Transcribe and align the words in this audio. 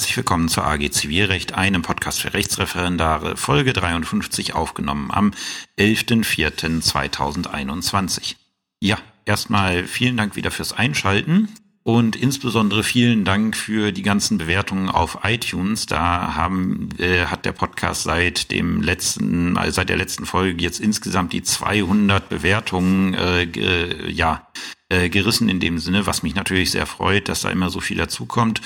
Herzlich 0.00 0.16
willkommen 0.16 0.48
zur 0.48 0.64
AG 0.64 0.90
Zivilrecht, 0.92 1.52
einem 1.52 1.82
Podcast 1.82 2.22
für 2.22 2.32
Rechtsreferendare, 2.32 3.36
Folge 3.36 3.74
53 3.74 4.54
aufgenommen 4.54 5.10
am 5.10 5.32
11.04.2021. 5.78 8.36
Ja, 8.80 8.96
erstmal 9.26 9.84
vielen 9.84 10.16
Dank 10.16 10.36
wieder 10.36 10.50
fürs 10.50 10.72
Einschalten. 10.72 11.50
Und 11.82 12.16
insbesondere 12.16 12.82
vielen 12.82 13.26
Dank 13.26 13.54
für 13.54 13.92
die 13.92 14.00
ganzen 14.00 14.38
Bewertungen 14.38 14.88
auf 14.88 15.18
iTunes. 15.22 15.84
Da 15.84 16.34
haben, 16.34 16.88
äh, 16.98 17.26
hat 17.26 17.44
der 17.44 17.52
Podcast 17.52 18.04
seit 18.04 18.50
dem 18.50 18.80
letzten, 18.80 19.58
also 19.58 19.72
seit 19.72 19.90
der 19.90 19.98
letzten 19.98 20.24
Folge 20.24 20.62
jetzt 20.62 20.80
insgesamt 20.80 21.34
die 21.34 21.42
200 21.42 22.30
Bewertungen, 22.30 23.12
äh, 23.12 23.42
äh, 23.42 24.10
ja, 24.10 24.46
gerissen 24.92 25.48
in 25.48 25.60
dem 25.60 25.78
Sinne, 25.78 26.08
was 26.08 26.24
mich 26.24 26.34
natürlich 26.34 26.72
sehr 26.72 26.84
freut, 26.84 27.28
dass 27.28 27.42
da 27.42 27.50
immer 27.50 27.70
so 27.70 27.78
viel 27.78 27.96
dazukommt 27.96 28.60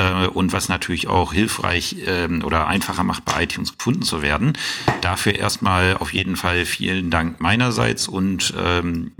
äh, 0.00 0.26
und 0.26 0.52
was 0.52 0.68
natürlich 0.68 1.08
auch 1.08 1.32
hilfreich 1.32 1.96
äh, 2.06 2.28
oder 2.42 2.66
einfacher 2.66 3.04
macht, 3.04 3.24
bei 3.24 3.44
iTunes 3.44 3.76
gefunden 3.76 4.02
zu 4.02 4.22
werden. 4.22 4.54
Dafür 5.00 5.34
erstmal 5.34 5.96
auf 5.96 6.12
jeden 6.12 6.36
Fall 6.36 6.64
vielen 6.64 7.10
Dank 7.10 7.40
meinerseits 7.40 8.08
und 8.08 8.54
ähm, 8.56 9.12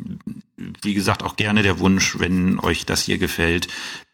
wie 0.83 0.95
gesagt 0.95 1.23
auch 1.23 1.37
gerne 1.37 1.63
der 1.63 1.79
Wunsch, 1.79 2.19
wenn 2.19 2.59
euch 2.59 2.87
das 2.87 3.03
hier 3.03 3.19
gefällt, 3.19 3.69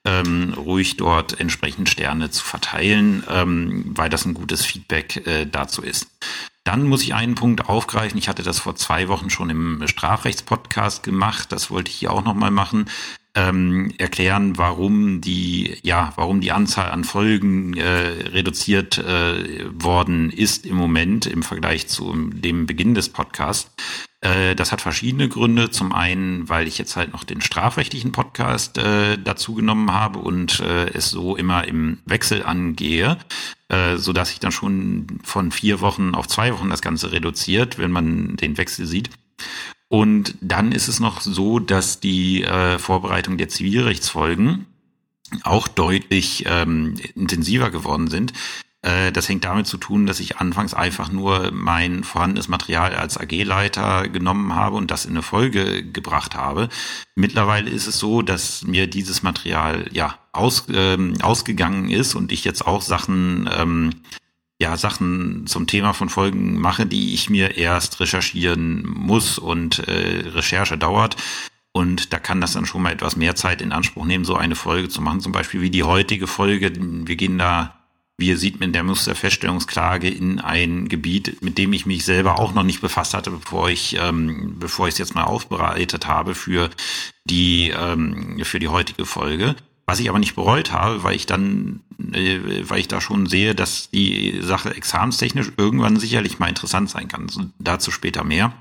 ähm, 0.05 0.55
ruhig 0.57 0.97
dort 0.97 1.41
entsprechend 1.41 1.89
Sterne 1.89 2.31
zu 2.31 2.45
verteilen, 2.45 3.25
ähm, 3.29 3.85
weil 3.89 4.09
das 4.09 4.25
ein 4.25 4.35
gutes 4.35 4.65
Feedback 4.65 5.27
äh, 5.27 5.47
dazu 5.47 5.83
ist. 5.83 6.07
Dann 6.63 6.85
muss 6.85 7.03
ich 7.03 7.15
einen 7.15 7.37
Punkt 7.37 7.69
aufgreifen. 7.69 8.19
Ich 8.19 8.29
hatte 8.29 8.43
das 8.43 8.59
vor 8.59 8.75
zwei 8.75 9.09
Wochen 9.09 9.31
schon 9.31 9.51
im 9.51 9.87
Strafrechtspodcast 9.87 11.05
gemacht. 11.05 11.53
Das 11.53 11.71
wollte 11.71 11.91
ich 11.91 11.97
hier 11.97 12.13
auch 12.13 12.25
nochmal 12.25 12.51
machen. 12.51 12.87
Ähm, 13.39 13.93
erklären, 13.99 14.57
warum 14.57 15.21
die, 15.21 15.77
ja, 15.83 16.15
warum 16.17 16.41
die 16.41 16.53
Anzahl 16.53 16.91
an 16.91 17.05
Folgen 17.05 17.77
äh, 17.77 18.31
reduziert 18.33 18.97
äh, 18.97 19.67
worden 19.75 20.31
ist 20.31 20.65
im 20.65 20.77
Moment 20.77 21.27
im 21.27 21.43
Vergleich 21.43 21.87
zu 21.87 22.15
dem 22.15 22.65
Beginn 22.65 22.95
des 22.95 23.11
Podcasts. 23.11 23.71
Äh, 24.23 24.55
das 24.55 24.73
hat 24.73 24.81
verschiedene 24.81 25.29
Gründe. 25.29 25.71
Zum 25.71 25.93
einen, 25.93 26.49
weil 26.49 26.67
ich 26.67 26.79
jetzt 26.79 26.97
halt 26.97 27.13
noch 27.13 27.25
den 27.25 27.41
strafrechtlichen 27.41 28.13
Podcast 28.13 28.79
äh, 28.79 29.19
dazu 29.19 29.55
genommen 29.55 29.93
habe 29.93 30.19
und 30.19 30.61
äh, 30.61 30.89
es 30.95 31.11
so 31.11 31.37
immer 31.37 31.69
im 31.69 31.99
Wechsel 32.07 32.43
angehe, 32.43 33.19
äh, 33.69 33.97
so 33.97 34.13
dass 34.13 34.33
ich 34.33 34.41
dann 34.41 34.53
schon 34.53 35.21
von 35.23 35.53
vier 35.53 35.81
Wochen 35.81 36.15
auf 36.15 36.27
zwei 36.27 36.53
Wochen 36.55 36.71
das 36.71 36.83
Ganze 36.83 37.13
reduziert, 37.13 37.79
wenn 37.79 37.91
man 37.91 38.37
den 38.37 38.57
Wechsel 38.57 38.87
sieht. 38.87 39.11
Und 39.89 40.35
dann 40.41 40.73
ist 40.73 40.89
es 40.89 41.01
noch 41.01 41.21
so, 41.21 41.59
dass 41.59 42.01
die 42.01 42.43
äh, 42.43 42.79
Vorbereitung 42.79 43.39
der 43.39 43.49
Zivilrechtsfolgen 43.49 44.67
auch 45.43 45.69
deutlich 45.69 46.45
ähm, 46.47 46.95
intensiver 47.15 47.71
geworden 47.71 48.09
sind. 48.09 48.33
Äh, 48.83 49.11
das 49.11 49.29
hängt 49.29 49.45
damit 49.45 49.67
zu 49.67 49.77
tun, 49.77 50.07
dass 50.07 50.21
ich 50.21 50.39
anfangs 50.39 50.75
einfach 50.75 51.11
nur 51.11 51.51
mein 51.53 52.05
vorhandenes 52.05 52.49
Material 52.49 52.95
als 52.95 53.19
AG-Leiter 53.19 54.09
genommen 54.09 54.55
habe 54.55 54.77
und 54.77 54.91
das 54.91 55.05
in 55.05 55.13
eine 55.13 55.23
Folge 55.23 55.85
gebracht 55.85 56.35
habe. 56.35 56.69
Mittlerweile 57.17 57.71
ist 57.71 57.87
es 57.87 57.99
so, 57.99 58.23
dass 58.23 58.63
mir 58.65 58.87
dieses 58.87 59.23
Material 59.23 59.89
ja 59.93 60.19
aus, 60.33 60.67
ähm, 60.73 61.15
ausgegangen 61.21 61.91
ist 61.91 62.15
und 62.15 62.31
ich 62.31 62.45
jetzt 62.45 62.67
auch 62.67 62.83
Sachen 62.83 63.51
ähm, 63.57 63.91
ja, 64.61 64.77
Sachen 64.77 65.47
zum 65.47 65.67
Thema 65.67 65.93
von 65.93 66.09
Folgen 66.09 66.59
mache, 66.59 66.87
die 66.87 67.15
ich 67.15 67.29
mir 67.29 67.57
erst 67.57 68.01
recherchieren 68.01 68.87
muss 68.87 69.39
und 69.39 69.81
äh, 69.81 70.29
Recherche 70.29 70.79
dauert. 70.79 71.17
Und 71.73 72.15
da 72.15 72.19
kann 72.19 72.41
das 72.41 72.53
dann 72.53 72.65
schon 72.65 72.83
mal 72.83 72.93
etwas 72.93 73.17
mehr 73.17 73.35
Zeit 73.35 73.61
in 73.61 73.73
Anspruch 73.73 74.07
nehmen, 74.07 74.25
so 74.25 74.35
eine 74.35 74.55
Folge 74.55 74.89
zu 74.89 75.03
machen. 75.03 75.21
Zum 75.21 75.33
Beispiel 75.33 75.61
wie 75.61 75.71
die 75.71 75.83
heutige 75.83 76.27
Folge. 76.27 76.73
Wir 76.75 77.17
gehen 77.17 77.37
da 77.37 77.77
wie 78.19 78.29
ihr 78.29 78.39
sieht, 78.39 78.61
mit 78.61 78.75
der 78.75 78.83
Musterfeststellungsklage 78.83 80.09
in 80.09 80.41
ein 80.41 80.89
Gebiet, 80.89 81.43
mit 81.43 81.59
dem 81.59 81.73
ich 81.75 81.85
mich 81.85 82.05
selber 82.05 82.39
auch 82.39 82.55
noch 82.55 82.63
nicht 82.63 82.81
befasst 82.81 83.13
hatte, 83.13 83.31
bevor 83.31 83.69
ich, 83.69 83.97
ähm, 84.01 84.57
bevor 84.59 84.89
ich 84.89 84.95
es 84.95 84.99
jetzt 84.99 85.15
mal 85.15 85.25
aufbereitet 85.25 86.07
habe 86.07 86.35
für 86.35 86.71
die, 87.25 87.75
ähm, 87.77 88.41
für 88.43 88.59
die 88.59 88.69
heutige 88.69 89.05
Folge. 89.05 89.55
Was 89.87 90.01
ich 90.01 90.09
aber 90.09 90.19
nicht 90.19 90.35
bereut 90.35 90.73
habe, 90.73 91.05
weil 91.05 91.15
ich 91.15 91.27
dann, 91.27 91.81
äh, 92.13 92.41
weil 92.63 92.81
ich 92.81 92.89
da 92.89 93.01
schon 93.01 93.27
sehe, 93.27 93.55
dass 93.55 93.91
die 93.91 94.41
Sache 94.43 94.75
examenstechnisch 94.75 95.53
irgendwann 95.57 95.97
sicherlich 95.97 96.39
mal 96.39 96.49
interessant 96.49 96.91
sein 96.91 97.09
kann. 97.09 97.29
Also 97.29 97.43
dazu 97.59 97.91
später 97.93 98.25
mehr. 98.25 98.53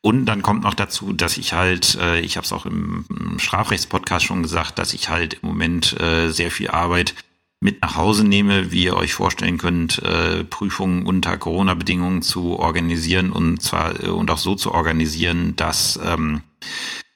Und 0.00 0.24
dann 0.26 0.42
kommt 0.42 0.62
noch 0.62 0.74
dazu, 0.74 1.12
dass 1.12 1.36
ich 1.36 1.52
halt, 1.52 1.96
äh, 2.00 2.20
ich 2.20 2.36
habe 2.36 2.44
es 2.44 2.52
auch 2.52 2.64
im, 2.64 3.04
im 3.10 3.38
Strafrechtspodcast 3.38 4.24
schon 4.24 4.42
gesagt, 4.42 4.78
dass 4.78 4.94
ich 4.94 5.08
halt 5.08 5.34
im 5.42 5.48
Moment 5.48 6.00
äh, 6.00 6.30
sehr 6.30 6.50
viel 6.50 6.68
Arbeit 6.68 7.14
mit 7.60 7.82
nach 7.82 7.96
Hause 7.96 8.24
nehme, 8.24 8.70
wie 8.70 8.84
ihr 8.84 8.96
euch 8.96 9.14
vorstellen 9.14 9.58
könnt, 9.58 9.98
äh, 10.02 10.44
Prüfungen 10.44 11.06
unter 11.06 11.36
Corona-Bedingungen 11.36 12.22
zu 12.22 12.58
organisieren 12.58 13.32
und 13.32 13.62
zwar 13.62 14.02
äh, 14.02 14.08
und 14.08 14.30
auch 14.30 14.38
so 14.38 14.54
zu 14.54 14.72
organisieren, 14.72 15.56
dass 15.56 15.98
ähm, 16.02 16.42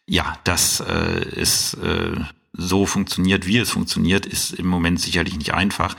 ja, 0.08 0.38
dass 0.44 0.80
äh, 0.80 1.26
es 1.36 1.74
äh, 1.74 2.16
so 2.52 2.86
funktioniert, 2.86 3.46
wie 3.46 3.58
es 3.58 3.70
funktioniert, 3.70 4.26
ist 4.26 4.52
im 4.52 4.66
Moment 4.66 5.00
sicherlich 5.00 5.36
nicht 5.36 5.54
einfach, 5.54 5.96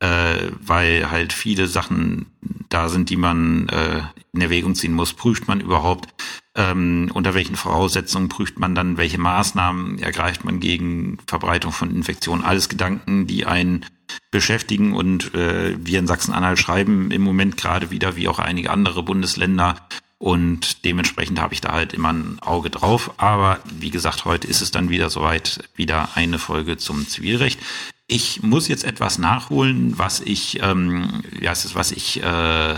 äh, 0.00 0.50
weil 0.60 1.10
halt 1.10 1.32
viele 1.32 1.66
Sachen 1.66 2.26
da 2.68 2.88
sind, 2.88 3.10
die 3.10 3.16
man 3.16 3.68
äh, 3.68 4.02
in 4.32 4.40
Erwägung 4.40 4.74
ziehen 4.74 4.94
muss. 4.94 5.12
Prüft 5.12 5.46
man 5.46 5.60
überhaupt, 5.60 6.08
ähm, 6.54 7.10
unter 7.14 7.34
welchen 7.34 7.56
Voraussetzungen 7.56 8.28
prüft 8.28 8.58
man 8.58 8.74
dann, 8.74 8.96
welche 8.96 9.18
Maßnahmen 9.18 9.98
ergreift 9.98 10.44
man 10.44 10.60
gegen 10.60 11.18
Verbreitung 11.26 11.72
von 11.72 11.94
Infektionen. 11.94 12.44
Alles 12.44 12.68
Gedanken, 12.68 13.26
die 13.26 13.46
einen 13.46 13.86
beschäftigen 14.30 14.94
und 14.94 15.34
äh, 15.34 15.76
wir 15.78 15.98
in 15.98 16.06
Sachsen-Anhalt 16.06 16.58
schreiben 16.58 17.10
im 17.10 17.22
Moment 17.22 17.56
gerade 17.56 17.90
wieder, 17.90 18.16
wie 18.16 18.28
auch 18.28 18.38
einige 18.38 18.70
andere 18.70 19.02
Bundesländer. 19.02 19.76
Und 20.22 20.84
dementsprechend 20.84 21.40
habe 21.40 21.52
ich 21.52 21.60
da 21.60 21.72
halt 21.72 21.94
immer 21.94 22.12
ein 22.12 22.38
Auge 22.42 22.70
drauf. 22.70 23.10
Aber 23.16 23.58
wie 23.80 23.90
gesagt, 23.90 24.24
heute 24.24 24.46
ist 24.46 24.60
es 24.60 24.70
dann 24.70 24.88
wieder 24.88 25.10
soweit, 25.10 25.68
wieder 25.74 26.10
eine 26.14 26.38
Folge 26.38 26.76
zum 26.76 27.08
Zivilrecht. 27.08 27.58
Ich 28.06 28.40
muss 28.40 28.68
jetzt 28.68 28.84
etwas 28.84 29.18
nachholen, 29.18 29.98
was 29.98 30.20
ich, 30.20 30.62
ähm, 30.62 31.24
ja, 31.40 31.50
es 31.50 31.64
ist, 31.64 31.74
was 31.74 31.90
ich 31.90 32.22
äh, 32.22 32.74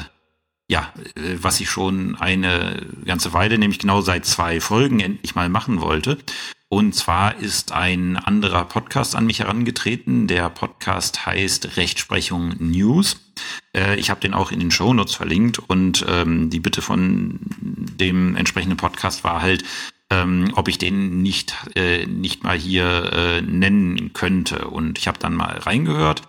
ja, 0.69 0.93
äh, 1.17 1.37
was 1.37 1.61
ich 1.61 1.69
schon 1.69 2.17
eine 2.17 2.87
ganze 3.05 3.35
Weile, 3.35 3.59
nämlich 3.59 3.79
genau 3.79 4.01
seit 4.01 4.25
zwei 4.25 4.59
Folgen 4.59 5.01
endlich 5.01 5.35
mal 5.35 5.51
machen 5.51 5.83
wollte. 5.83 6.17
Und 6.71 6.95
zwar 6.95 7.37
ist 7.37 7.73
ein 7.73 8.17
anderer 8.17 8.65
Podcast 8.65 9.15
an 9.15 9.27
mich 9.27 9.41
herangetreten. 9.41 10.29
Der 10.29 10.49
Podcast 10.49 11.27
heißt 11.27 11.77
Rechtsprechung 11.77 12.55
News. 12.59 13.19
Äh, 13.75 13.97
ich 13.97 14.11
habe 14.11 14.21
den 14.21 14.35
auch 14.35 14.53
in 14.53 14.61
den 14.61 14.71
Shownotes 14.71 15.15
verlinkt 15.15 15.59
und 15.59 16.05
ähm, 16.09 16.51
die 16.51 16.61
Bitte 16.61 16.83
von 16.83 17.41
dem 17.41 18.37
entsprechenden 18.37 18.77
Podcast 18.77 19.25
war 19.25 19.43
halt, 19.43 19.65
ähm, 20.11 20.53
ob 20.55 20.69
ich 20.69 20.79
den 20.79 21.23
nicht, 21.23 21.55
äh, 21.75 22.07
nicht 22.07 22.45
mal 22.45 22.57
hier 22.57 23.13
äh, 23.13 23.43
nennen 23.43 24.13
könnte. 24.13 24.69
Und 24.69 24.99
ich 24.99 25.09
habe 25.09 25.19
dann 25.19 25.35
mal 25.35 25.59
reingehört. 25.59 26.23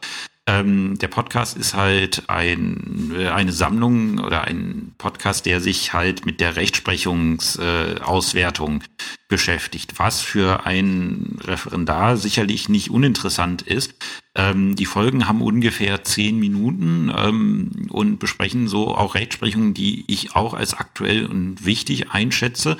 Ähm, 0.47 0.99
der 0.99 1.07
Podcast 1.07 1.57
ist 1.57 1.73
halt 1.73 2.25
ein, 2.27 3.11
eine 3.33 3.51
Sammlung 3.51 4.19
oder 4.19 4.43
ein 4.43 4.93
Podcast, 4.99 5.47
der 5.47 5.59
sich 5.59 5.93
halt 5.93 6.27
mit 6.27 6.39
der 6.39 6.55
Rechtsprechungsauswertung 6.55 8.81
äh, 8.81 8.83
beschäftigt, 9.27 9.97
was 9.97 10.21
für 10.21 10.67
ein 10.67 11.39
Referendar 11.43 12.17
sicherlich 12.17 12.69
nicht 12.69 12.91
uninteressant 12.91 13.63
ist. 13.63 13.95
Ähm, 14.35 14.75
die 14.75 14.85
Folgen 14.85 15.27
haben 15.27 15.41
ungefähr 15.41 16.03
zehn 16.03 16.37
Minuten 16.37 17.11
ähm, 17.15 17.87
und 17.89 18.19
besprechen 18.19 18.67
so 18.67 18.95
auch 18.95 19.15
Rechtsprechungen, 19.15 19.73
die 19.73 20.05
ich 20.07 20.35
auch 20.35 20.53
als 20.53 20.75
aktuell 20.75 21.25
und 21.25 21.65
wichtig 21.65 22.11
einschätze. 22.11 22.77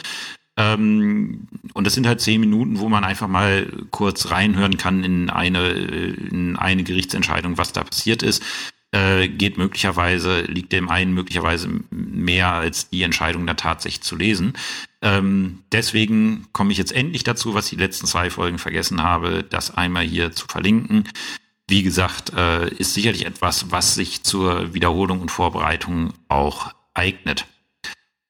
Ähm, 0.58 1.48
und 1.74 1.86
das 1.86 1.94
sind 1.94 2.08
halt 2.08 2.22
zehn 2.22 2.40
Minuten, 2.40 2.80
wo 2.80 2.90
man 2.90 3.04
einfach 3.04 3.28
mal 3.28 3.72
kurz 3.92 4.32
reinhören 4.32 4.78
kann 4.78 5.04
in 5.04 5.30
eine, 5.30 5.70
in 5.70 6.56
eine 6.56 6.84
Gerichtsentscheidung, 6.84 7.58
was 7.58 7.74
da 7.74 7.84
passiert 7.84 8.24
ist. 8.24 8.44
Äh, 8.92 9.28
geht 9.28 9.58
möglicherweise, 9.58 10.42
liegt 10.44 10.72
dem 10.72 10.88
einen 10.88 11.14
möglicherweise 11.14 11.70
mehr 11.90 12.54
als 12.54 12.90
die 12.90 13.04
Entscheidung 13.04 13.46
da 13.46 13.56
tatsächlich 13.56 14.04
zu 14.04 14.16
lesen. 14.16 14.54
Ähm, 15.02 15.64
deswegen 15.74 16.48
komme 16.54 16.72
ich 16.72 16.78
jetzt 16.78 16.94
endlich 16.94 17.26
dazu, 17.26 17.54
was 17.54 17.66
ich 17.66 17.78
die 17.78 17.84
letzten 17.84 18.08
zwei 18.08 18.30
Folgen 18.30 18.58
vergessen 18.58 19.04
habe, 19.04 19.44
das 19.44 19.76
einmal 19.76 20.06
hier 20.06 20.32
zu 20.32 20.48
verlinken. 20.48 21.10
Wie 21.68 21.84
gesagt, 21.84 22.32
äh, 22.38 22.70
ist 22.70 22.94
sicherlich 22.94 23.26
etwas, 23.26 23.72
was 23.72 23.96
sich 23.96 24.24
zur 24.24 24.74
Wiederholung 24.74 25.20
und 25.20 25.30
Vorbereitung 25.32 26.14
auch 26.30 26.74
eignet. 26.94 27.46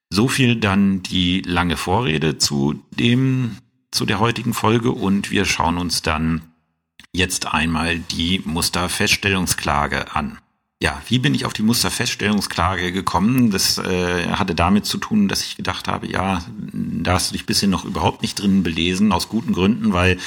So 0.09 0.27
viel 0.27 0.55
dann 0.55 1.01
die 1.03 1.41
lange 1.41 1.77
Vorrede 1.77 2.37
zu 2.37 2.83
dem, 2.91 3.57
zu 3.91 4.05
der 4.05 4.19
heutigen 4.19 4.53
Folge 4.53 4.91
und 4.91 5.31
wir 5.31 5.45
schauen 5.45 5.77
uns 5.77 6.01
dann 6.01 6.41
jetzt 7.11 7.47
einmal 7.47 7.99
die 7.99 8.41
Musterfeststellungsklage 8.45 10.15
an. 10.15 10.37
Ja, 10.81 11.01
wie 11.07 11.19
bin 11.19 11.33
ich 11.33 11.45
auf 11.45 11.53
die 11.53 11.63
Musterfeststellungsklage 11.63 12.91
gekommen? 12.91 13.49
Das 13.49 13.77
äh, 13.77 14.27
hatte 14.27 14.53
damit 14.55 14.85
zu 14.85 14.97
tun, 14.97 15.27
dass 15.27 15.43
ich 15.43 15.55
gedacht 15.55 15.87
habe, 15.87 16.07
ja, 16.07 16.43
da 16.73 17.13
hast 17.13 17.29
du 17.29 17.33
dich 17.33 17.45
bisher 17.45 17.69
noch 17.69 17.85
überhaupt 17.85 18.21
nicht 18.21 18.35
drin 18.35 18.61
belesen, 18.63 19.11
aus 19.11 19.29
guten 19.29 19.53
Gründen, 19.53 19.93
weil 19.93 20.17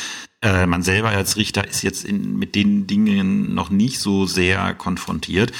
Äh, 0.40 0.66
man 0.66 0.84
selber 0.84 1.08
als 1.08 1.36
Richter 1.36 1.66
ist 1.66 1.82
jetzt 1.82 2.04
in, 2.04 2.38
mit 2.38 2.54
den 2.54 2.86
Dingen 2.86 3.54
noch 3.54 3.70
nicht 3.70 3.98
so 3.98 4.24
sehr 4.24 4.72
konfrontiert. 4.72 5.50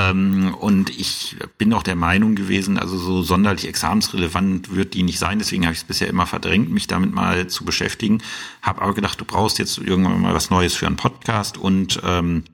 Ähm, 0.00 0.54
und 0.54 0.90
ich 0.90 1.36
bin 1.58 1.72
auch 1.72 1.82
der 1.82 1.96
Meinung 1.96 2.34
gewesen, 2.34 2.78
also 2.78 2.96
so 2.96 3.22
sonderlich 3.22 3.66
examensrelevant 3.66 4.74
wird 4.74 4.94
die 4.94 5.02
nicht 5.02 5.18
sein. 5.18 5.38
Deswegen 5.38 5.64
habe 5.64 5.72
ich 5.72 5.80
es 5.80 5.84
bisher 5.84 6.08
immer 6.08 6.26
verdrängt, 6.26 6.70
mich 6.70 6.86
damit 6.86 7.12
mal 7.12 7.48
zu 7.48 7.64
beschäftigen. 7.64 8.22
Habe 8.62 8.82
aber 8.82 8.94
gedacht, 8.94 9.20
du 9.20 9.24
brauchst 9.24 9.58
jetzt 9.58 9.78
irgendwann 9.78 10.20
mal 10.20 10.34
was 10.34 10.50
Neues 10.50 10.74
für 10.74 10.86
einen 10.86 10.96
Podcast 10.96 11.58
und 11.58 12.00
ähm, 12.04 12.44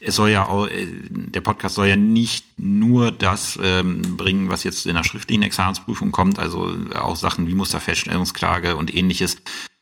es 0.00 0.16
soll 0.16 0.30
ja 0.30 0.46
auch, 0.46 0.66
äh, 0.66 0.86
der 1.10 1.42
Podcast 1.42 1.74
soll 1.74 1.86
ja 1.86 1.96
nicht 1.96 2.58
nur 2.58 3.12
das 3.12 3.58
ähm, 3.62 4.16
bringen, 4.16 4.48
was 4.48 4.64
jetzt 4.64 4.86
in 4.86 4.94
der 4.94 5.04
schriftlichen 5.04 5.42
Examensprüfung 5.42 6.10
kommt, 6.10 6.38
also 6.38 6.74
auch 6.94 7.16
Sachen 7.16 7.46
wie 7.46 7.54
Musterfeststellungsklage 7.54 8.76
und 8.76 8.94
ähnliches, 8.94 9.36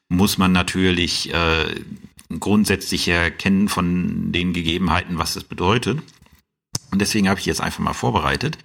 muss 0.08 0.38
man 0.38 0.52
natürlich 0.52 1.32
äh, 1.32 1.66
grundsätzlich 2.40 3.08
erkennen 3.08 3.68
von 3.68 4.32
den 4.32 4.52
Gegebenheiten, 4.52 5.18
was 5.18 5.36
es 5.36 5.44
bedeutet. 5.44 6.00
Und 6.90 7.00
deswegen 7.00 7.28
habe 7.28 7.38
ich 7.40 7.46
jetzt 7.46 7.60
einfach 7.60 7.80
mal 7.80 7.92
vorbereitet. 7.92 8.58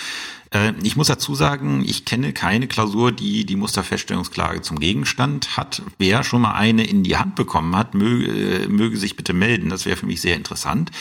Äh, 0.51 0.73
ich 0.83 0.95
muss 0.95 1.07
dazu 1.07 1.35
sagen, 1.35 1.83
ich 1.85 2.05
kenne 2.05 2.33
keine 2.33 2.67
Klausur, 2.67 3.11
die 3.11 3.45
die 3.45 3.55
Musterfeststellungsklage 3.55 4.61
zum 4.61 4.79
Gegenstand 4.79 5.57
hat. 5.57 5.81
Wer 5.97 6.23
schon 6.23 6.41
mal 6.41 6.53
eine 6.53 6.85
in 6.85 7.03
die 7.03 7.17
Hand 7.17 7.35
bekommen 7.35 7.75
hat, 7.75 7.93
möge, 7.93 8.63
äh, 8.63 8.67
möge 8.67 8.97
sich 8.97 9.15
bitte 9.15 9.33
melden. 9.33 9.69
Das 9.69 9.85
wäre 9.85 9.97
für 9.97 10.05
mich 10.05 10.21
sehr 10.21 10.35
interessant. 10.35 10.91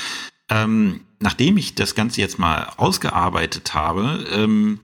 Ähm, 0.49 1.01
nachdem 1.21 1.57
ich 1.57 1.75
das 1.75 1.95
Ganze 1.95 2.21
jetzt 2.21 2.39
mal 2.39 2.73
ausgearbeitet 2.77 3.75
habe, 3.75 4.27
ähm, 4.33 4.81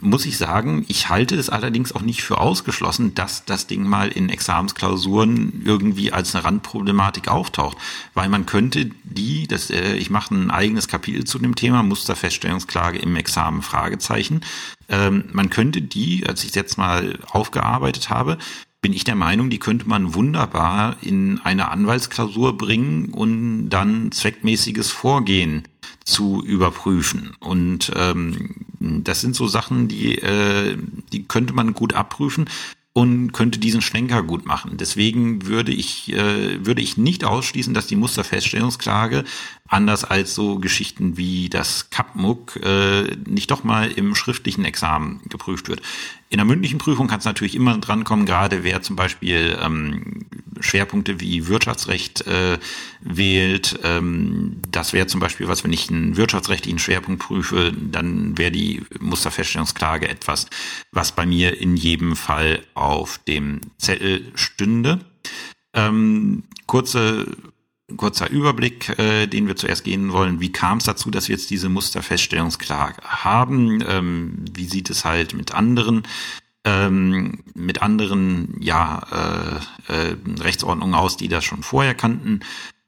muss 0.00 0.26
ich 0.26 0.38
sagen, 0.38 0.84
ich 0.88 1.08
halte 1.08 1.36
es 1.36 1.50
allerdings 1.50 1.92
auch 1.92 2.00
nicht 2.02 2.22
für 2.22 2.38
ausgeschlossen, 2.38 3.14
dass 3.14 3.44
das 3.44 3.66
Ding 3.66 3.86
mal 3.86 4.08
in 4.08 4.28
Examensklausuren 4.28 5.62
irgendwie 5.64 6.12
als 6.12 6.34
eine 6.34 6.44
Randproblematik 6.44 7.28
auftaucht. 7.28 7.76
Weil 8.14 8.28
man 8.28 8.46
könnte 8.46 8.90
die, 9.04 9.46
das, 9.46 9.70
äh, 9.70 9.94
ich 9.96 10.10
mache 10.10 10.34
ein 10.34 10.50
eigenes 10.50 10.88
Kapitel 10.88 11.24
zu 11.24 11.38
dem 11.38 11.54
Thema, 11.54 11.82
Musterfeststellungsklage 11.82 12.98
im 12.98 13.16
Examen, 13.16 13.62
Fragezeichen. 13.62 14.40
Ähm, 14.88 15.24
man 15.32 15.50
könnte 15.50 15.82
die, 15.82 16.26
als 16.26 16.44
ich 16.44 16.54
jetzt 16.54 16.78
mal 16.78 17.18
aufgearbeitet 17.30 18.10
habe, 18.10 18.38
bin 18.82 18.92
ich 18.92 19.04
der 19.04 19.14
Meinung, 19.14 19.50
die 19.50 19.58
könnte 19.58 19.88
man 19.88 20.14
wunderbar 20.14 20.96
in 21.02 21.40
eine 21.44 21.68
Anwaltsklausur 21.68 22.56
bringen 22.56 23.10
und 23.10 23.68
dann 23.68 24.10
zweckmäßiges 24.10 24.90
Vorgehen 24.90 25.64
zu 26.04 26.42
überprüfen. 26.42 27.36
Und 27.40 27.92
ähm, 27.94 28.66
das 28.78 29.20
sind 29.20 29.36
so 29.36 29.46
Sachen, 29.46 29.88
die, 29.88 30.16
äh, 30.16 30.78
die 31.12 31.24
könnte 31.24 31.52
man 31.52 31.74
gut 31.74 31.92
abprüfen 31.92 32.48
und 32.92 33.32
könnte 33.32 33.58
diesen 33.58 33.82
Schwenker 33.82 34.22
gut 34.22 34.46
machen. 34.46 34.76
Deswegen 34.76 35.46
würde 35.46 35.72
ich, 35.72 36.12
äh, 36.12 36.64
würde 36.64 36.82
ich 36.82 36.96
nicht 36.96 37.24
ausschließen, 37.24 37.74
dass 37.74 37.86
die 37.86 37.96
Musterfeststellungsklage 37.96 39.24
anders 39.70 40.04
als 40.04 40.34
so 40.34 40.58
Geschichten 40.58 41.16
wie 41.16 41.48
das 41.48 41.90
Kapmuck 41.90 42.56
äh, 42.56 43.16
nicht 43.26 43.50
doch 43.50 43.64
mal 43.64 43.90
im 43.90 44.14
schriftlichen 44.14 44.64
Examen 44.64 45.20
geprüft 45.28 45.68
wird. 45.68 45.80
In 46.28 46.38
der 46.38 46.44
mündlichen 46.44 46.78
Prüfung 46.78 47.06
kann 47.06 47.20
es 47.20 47.24
natürlich 47.24 47.54
immer 47.54 47.78
drankommen, 47.78 48.26
gerade 48.26 48.64
wer 48.64 48.82
zum 48.82 48.96
Beispiel 48.96 49.56
ähm, 49.62 50.26
Schwerpunkte 50.58 51.20
wie 51.20 51.46
Wirtschaftsrecht 51.46 52.26
äh, 52.26 52.58
wählt. 53.00 53.78
Ähm, 53.84 54.60
das 54.70 54.92
wäre 54.92 55.06
zum 55.06 55.20
Beispiel 55.20 55.46
was, 55.46 55.62
wenn 55.62 55.72
ich 55.72 55.88
einen 55.88 56.16
wirtschaftsrechtlichen 56.16 56.80
Schwerpunkt 56.80 57.22
prüfe, 57.22 57.72
dann 57.72 58.36
wäre 58.38 58.50
die 58.50 58.82
Musterfeststellungsklage 58.98 60.08
etwas, 60.08 60.46
was 60.90 61.12
bei 61.12 61.26
mir 61.26 61.60
in 61.60 61.76
jedem 61.76 62.16
Fall 62.16 62.64
auf 62.74 63.18
dem 63.18 63.60
Zettel 63.78 64.32
stünde. 64.34 65.00
Ähm, 65.74 66.42
kurze 66.66 67.36
kurzer 67.96 68.30
Überblick, 68.30 68.98
äh, 68.98 69.26
den 69.26 69.46
wir 69.46 69.56
zuerst 69.56 69.84
gehen 69.84 70.12
wollen. 70.12 70.40
Wie 70.40 70.52
kam 70.52 70.78
es 70.78 70.84
dazu, 70.84 71.10
dass 71.10 71.28
wir 71.28 71.36
jetzt 71.36 71.50
diese 71.50 71.68
Musterfeststellungsklage 71.68 73.02
haben? 73.02 73.84
Ähm, 73.86 74.44
wie 74.52 74.66
sieht 74.66 74.90
es 74.90 75.04
halt 75.04 75.34
mit 75.34 75.54
anderen 75.54 76.02
ähm, 76.64 77.38
mit 77.54 77.82
anderen 77.82 78.56
ja, 78.60 79.60
äh, 79.88 79.92
äh, 79.92 80.16
Rechtsordnungen 80.40 80.94
aus, 80.94 81.16
die 81.16 81.28
das 81.28 81.44
schon 81.44 81.62
vorher 81.62 81.94
kannten. 81.94 82.40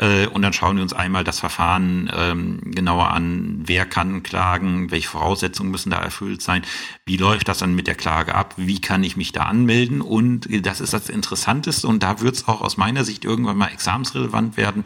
Äh, 0.03 0.27
und 0.27 0.43
dann 0.43 0.53
schauen 0.53 0.77
wir 0.77 0.83
uns 0.83 0.93
einmal 0.93 1.23
das 1.23 1.39
Verfahren 1.39 2.11
ähm, 2.13 2.61
genauer 2.65 3.13
an. 3.13 3.63
Wer 3.65 3.87
kann 3.87 4.25
klagen? 4.25 4.91
Welche 4.91 5.09
Voraussetzungen 5.09 5.71
müssen 5.71 5.91
da 5.91 5.99
erfüllt 5.99 6.43
sein? 6.43 6.63
Wie 7.07 7.17
läuft 7.17 7.47
das 7.47 7.59
dann 7.59 7.75
mit 7.75 7.87
der 7.87 7.95
Klage 7.95 8.35
ab? 8.35 8.55
Wie 8.57 8.81
kann 8.81 9.05
ich 9.05 9.17
mich 9.17 9.31
da 9.31 9.45
anmelden? 9.45 10.01
Und 10.01 10.49
das 10.67 10.81
ist 10.81 10.93
das 10.93 11.09
Interessanteste 11.09 11.87
und 11.87 12.03
da 12.03 12.21
wird 12.21 12.35
es 12.35 12.49
auch 12.49 12.63
aus 12.63 12.77
meiner 12.77 13.05
Sicht 13.05 13.25
irgendwann 13.25 13.57
mal 13.57 13.69
examensrelevant 13.69 14.57
werden 14.57 14.83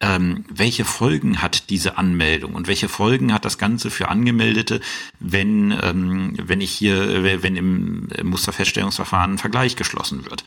ähm, 0.00 0.44
welche 0.48 0.84
Folgen 0.84 1.42
hat 1.42 1.68
diese 1.70 1.98
Anmeldung 1.98 2.54
und 2.54 2.66
welche 2.68 2.88
Folgen 2.88 3.32
hat 3.32 3.44
das 3.44 3.58
Ganze 3.58 3.90
für 3.90 4.08
Angemeldete, 4.08 4.80
wenn, 5.18 5.78
ähm, 5.82 6.34
wenn 6.42 6.60
ich 6.60 6.70
hier, 6.70 7.22
wenn 7.42 7.56
im 7.56 8.08
Musterfeststellungsverfahren 8.22 9.34
ein 9.34 9.38
Vergleich 9.38 9.76
geschlossen 9.76 10.24
wird. 10.24 10.44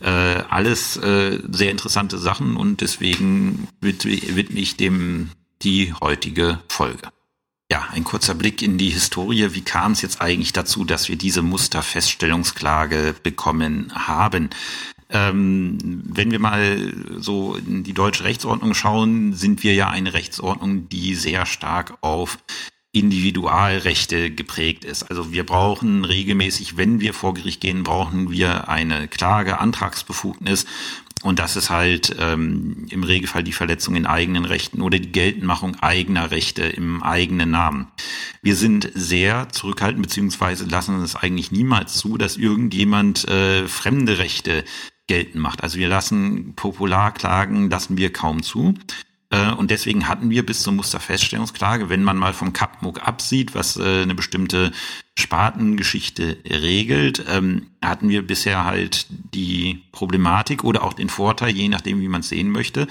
Äh, 0.00 0.10
alles 0.10 0.96
äh, 0.96 1.40
sehr 1.50 1.70
interessante 1.70 2.18
Sachen 2.18 2.56
und 2.56 2.80
deswegen 2.80 3.68
widme 3.80 4.60
ich 4.60 4.76
dem 4.76 5.30
die 5.62 5.94
heutige 6.00 6.58
Folge. 6.68 7.08
Ja, 7.70 7.88
ein 7.92 8.04
kurzer 8.04 8.34
Blick 8.34 8.62
in 8.62 8.78
die 8.78 8.90
Historie. 8.90 9.54
Wie 9.54 9.62
kam 9.62 9.92
es 9.92 10.02
jetzt 10.02 10.20
eigentlich 10.20 10.52
dazu, 10.52 10.84
dass 10.84 11.08
wir 11.08 11.16
diese 11.16 11.42
Musterfeststellungsklage 11.42 13.14
bekommen 13.22 13.92
haben? 13.94 14.50
Ähm, 15.08 15.78
wenn 16.04 16.30
wir 16.30 16.38
mal 16.38 16.92
so 17.18 17.54
in 17.54 17.84
die 17.84 17.92
deutsche 17.92 18.24
Rechtsordnung 18.24 18.74
schauen, 18.74 19.34
sind 19.34 19.62
wir 19.62 19.74
ja 19.74 19.88
eine 19.88 20.14
Rechtsordnung, 20.14 20.88
die 20.88 21.14
sehr 21.14 21.46
stark 21.46 21.98
auf 22.00 22.38
Individualrechte 22.96 24.30
geprägt 24.30 24.84
ist. 24.84 25.04
Also 25.04 25.30
wir 25.30 25.44
brauchen 25.44 26.04
regelmäßig, 26.04 26.76
wenn 26.78 27.00
wir 27.00 27.12
vor 27.12 27.34
Gericht 27.34 27.60
gehen, 27.60 27.82
brauchen 27.82 28.30
wir 28.30 28.68
eine 28.68 29.06
Klage, 29.06 29.60
Antragsbefugnis. 29.60 30.64
Und 31.22 31.38
das 31.38 31.56
ist 31.56 31.70
halt 31.70 32.16
ähm, 32.18 32.86
im 32.90 33.02
Regelfall 33.02 33.42
die 33.42 33.52
Verletzung 33.52 33.96
in 33.96 34.06
eigenen 34.06 34.44
Rechten 34.44 34.80
oder 34.80 34.98
die 34.98 35.12
Geltendmachung 35.12 35.76
eigener 35.80 36.30
Rechte 36.30 36.62
im 36.62 37.02
eigenen 37.02 37.50
Namen. 37.50 37.88
Wir 38.42 38.54
sind 38.54 38.90
sehr 38.94 39.48
zurückhaltend, 39.50 40.02
beziehungsweise 40.02 40.64
lassen 40.64 41.02
es 41.02 41.16
eigentlich 41.16 41.50
niemals 41.50 41.94
zu, 41.94 42.16
dass 42.16 42.36
irgendjemand 42.36 43.28
äh, 43.28 43.66
fremde 43.66 44.18
Rechte 44.18 44.64
geltend 45.06 45.42
macht. 45.42 45.62
Also 45.62 45.78
wir 45.78 45.88
lassen 45.88 46.54
Popularklagen, 46.54 47.70
lassen 47.70 47.96
wir 47.96 48.12
kaum 48.12 48.42
zu. 48.42 48.74
Äh, 49.30 49.52
und 49.52 49.70
deswegen 49.70 50.08
hatten 50.08 50.30
wir 50.30 50.44
bis 50.44 50.62
zur 50.62 50.72
Musterfeststellungsklage, 50.72 51.88
wenn 51.88 52.04
man 52.04 52.16
mal 52.16 52.32
vom 52.32 52.52
Kapmuck 52.52 53.06
absieht, 53.06 53.54
was 53.54 53.76
äh, 53.76 54.02
eine 54.02 54.14
bestimmte 54.14 54.72
Spartengeschichte 55.18 56.38
regelt, 56.48 57.24
ähm, 57.28 57.66
hatten 57.82 58.08
wir 58.08 58.26
bisher 58.26 58.64
halt 58.64 59.06
die 59.10 59.82
Problematik 59.92 60.64
oder 60.64 60.84
auch 60.84 60.92
den 60.92 61.08
Vorteil, 61.08 61.50
je 61.50 61.68
nachdem, 61.68 62.00
wie 62.00 62.08
man 62.08 62.20
es 62.20 62.28
sehen 62.28 62.50
möchte, 62.50 62.86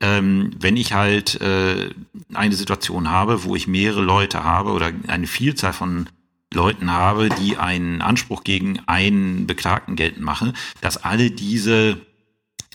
ähm, 0.00 0.50
wenn 0.58 0.76
ich 0.76 0.92
halt 0.92 1.40
äh, 1.40 1.90
eine 2.32 2.54
Situation 2.54 3.10
habe, 3.10 3.44
wo 3.44 3.54
ich 3.56 3.66
mehrere 3.66 4.02
Leute 4.02 4.44
habe 4.44 4.70
oder 4.72 4.92
eine 5.06 5.26
Vielzahl 5.26 5.72
von 5.72 6.08
Leuten 6.54 6.90
habe, 6.90 7.28
die 7.28 7.56
einen 7.56 8.02
Anspruch 8.02 8.44
gegen 8.44 8.80
einen 8.86 9.46
Beklagten 9.46 9.96
geltend 9.96 10.24
machen, 10.24 10.54
dass 10.80 10.96
alle 10.96 11.30
diese 11.30 12.00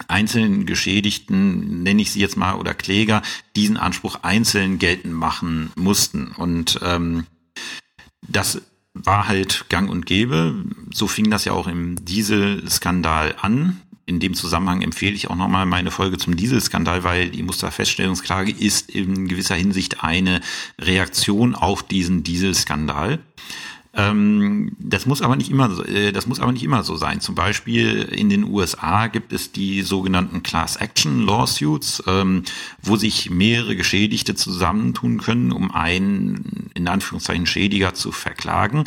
einzelnen 0.08 0.66
Geschädigten, 0.66 1.84
nenne 1.84 2.02
ich 2.02 2.12
sie 2.12 2.22
jetzt 2.22 2.38
mal, 2.38 2.56
oder 2.56 2.74
Kläger, 2.74 3.22
diesen 3.56 3.78
Anspruch 3.78 4.20
einzeln 4.22 4.80
geltend 4.80 5.14
machen 5.14 5.72
mussten. 5.76 6.28
Und 6.38 6.80
ähm, 6.84 7.26
das 8.28 8.62
war 8.94 9.28
halt 9.28 9.66
gang 9.70 9.90
und 9.90 10.06
gäbe. 10.06 10.64
So 10.94 11.08
fing 11.08 11.30
das 11.30 11.46
ja 11.46 11.54
auch 11.54 11.68
im 11.68 12.04
Dieselskandal 12.04 13.36
an. 13.42 13.82
In 14.06 14.20
dem 14.20 14.34
Zusammenhang 14.34 14.82
empfehle 14.82 15.14
ich 15.16 15.30
auch 15.30 15.36
nochmal 15.36 15.68
meine 15.68 15.92
Folge 15.92 16.18
zum 16.18 16.36
Dieselskandal, 16.36 17.04
weil 17.04 17.30
die 17.30 17.44
Musterfeststellungsklage 17.44 18.52
ist 18.52 18.90
in 18.90 19.28
gewisser 19.28 19.56
Hinsicht 19.56 20.04
eine 20.04 20.42
Reaktion 20.80 21.54
auf 21.54 21.84
diesen 21.84 22.24
Dieselskandal. 22.24 23.20
Ähm, 23.20 23.28
das 24.80 25.06
muss 25.06 25.22
aber 25.22 25.36
nicht 25.36 25.50
immer, 25.50 25.88
äh, 25.88 26.12
das 26.12 26.28
muss 26.28 26.40
aber 26.40 26.52
nicht 26.52 26.64
immer 26.64 26.84
so 26.84 26.96
sein. 26.96 27.22
Zum 27.22 27.36
Beispiel 27.36 28.04
in 28.04 28.30
den 28.30 28.44
USA 28.44 29.08
gibt 29.08 29.34
es 29.34 29.52
die 29.52 29.82
sogenannten 29.82 30.44
Class 30.44 30.76
Action 30.76 31.26
Lawsuits, 31.26 32.04
ähm, 32.08 32.44
wo 32.82 32.96
sich 32.96 33.30
mehrere 33.30 33.76
Geschädigte 33.76 34.36
zusammentun 34.36 35.20
können, 35.20 35.52
um 35.52 35.72
einen 35.72 36.70
in 36.76 36.88
Anführungszeichen 36.88 37.46
Schädiger 37.46 37.94
zu 37.94 38.12
verklagen. 38.12 38.86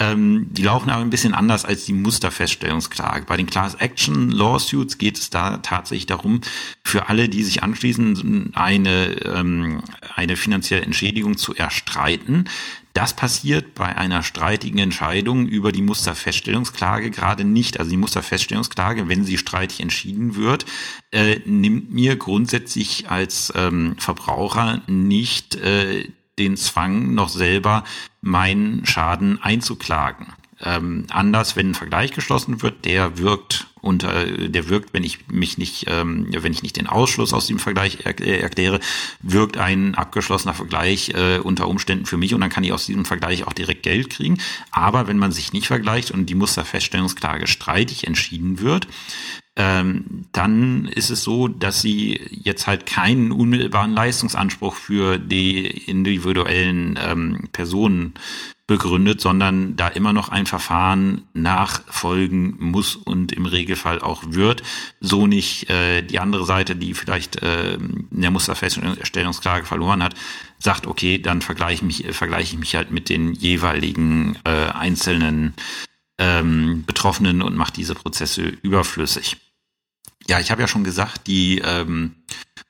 Ähm, 0.00 0.46
die 0.50 0.62
laufen 0.62 0.90
aber 0.90 1.02
ein 1.02 1.10
bisschen 1.10 1.34
anders 1.34 1.64
als 1.64 1.84
die 1.84 1.92
Musterfeststellungsklage. 1.92 3.26
Bei 3.26 3.36
den 3.36 3.46
Class 3.46 3.74
Action 3.74 4.30
Lawsuits 4.30 4.96
geht 4.98 5.18
es 5.18 5.28
da 5.28 5.56
tatsächlich 5.58 6.06
darum, 6.06 6.40
für 6.84 7.08
alle, 7.08 7.28
die 7.28 7.42
sich 7.42 7.64
anschließen, 7.64 8.54
eine, 8.54 9.16
ähm, 9.24 9.82
eine 10.14 10.36
finanzielle 10.36 10.82
Entschädigung 10.82 11.36
zu 11.36 11.52
erstreiten. 11.52 12.44
Das 12.94 13.14
passiert 13.14 13.74
bei 13.74 13.96
einer 13.96 14.22
streitigen 14.22 14.78
Entscheidung 14.78 15.46
über 15.46 15.72
die 15.72 15.82
Musterfeststellungsklage 15.82 17.10
gerade 17.10 17.44
nicht. 17.44 17.78
Also 17.78 17.90
die 17.90 17.96
Musterfeststellungsklage, 17.96 19.08
wenn 19.08 19.24
sie 19.24 19.38
streitig 19.38 19.80
entschieden 19.80 20.34
wird, 20.34 20.66
äh, 21.12 21.40
nimmt 21.44 21.92
mir 21.92 22.16
grundsätzlich 22.16 23.10
als 23.10 23.52
ähm, 23.54 23.96
Verbraucher 23.98 24.82
nicht 24.86 25.54
äh, 25.56 26.08
den 26.38 26.56
Zwang, 26.56 27.14
noch 27.14 27.28
selber 27.28 27.84
meinen 28.20 28.86
Schaden 28.86 29.40
einzuklagen. 29.42 30.26
Ähm, 30.60 31.06
anders, 31.10 31.54
wenn 31.54 31.70
ein 31.70 31.74
Vergleich 31.74 32.12
geschlossen 32.12 32.62
wird, 32.62 32.84
der 32.84 33.18
wirkt 33.18 33.68
unter, 33.80 34.24
der 34.24 34.68
wirkt, 34.68 34.92
wenn 34.92 35.04
ich 35.04 35.28
mich 35.28 35.56
nicht, 35.56 35.86
ähm, 35.88 36.26
wenn 36.30 36.52
ich 36.52 36.64
nicht 36.64 36.76
den 36.76 36.88
Ausschluss 36.88 37.32
aus 37.32 37.46
dem 37.46 37.60
Vergleich 37.60 37.98
er, 38.04 38.18
äh, 38.20 38.40
erkläre, 38.40 38.80
wirkt 39.20 39.56
ein 39.56 39.94
abgeschlossener 39.94 40.54
Vergleich 40.54 41.10
äh, 41.10 41.38
unter 41.38 41.68
Umständen 41.68 42.06
für 42.06 42.16
mich 42.16 42.34
und 42.34 42.40
dann 42.40 42.50
kann 42.50 42.64
ich 42.64 42.72
aus 42.72 42.86
diesem 42.86 43.04
Vergleich 43.04 43.46
auch 43.46 43.52
direkt 43.52 43.84
Geld 43.84 44.10
kriegen. 44.10 44.38
Aber 44.72 45.06
wenn 45.06 45.18
man 45.18 45.30
sich 45.30 45.52
nicht 45.52 45.68
vergleicht 45.68 46.10
und 46.10 46.26
die 46.26 46.34
Musterfeststellungsklage 46.34 47.46
streitig 47.46 48.06
entschieden 48.06 48.60
wird, 48.60 48.88
ähm, 49.54 50.26
dann 50.32 50.86
ist 50.86 51.10
es 51.10 51.22
so, 51.22 51.48
dass 51.48 51.80
sie 51.80 52.20
jetzt 52.30 52.66
halt 52.66 52.86
keinen 52.86 53.32
unmittelbaren 53.32 53.92
Leistungsanspruch 53.92 54.74
für 54.74 55.18
die 55.18 55.66
individuellen 55.66 56.98
ähm, 57.00 57.48
Personen 57.52 58.14
begründet, 58.68 59.20
sondern 59.20 59.76
da 59.76 59.88
immer 59.88 60.12
noch 60.12 60.28
ein 60.28 60.44
Verfahren 60.44 61.22
nachfolgen 61.32 62.54
muss 62.60 62.96
und 62.96 63.32
im 63.32 63.46
Regelfall 63.46 64.00
auch 64.00 64.22
wird. 64.26 64.62
So 65.00 65.26
nicht 65.26 65.70
äh, 65.70 66.02
die 66.02 66.20
andere 66.20 66.44
Seite, 66.44 66.76
die 66.76 66.92
vielleicht 66.92 67.42
äh, 67.42 67.74
in 67.74 68.08
der 68.10 68.30
Musterfeststellungsklage 68.30 69.64
verloren 69.64 70.02
hat, 70.02 70.14
sagt, 70.58 70.86
okay, 70.86 71.18
dann 71.18 71.40
vergleiche 71.40 71.84
mich, 71.84 72.04
äh, 72.04 72.12
vergleiche 72.12 72.54
ich 72.54 72.58
mich 72.60 72.76
halt 72.76 72.90
mit 72.90 73.08
den 73.08 73.32
jeweiligen 73.32 74.36
äh, 74.44 74.50
einzelnen 74.50 75.54
ähm, 76.18 76.84
Betroffenen 76.86 77.40
und 77.40 77.56
mache 77.56 77.72
diese 77.72 77.94
Prozesse 77.94 78.42
überflüssig. 78.42 79.38
Ja, 80.28 80.40
ich 80.40 80.50
habe 80.50 80.60
ja 80.60 80.68
schon 80.68 80.84
gesagt, 80.84 81.26
die 81.26 81.62
ähm, 81.64 82.16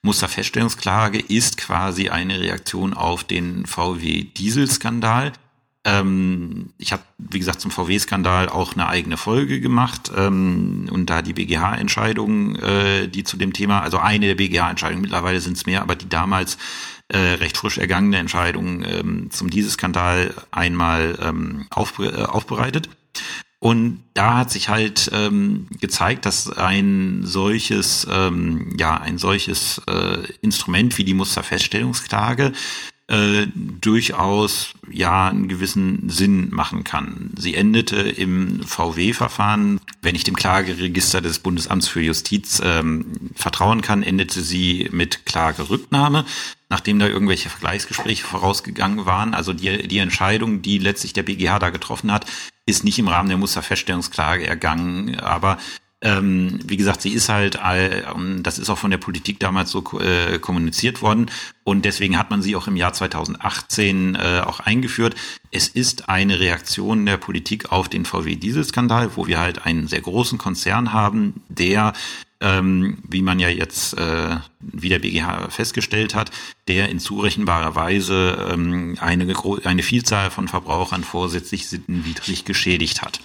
Musterfeststellungsklage 0.01 1.19
ist 1.19 1.57
quasi 1.57 2.07
eine 2.07 2.39
Reaktion 2.39 2.93
auf 2.93 3.25
den 3.25 3.65
VW-Dieselskandal. 3.65 5.33
Ähm, 5.89 6.69
ich 6.77 6.91
habe, 6.91 7.03
wie 7.17 7.39
gesagt, 7.39 7.61
zum 7.61 7.71
VW-Skandal 7.71 8.49
auch 8.49 8.73
eine 8.73 8.87
eigene 8.87 9.17
Folge 9.17 9.59
gemacht 9.59 10.11
ähm, 10.15 10.87
und 10.91 11.09
da 11.09 11.21
die 11.21 11.33
BGH-Entscheidungen, 11.33 12.55
äh, 12.57 13.07
die 13.07 13.23
zu 13.23 13.37
dem 13.37 13.53
Thema, 13.53 13.81
also 13.81 13.97
eine 13.97 14.27
der 14.27 14.35
BGH-Entscheidungen, 14.35 15.01
mittlerweile 15.01 15.41
sind 15.41 15.57
es 15.57 15.65
mehr, 15.65 15.81
aber 15.81 15.95
die 15.95 16.09
damals 16.09 16.57
äh, 17.07 17.17
recht 17.17 17.57
frisch 17.57 17.77
ergangene 17.77 18.17
Entscheidung 18.17 18.83
ähm, 18.83 19.31
zum 19.31 19.49
Dieselskandal 19.49 20.33
einmal 20.51 21.17
ähm, 21.21 21.65
auf, 21.71 21.97
äh, 21.99 22.23
aufbereitet. 22.23 22.89
Und 23.59 24.03
da 24.13 24.37
hat 24.37 24.51
sich 24.51 24.69
halt 24.69 25.09
ähm, 25.13 25.67
gezeigt, 25.81 26.25
dass 26.25 26.49
ein 26.49 27.21
solches, 27.23 28.07
ähm, 28.09 28.73
ja, 28.77 28.97
ein 28.97 29.17
solches 29.17 29.81
äh, 29.87 30.19
Instrument 30.41 30.97
wie 30.97 31.03
die 31.03 31.13
Musterfeststellungsklage 31.13 32.53
äh, 33.09 33.47
durchaus 33.55 34.73
ja 34.91 35.29
einen 35.29 35.47
gewissen 35.47 36.09
Sinn 36.09 36.49
machen 36.51 36.83
kann. 36.83 37.31
Sie 37.37 37.55
endete 37.55 37.97
im 37.97 38.61
VW-Verfahren, 38.63 39.81
wenn 40.03 40.15
ich 40.15 40.23
dem 40.23 40.35
Klageregister 40.35 41.19
des 41.19 41.39
Bundesamts 41.39 41.87
für 41.87 42.01
Justiz 42.01 42.61
ähm, 42.63 43.31
vertrauen 43.33 43.81
kann, 43.81 44.03
endete 44.03 44.41
sie 44.41 44.89
mit 44.91 45.25
Klagerücknahme, 45.25 46.23
nachdem 46.69 46.99
da 46.99 47.07
irgendwelche 47.07 47.49
Vergleichsgespräche 47.49 48.23
vorausgegangen 48.23 49.07
waren. 49.07 49.33
Also 49.33 49.53
die, 49.53 49.87
die 49.87 49.97
Entscheidung, 49.97 50.61
die 50.61 50.77
letztlich 50.77 51.13
der 51.13 51.23
BGH 51.23 51.57
da 51.57 51.71
getroffen 51.71 52.11
hat, 52.11 52.27
ist 52.67 52.83
nicht 52.83 52.99
im 52.99 53.07
Rahmen 53.07 53.29
der 53.29 53.39
Musterfeststellungsklage 53.39 54.45
ergangen, 54.45 55.19
aber 55.19 55.57
ähm, 56.01 56.59
wie 56.65 56.77
gesagt, 56.77 57.01
sie 57.01 57.11
ist 57.11 57.27
halt, 57.29 57.55
äh, 57.55 58.03
das 58.41 58.57
ist 58.57 58.69
auch 58.69 58.77
von 58.77 58.91
der 58.91 58.97
Politik 58.97 59.39
damals 59.39 59.71
so 59.71 59.83
äh, 59.99 60.39
kommuniziert 60.39 61.01
worden 61.01 61.29
und 61.63 61.83
deswegen 61.83 62.17
hat 62.17 62.29
man 62.29 62.41
sie 62.41 62.55
auch 62.55 62.67
im 62.67 62.77
Jahr 62.77 62.93
2018 62.93 64.15
äh, 64.15 64.41
auch 64.45 64.61
eingeführt. 64.61 65.15
Es 65.51 65.67
ist 65.67 66.07
eine 66.07 66.39
Reaktion 66.39 67.05
der 67.05 67.17
Politik 67.17 67.71
auf 67.71 67.89
den 67.89 68.05
VW-Dieselskandal, 68.05 69.17
wo 69.17 69.27
wir 69.27 69.39
halt 69.39 69.65
einen 69.65 69.87
sehr 69.87 70.01
großen 70.01 70.37
Konzern 70.37 70.93
haben, 70.93 71.43
der 71.49 71.93
ähm, 72.41 72.99
wie 73.07 73.21
man 73.21 73.39
ja 73.39 73.49
jetzt 73.49 73.97
äh, 73.97 74.37
wie 74.59 74.89
der 74.89 74.99
BGH 74.99 75.49
festgestellt 75.49 76.15
hat, 76.15 76.31
der 76.67 76.89
in 76.89 76.99
zurechenbarer 76.99 77.75
Weise 77.75 78.49
ähm, 78.51 78.97
eine, 78.99 79.33
eine 79.63 79.83
Vielzahl 79.83 80.31
von 80.31 80.47
Verbrauchern 80.47 81.03
vorsätzlich 81.03 81.67
sittenwidrig 81.67 82.45
geschädigt 82.45 83.01
hat. 83.01 83.19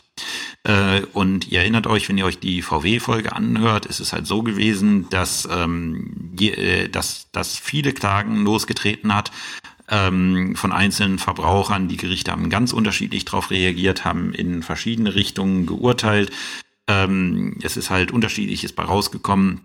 Äh, 0.65 1.03
und 1.13 1.49
ihr 1.49 1.61
erinnert 1.61 1.87
euch, 1.87 2.09
wenn 2.09 2.19
ihr 2.19 2.25
euch 2.25 2.39
die 2.39 2.63
VW-Folge 2.63 3.33
anhört, 3.35 3.87
ist 3.87 4.01
es 4.01 4.13
halt 4.13 4.27
so 4.27 4.43
gewesen, 4.43 5.09
dass, 5.11 5.49
ähm, 5.51 6.33
je, 6.39 6.51
äh, 6.51 6.89
dass, 6.89 7.29
dass 7.33 7.59
viele 7.59 7.93
Klagen 7.93 8.45
losgetreten 8.45 9.15
hat 9.15 9.31
ähm, 9.89 10.57
von 10.57 10.73
einzelnen 10.73 11.19
Verbrauchern. 11.19 11.89
Die 11.89 11.97
Gerichte 11.97 12.33
haben 12.33 12.49
ganz 12.49 12.73
unterschiedlich 12.73 13.25
darauf 13.25 13.51
reagiert, 13.51 14.05
haben 14.05 14.33
in 14.33 14.63
verschiedene 14.63 15.15
Richtungen 15.15 15.67
geurteilt. 15.67 16.31
Ähm, 16.87 17.59
es 17.63 17.77
ist 17.77 17.91
halt 17.91 18.13
unterschiedliches 18.13 18.73
bei 18.73 18.85
rausgekommen 18.85 19.61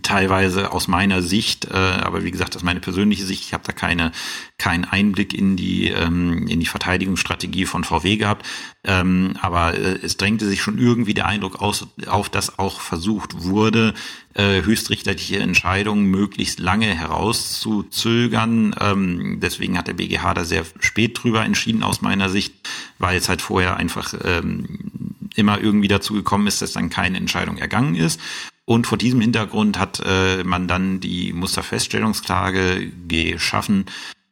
teilweise 0.00 0.72
aus 0.72 0.88
meiner 0.88 1.22
Sicht, 1.22 1.66
äh, 1.66 1.76
aber 1.76 2.24
wie 2.24 2.30
gesagt, 2.30 2.54
das 2.54 2.62
ist 2.62 2.66
meine 2.66 2.80
persönliche 2.80 3.24
Sicht. 3.24 3.44
Ich 3.44 3.52
habe 3.52 3.64
da 3.66 3.72
keine 3.72 4.12
keinen 4.56 4.84
Einblick 4.84 5.34
in 5.34 5.56
die 5.56 5.88
ähm, 5.88 6.46
in 6.48 6.60
die 6.60 6.66
Verteidigungsstrategie 6.66 7.66
von 7.66 7.84
VW 7.84 8.16
gehabt, 8.16 8.46
ähm, 8.84 9.34
aber 9.40 9.74
äh, 9.74 9.98
es 10.02 10.16
drängte 10.16 10.46
sich 10.46 10.62
schon 10.62 10.78
irgendwie 10.78 11.14
der 11.14 11.26
Eindruck 11.26 11.60
aus, 11.60 11.88
auf, 12.06 12.30
dass 12.30 12.58
auch 12.58 12.80
versucht 12.80 13.42
wurde, 13.44 13.92
äh, 14.34 14.62
höchstrichterliche 14.62 15.40
Entscheidungen 15.40 16.06
möglichst 16.06 16.58
lange 16.58 16.86
herauszuzögern. 16.86 18.74
Ähm, 18.80 19.40
deswegen 19.40 19.76
hat 19.76 19.88
der 19.88 19.94
BGH 19.94 20.34
da 20.34 20.44
sehr 20.44 20.64
spät 20.80 21.22
drüber 21.22 21.44
entschieden 21.44 21.82
aus 21.82 22.00
meiner 22.00 22.30
Sicht, 22.30 22.54
weil 22.98 23.18
es 23.18 23.28
halt 23.28 23.42
vorher 23.42 23.76
einfach 23.76 24.14
ähm, 24.24 25.11
immer 25.36 25.60
irgendwie 25.60 25.88
dazu 25.88 26.14
gekommen 26.14 26.46
ist, 26.46 26.62
dass 26.62 26.72
dann 26.72 26.90
keine 26.90 27.18
Entscheidung 27.18 27.58
ergangen 27.58 27.94
ist. 27.94 28.20
Und 28.64 28.86
vor 28.86 28.98
diesem 28.98 29.20
Hintergrund 29.20 29.78
hat 29.78 30.02
äh, 30.04 30.44
man 30.44 30.68
dann 30.68 31.00
die 31.00 31.32
Musterfeststellungsklage 31.32 32.92
geschaffen, 33.08 33.86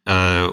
äh, 0.04 0.46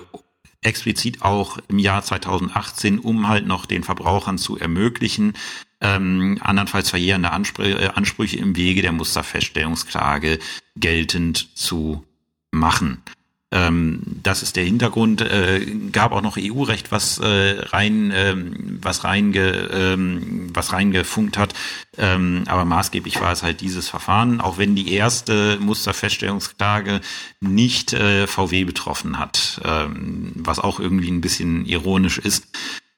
explizit 0.61 1.21
auch 1.21 1.59
im 1.67 1.79
Jahr 1.79 2.03
2018, 2.03 2.99
um 2.99 3.27
halt 3.27 3.45
noch 3.45 3.65
den 3.65 3.83
Verbrauchern 3.83 4.37
zu 4.37 4.57
ermöglichen, 4.57 5.33
ähm, 5.79 6.39
andernfalls 6.41 6.89
verjährende 6.89 7.31
Anspr 7.31 7.63
äh, 7.63 7.87
Ansprüche 7.93 8.37
im 8.37 8.55
Wege 8.55 8.81
der 8.81 8.91
Musterfeststellungsklage 8.91 10.39
geltend 10.75 11.55
zu 11.55 12.03
machen. 12.51 13.03
Ähm, 13.51 14.01
das 14.23 14.43
ist 14.43 14.57
der 14.57 14.65
Hintergrund. 14.65 15.21
Äh, 15.21 15.65
gab 15.91 16.11
auch 16.11 16.21
noch 16.21 16.37
EU-Recht, 16.37 16.91
was 16.91 17.17
äh, 17.19 17.59
rein, 17.59 18.11
ähm, 18.13 18.79
was 18.81 19.05
reinge, 19.05 19.69
ähm, 19.71 20.49
was 20.53 20.73
reingefunkt 20.73 21.37
hat. 21.37 21.53
Ähm, 21.97 22.43
aber 22.47 22.65
maßgeblich 22.65 23.21
war 23.21 23.31
es 23.31 23.43
halt 23.43 23.61
dieses 23.61 23.87
Verfahren, 23.87 24.41
auch 24.41 24.57
wenn 24.57 24.75
die 24.75 24.91
erste 24.91 25.57
Musterfeststellungsklage 25.61 26.99
nicht 27.39 27.93
äh, 27.93 28.27
VW 28.27 28.65
betroffen 28.65 29.17
hat, 29.17 29.61
ähm, 29.63 30.33
was 30.35 30.59
auch 30.59 30.79
irgendwie 30.81 31.09
ein 31.09 31.21
bisschen 31.21 31.65
ironisch 31.65 32.17
ist. 32.17 32.47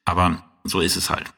Aber 0.03 0.43
so 0.63 0.79
ist 0.79 0.95
es 0.95 1.11
halt. 1.11 1.31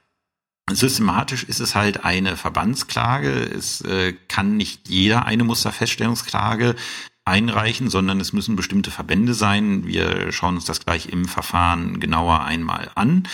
Systematisch 0.69 1.43
ist 1.43 1.59
es 1.59 1.75
halt 1.75 2.05
eine 2.05 2.37
Verbandsklage. 2.37 3.29
Es 3.29 3.81
äh, 3.81 4.13
kann 4.29 4.55
nicht 4.55 4.87
jeder 4.87 5.25
eine 5.25 5.43
Musterfeststellungsklage 5.43 6.75
einreichen, 7.25 7.89
sondern 7.89 8.19
es 8.19 8.33
müssen 8.33 8.55
bestimmte 8.55 8.91
Verbände 8.91 9.33
sein. 9.33 9.85
Wir 9.85 10.31
schauen 10.31 10.55
uns 10.55 10.65
das 10.65 10.83
gleich 10.83 11.09
im 11.09 11.25
Verfahren 11.25 11.99
genauer 11.99 12.43
einmal 12.43 12.91
an. 12.95 13.27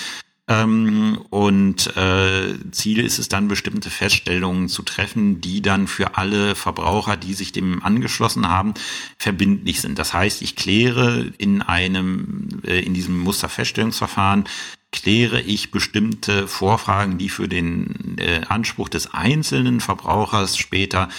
Ähm, 0.49 1.19
und 1.29 1.97
äh, 1.97 2.55
Ziel 2.71 2.99
ist 2.99 3.19
es 3.19 3.27
dann, 3.27 3.49
bestimmte 3.49 3.89
Feststellungen 3.89 4.69
zu 4.69 4.81
treffen, 4.81 5.41
die 5.41 5.61
dann 5.61 5.87
für 5.87 6.17
alle 6.17 6.55
Verbraucher, 6.55 7.17
die 7.17 7.33
sich 7.33 7.51
dem 7.51 7.83
angeschlossen 7.83 8.47
haben, 8.47 8.73
verbindlich 9.17 9.81
sind. 9.81 9.99
Das 9.99 10.13
heißt, 10.13 10.41
ich 10.41 10.55
kläre 10.55 11.33
in 11.37 11.61
einem, 11.61 12.47
äh, 12.63 12.79
in 12.79 12.93
diesem 12.93 13.19
Musterfeststellungsverfahren 13.19 14.45
kläre 14.93 15.41
ich 15.41 15.71
bestimmte 15.71 16.47
Vorfragen, 16.47 17.17
die 17.17 17.27
für 17.27 17.49
den 17.49 18.17
äh, 18.17 18.41
Anspruch 18.47 18.87
des 18.87 19.13
einzelnen 19.13 19.81
Verbrauchers 19.81 20.57
später 20.57 21.09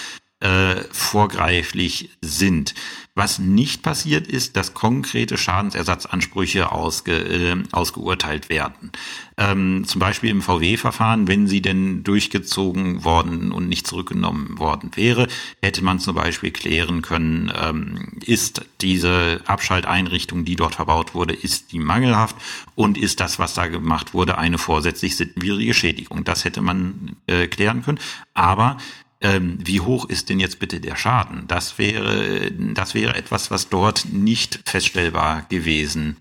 äh, 0.40 0.76
vorgreiflich 0.92 2.10
sind. 2.20 2.74
Was 3.14 3.40
nicht 3.40 3.82
passiert 3.82 4.28
ist, 4.28 4.56
dass 4.56 4.74
konkrete 4.74 5.36
Schadensersatzansprüche 5.36 6.70
ausge, 6.70 7.16
äh, 7.16 7.56
ausgeurteilt 7.72 8.48
werden. 8.48 8.92
Ähm, 9.36 9.84
zum 9.84 9.98
Beispiel 9.98 10.30
im 10.30 10.40
VW-Verfahren, 10.40 11.26
wenn 11.26 11.48
sie 11.48 11.60
denn 11.60 12.04
durchgezogen 12.04 13.02
worden 13.02 13.50
und 13.50 13.68
nicht 13.68 13.88
zurückgenommen 13.88 14.60
worden 14.60 14.92
wäre, 14.94 15.26
hätte 15.60 15.82
man 15.82 15.98
zum 15.98 16.14
Beispiel 16.14 16.52
klären 16.52 17.02
können, 17.02 17.52
ähm, 17.60 18.18
ist 18.24 18.64
diese 18.80 19.40
Abschalteinrichtung, 19.46 20.44
die 20.44 20.54
dort 20.54 20.76
verbaut 20.76 21.14
wurde, 21.14 21.34
ist 21.34 21.72
die 21.72 21.80
mangelhaft 21.80 22.36
und 22.76 22.96
ist 22.96 23.18
das, 23.18 23.40
was 23.40 23.54
da 23.54 23.66
gemacht 23.66 24.14
wurde, 24.14 24.38
eine 24.38 24.58
vorsätzlich 24.58 25.16
sittenwidrige 25.16 25.74
Schädigung. 25.74 26.22
Das 26.22 26.44
hätte 26.44 26.60
man 26.60 27.16
äh, 27.26 27.48
klären 27.48 27.82
können. 27.82 27.98
Aber 28.34 28.76
ähm, 29.20 29.58
wie 29.60 29.80
hoch 29.80 30.08
ist 30.08 30.28
denn 30.28 30.40
jetzt 30.40 30.58
bitte 30.58 30.80
der 30.80 30.96
Schaden? 30.96 31.46
Das 31.48 31.78
wäre, 31.78 32.50
das 32.52 32.94
wäre 32.94 33.16
etwas, 33.16 33.50
was 33.50 33.68
dort 33.68 34.06
nicht 34.12 34.60
feststellbar 34.64 35.46
gewesen 35.48 36.16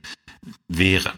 wäre. 0.68 1.14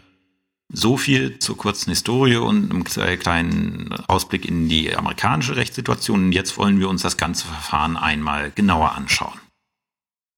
So 0.72 0.96
viel 0.96 1.38
zur 1.40 1.56
kurzen 1.56 1.90
Historie 1.90 2.36
und 2.36 2.70
einem 2.70 3.18
kleinen 3.18 3.92
Ausblick 4.06 4.44
in 4.44 4.68
die 4.68 4.94
amerikanische 4.94 5.56
Rechtssituation. 5.56 6.30
Jetzt 6.30 6.58
wollen 6.58 6.78
wir 6.78 6.88
uns 6.88 7.02
das 7.02 7.16
ganze 7.16 7.46
Verfahren 7.46 7.96
einmal 7.96 8.52
genauer 8.54 8.92
anschauen. 8.92 9.40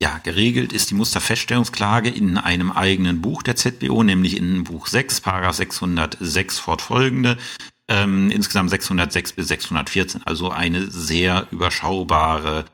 Ja, 0.01 0.19
geregelt 0.19 0.73
ist 0.73 0.91
die 0.91 0.95
Musterfeststellungsklage 0.95 2.09
in 2.09 2.39
einem 2.39 2.73
eigenen 2.73 3.21
Buch 3.21 3.43
der 3.43 3.57
ZBO, 3.57 4.03
nämlich 4.03 4.37
in 4.37 4.65
Buch 4.65 4.87
6, 4.87 5.21
Paragraph 5.21 5.55
606 5.55 6.59
fortfolgende 6.59 7.39
ähm, 7.89 8.31
insgesamt 8.31 8.71
606 8.71 9.33
bis 9.33 9.49
614, 9.49 10.23
also 10.25 10.51
eine 10.51 10.91
sehr 10.91 11.47
überschaubare 11.51 12.65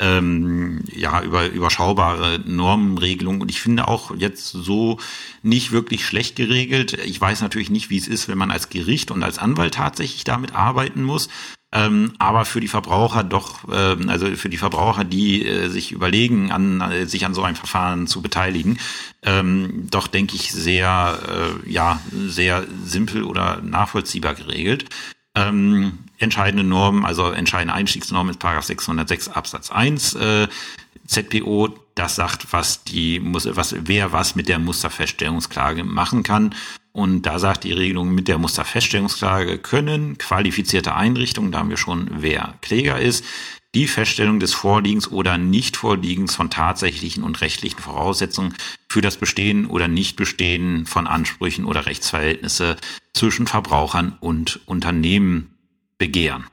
ähm, 0.00 0.82
ja, 0.90 1.22
über, 1.22 1.46
überschaubare 1.46 2.40
Normenregelung. 2.44 3.42
Und 3.42 3.50
ich 3.50 3.60
finde 3.60 3.86
auch 3.86 4.16
jetzt 4.16 4.48
so 4.50 4.98
nicht 5.42 5.72
wirklich 5.72 6.06
schlecht 6.06 6.36
geregelt. 6.36 6.94
Ich 7.04 7.20
weiß 7.20 7.42
natürlich 7.42 7.70
nicht, 7.70 7.90
wie 7.90 7.98
es 7.98 8.08
ist, 8.08 8.26
wenn 8.26 8.38
man 8.38 8.50
als 8.50 8.70
Gericht 8.70 9.10
und 9.10 9.22
als 9.22 9.38
Anwalt 9.38 9.74
tatsächlich 9.74 10.24
damit 10.24 10.54
arbeiten 10.54 11.02
muss. 11.02 11.28
Ähm, 11.72 12.14
aber 12.18 12.44
für 12.44 12.60
die 12.60 12.68
Verbraucher 12.68 13.22
doch, 13.22 13.64
ähm, 13.72 14.08
also 14.08 14.26
für 14.34 14.48
die 14.48 14.56
Verbraucher, 14.56 15.04
die 15.04 15.46
äh, 15.46 15.68
sich 15.68 15.92
überlegen, 15.92 16.50
an, 16.50 16.80
äh, 16.80 17.06
sich 17.06 17.24
an 17.24 17.34
so 17.34 17.42
einem 17.42 17.54
Verfahren 17.54 18.08
zu 18.08 18.22
beteiligen, 18.22 18.78
ähm, 19.22 19.86
doch 19.88 20.08
denke 20.08 20.34
ich 20.34 20.50
sehr, 20.50 21.20
äh, 21.64 21.70
ja, 21.70 22.00
sehr 22.10 22.64
simpel 22.84 23.22
oder 23.22 23.60
nachvollziehbar 23.62 24.34
geregelt. 24.34 24.86
Ähm, 25.36 26.00
entscheidende 26.18 26.64
Normen, 26.64 27.04
also 27.04 27.30
entscheidende 27.30 27.74
Einstiegsnorm 27.74 28.30
ist 28.30 28.40
Paragraph 28.40 28.64
606 28.64 29.28
Absatz 29.28 29.70
1 29.70 30.14
äh, 30.14 30.48
ZPO, 31.06 31.68
das 31.94 32.16
sagt, 32.16 32.52
was 32.52 32.82
die 32.82 33.20
was 33.22 33.74
wer 33.78 34.12
was 34.12 34.34
mit 34.34 34.48
der 34.48 34.58
Musterfeststellungsklage 34.58 35.84
machen 35.84 36.22
kann. 36.24 36.54
Und 36.92 37.22
da 37.22 37.38
sagt 37.38 37.64
die 37.64 37.72
Regelung 37.72 38.14
mit 38.14 38.26
der 38.26 38.38
Musterfeststellungsklage 38.38 39.58
können 39.58 40.18
qualifizierte 40.18 40.94
Einrichtungen, 40.94 41.52
da 41.52 41.58
haben 41.58 41.70
wir 41.70 41.76
schon, 41.76 42.08
wer 42.10 42.54
Kläger 42.62 43.00
ist, 43.00 43.24
die 43.74 43.86
Feststellung 43.86 44.40
des 44.40 44.52
Vorliegens 44.52 45.08
oder 45.08 45.38
Nichtvorliegens 45.38 46.34
von 46.34 46.50
tatsächlichen 46.50 47.22
und 47.22 47.40
rechtlichen 47.40 47.78
Voraussetzungen 47.78 48.56
für 48.88 49.00
das 49.00 49.16
Bestehen 49.16 49.66
oder 49.66 49.86
Nichtbestehen 49.86 50.86
von 50.86 51.06
Ansprüchen 51.06 51.64
oder 51.64 51.86
Rechtsverhältnisse 51.86 52.76
zwischen 53.14 53.46
Verbrauchern 53.46 54.16
und 54.18 54.60
Unternehmen 54.66 55.54
begehren. 55.98 56.46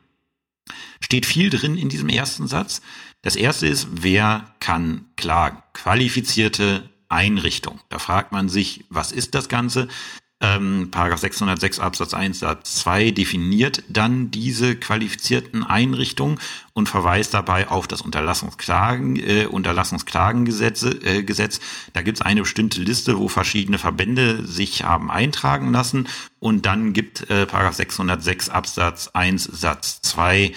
Steht 0.99 1.25
viel 1.25 1.49
drin 1.49 1.77
in 1.77 1.89
diesem 1.89 2.09
ersten 2.09 2.47
Satz. 2.47 2.81
Das 3.23 3.35
erste 3.35 3.67
ist, 3.67 3.87
wer 3.91 4.53
kann 4.59 5.05
klagen? 5.15 5.63
Qualifizierte 5.73 6.89
Einrichtung. 7.09 7.79
Da 7.89 7.97
fragt 7.97 8.31
man 8.31 8.49
sich, 8.49 8.85
was 8.89 9.11
ist 9.11 9.33
das 9.33 9.49
Ganze? 9.49 9.87
Ähm, 10.39 10.89
Paragraph 10.91 11.19
606 11.19 11.79
Absatz 11.79 12.13
1 12.13 12.39
Satz 12.39 12.75
2 12.75 13.09
definiert 13.11 13.83
dann 13.89 14.29
diese 14.29 14.75
qualifizierten 14.75 15.63
Einrichtungen 15.63 16.39
und 16.73 16.87
verweist 16.87 17.33
dabei 17.33 17.69
auf 17.69 17.87
das 17.87 18.01
Unterlassungsklagen, 18.01 19.15
äh, 19.15 19.45
Unterlassungsklagengesetze, 19.47 20.99
äh, 21.03 21.23
Gesetz. 21.23 21.59
Da 21.93 22.03
gibt 22.03 22.19
es 22.19 22.21
eine 22.21 22.41
bestimmte 22.41 22.81
Liste, 22.81 23.17
wo 23.17 23.27
verschiedene 23.29 23.79
Verbände 23.79 24.45
sich 24.45 24.83
haben 24.83 25.09
eintragen 25.09 25.71
lassen 25.71 26.07
und 26.39 26.67
dann 26.67 26.93
gibt 26.93 27.29
äh, 27.31 27.47
Paragraph 27.47 27.75
606 27.75 28.49
Absatz 28.49 29.07
1 29.13 29.43
Satz 29.43 30.01
2 30.03 30.53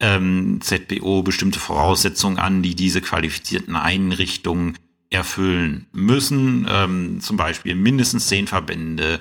ähm, 0.00 0.60
ZBO 0.60 1.22
bestimmte 1.22 1.58
Voraussetzungen 1.58 2.38
an, 2.38 2.62
die 2.62 2.74
diese 2.74 3.00
qualifizierten 3.00 3.76
Einrichtungen 3.76 4.76
erfüllen 5.12 5.86
müssen, 5.92 6.66
ähm, 6.68 7.20
zum 7.20 7.36
Beispiel 7.36 7.74
mindestens 7.74 8.28
zehn 8.28 8.46
Verbände 8.46 9.20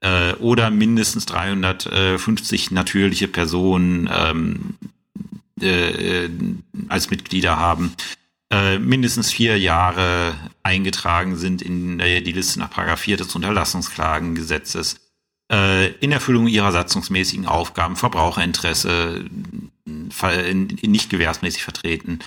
äh, 0.00 0.34
oder 0.34 0.70
mindestens 0.70 1.26
350 1.26 2.70
natürliche 2.70 3.28
Personen 3.28 4.08
ähm, 4.12 4.74
äh, 5.60 6.28
als 6.88 7.10
Mitglieder 7.10 7.58
haben, 7.58 7.94
äh, 8.52 8.78
mindestens 8.78 9.32
vier 9.32 9.58
Jahre 9.58 10.34
eingetragen 10.62 11.36
sind 11.36 11.62
in 11.62 12.00
äh, 12.00 12.20
die 12.20 12.32
Liste 12.32 12.58
nach 12.58 12.70
Paragraph 12.70 13.00
4 13.00 13.16
des 13.16 13.34
Unterlassungsklagengesetzes, 13.34 15.00
äh, 15.50 15.92
in 16.00 16.12
Erfüllung 16.12 16.48
ihrer 16.48 16.72
satzungsmäßigen 16.72 17.46
Aufgaben, 17.46 17.96
Verbraucherinteresse, 17.96 19.24
nicht 20.82 21.10
gewährsmäßig 21.10 21.62
vertreten, 21.62 22.20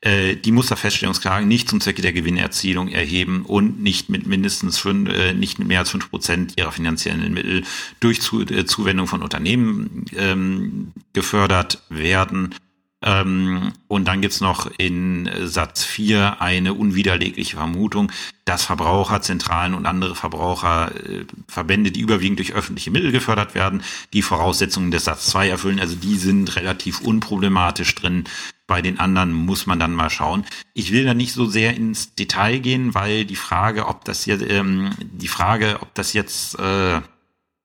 äh, 0.00 0.36
die 0.36 0.52
Musterfeststellungsklagen 0.52 1.48
nicht 1.48 1.68
zum 1.68 1.80
Zwecke 1.80 2.02
der 2.02 2.12
Gewinnerzielung 2.12 2.88
erheben 2.88 3.44
und 3.44 3.82
nicht 3.82 4.08
mit 4.08 4.26
mindestens 4.26 4.78
fünf, 4.78 5.08
äh, 5.10 5.34
nicht 5.34 5.58
mehr 5.58 5.80
als 5.80 5.90
fünf 5.90 6.10
Prozent 6.10 6.54
ihrer 6.56 6.72
finanziellen 6.72 7.32
Mittel 7.32 7.64
durch 8.00 8.20
äh, 8.32 8.64
Zuwendung 8.64 9.06
von 9.06 9.22
Unternehmen 9.22 10.04
ähm, 10.16 10.92
gefördert 11.12 11.82
werden 11.88 12.54
ähm, 13.00 13.72
und 13.86 14.08
dann 14.08 14.20
gibt's 14.20 14.40
noch 14.40 14.68
in 14.76 15.30
Satz 15.44 15.84
4 15.84 16.42
eine 16.42 16.74
unwiderlegliche 16.74 17.56
Vermutung, 17.56 18.10
dass 18.44 18.64
Verbraucherzentralen 18.64 19.74
und 19.74 19.86
andere 19.86 20.16
Verbraucherverbände, 20.16 21.92
die 21.92 22.00
überwiegend 22.00 22.40
durch 22.40 22.54
öffentliche 22.54 22.90
Mittel 22.90 23.12
gefördert 23.12 23.54
werden, 23.54 23.82
die 24.12 24.22
Voraussetzungen 24.22 24.90
des 24.90 25.04
Satz 25.04 25.26
2 25.26 25.48
erfüllen. 25.48 25.78
Also 25.78 25.94
die 25.94 26.16
sind 26.16 26.56
relativ 26.56 27.00
unproblematisch 27.00 27.94
drin. 27.94 28.24
Bei 28.66 28.82
den 28.82 28.98
anderen 28.98 29.32
muss 29.32 29.66
man 29.66 29.78
dann 29.78 29.94
mal 29.94 30.10
schauen. 30.10 30.44
Ich 30.74 30.92
will 30.92 31.04
da 31.04 31.14
nicht 31.14 31.32
so 31.32 31.46
sehr 31.46 31.74
ins 31.74 32.16
Detail 32.16 32.58
gehen, 32.58 32.94
weil 32.94 33.24
die 33.24 33.36
Frage, 33.36 33.86
ob 33.86 34.04
das 34.04 34.26
jetzt, 34.26 34.44
ähm, 34.48 34.90
die 34.98 35.28
Frage, 35.28 35.78
ob 35.82 35.94
das 35.94 36.14
jetzt, 36.14 36.58
äh, 36.58 37.00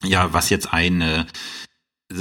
ja, 0.04 0.32
was 0.34 0.50
jetzt 0.50 0.74
eine 0.74 1.26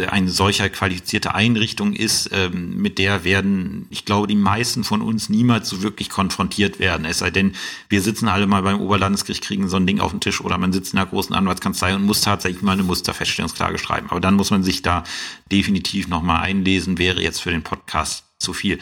eine 0.09 0.31
solcher 0.31 0.69
qualifizierte 0.69 1.35
Einrichtung 1.35 1.93
ist, 1.93 2.31
ähm, 2.33 2.77
mit 2.77 2.99
der 2.99 3.25
werden, 3.25 3.87
ich 3.91 4.05
glaube, 4.05 4.27
die 4.27 4.37
meisten 4.37 4.85
von 4.85 5.03
uns 5.03 5.29
niemals 5.29 5.69
so 5.69 5.83
wirklich 5.83 6.09
konfrontiert 6.09 6.79
werden. 6.79 7.05
Es 7.05 7.19
sei 7.19 7.31
denn, 7.31 7.55
wir 7.89 8.01
sitzen 8.01 8.29
alle 8.29 8.47
mal 8.47 8.63
beim 8.63 8.81
Oberlandesgericht, 8.81 9.43
kriegen 9.43 9.69
so 9.69 9.77
ein 9.77 9.87
Ding 9.87 10.01
auf 10.01 10.11
den 10.11 10.21
Tisch 10.21 10.41
oder 10.41 10.59
man 10.59 10.73
sitzt 10.73 10.93
in 10.93 10.99
einer 10.99 11.09
großen 11.09 11.35
Anwaltskanzlei 11.35 11.95
und 11.95 12.05
muss 12.05 12.21
tatsächlich 12.21 12.63
mal 12.63 12.73
eine 12.73 12.83
Musterfeststellungsklage 12.83 13.79
schreiben. 13.79 14.09
Aber 14.11 14.21
dann 14.21 14.35
muss 14.35 14.51
man 14.51 14.63
sich 14.63 14.83
da 14.83 15.05
definitiv 15.51 16.09
nochmal 16.09 16.43
einlesen, 16.43 16.99
wäre 16.99 17.23
jetzt 17.23 17.41
für 17.41 17.51
den 17.51 17.63
Podcast 17.63 18.25
zu 18.39 18.53
viel. 18.53 18.79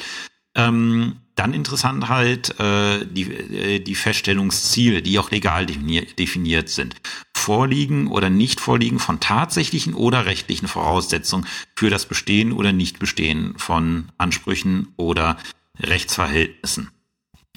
Ähm, 0.55 1.17
dann 1.41 1.55
interessant 1.55 2.11
halt 2.11 2.61
äh, 2.61 3.07
die, 3.07 3.23
äh, 3.33 3.81
die 3.81 3.95
Feststellungsziele, 3.95 5.01
die 5.01 5.19
auch 5.19 5.31
legal 5.31 5.65
definiert, 5.65 6.19
definiert 6.19 6.69
sind. 6.69 6.97
Vorliegen 7.35 8.09
oder 8.09 8.29
Nicht-Vorliegen 8.29 8.99
von 8.99 9.21
tatsächlichen 9.21 9.95
oder 9.95 10.27
rechtlichen 10.27 10.69
Voraussetzungen 10.69 11.47
für 11.75 11.89
das 11.89 12.05
Bestehen 12.05 12.53
oder 12.53 12.75
Nichtbestehen 12.75 13.59
von 13.59 14.11
Ansprüchen 14.19 14.89
oder 14.99 15.39
Rechtsverhältnissen. 15.79 16.91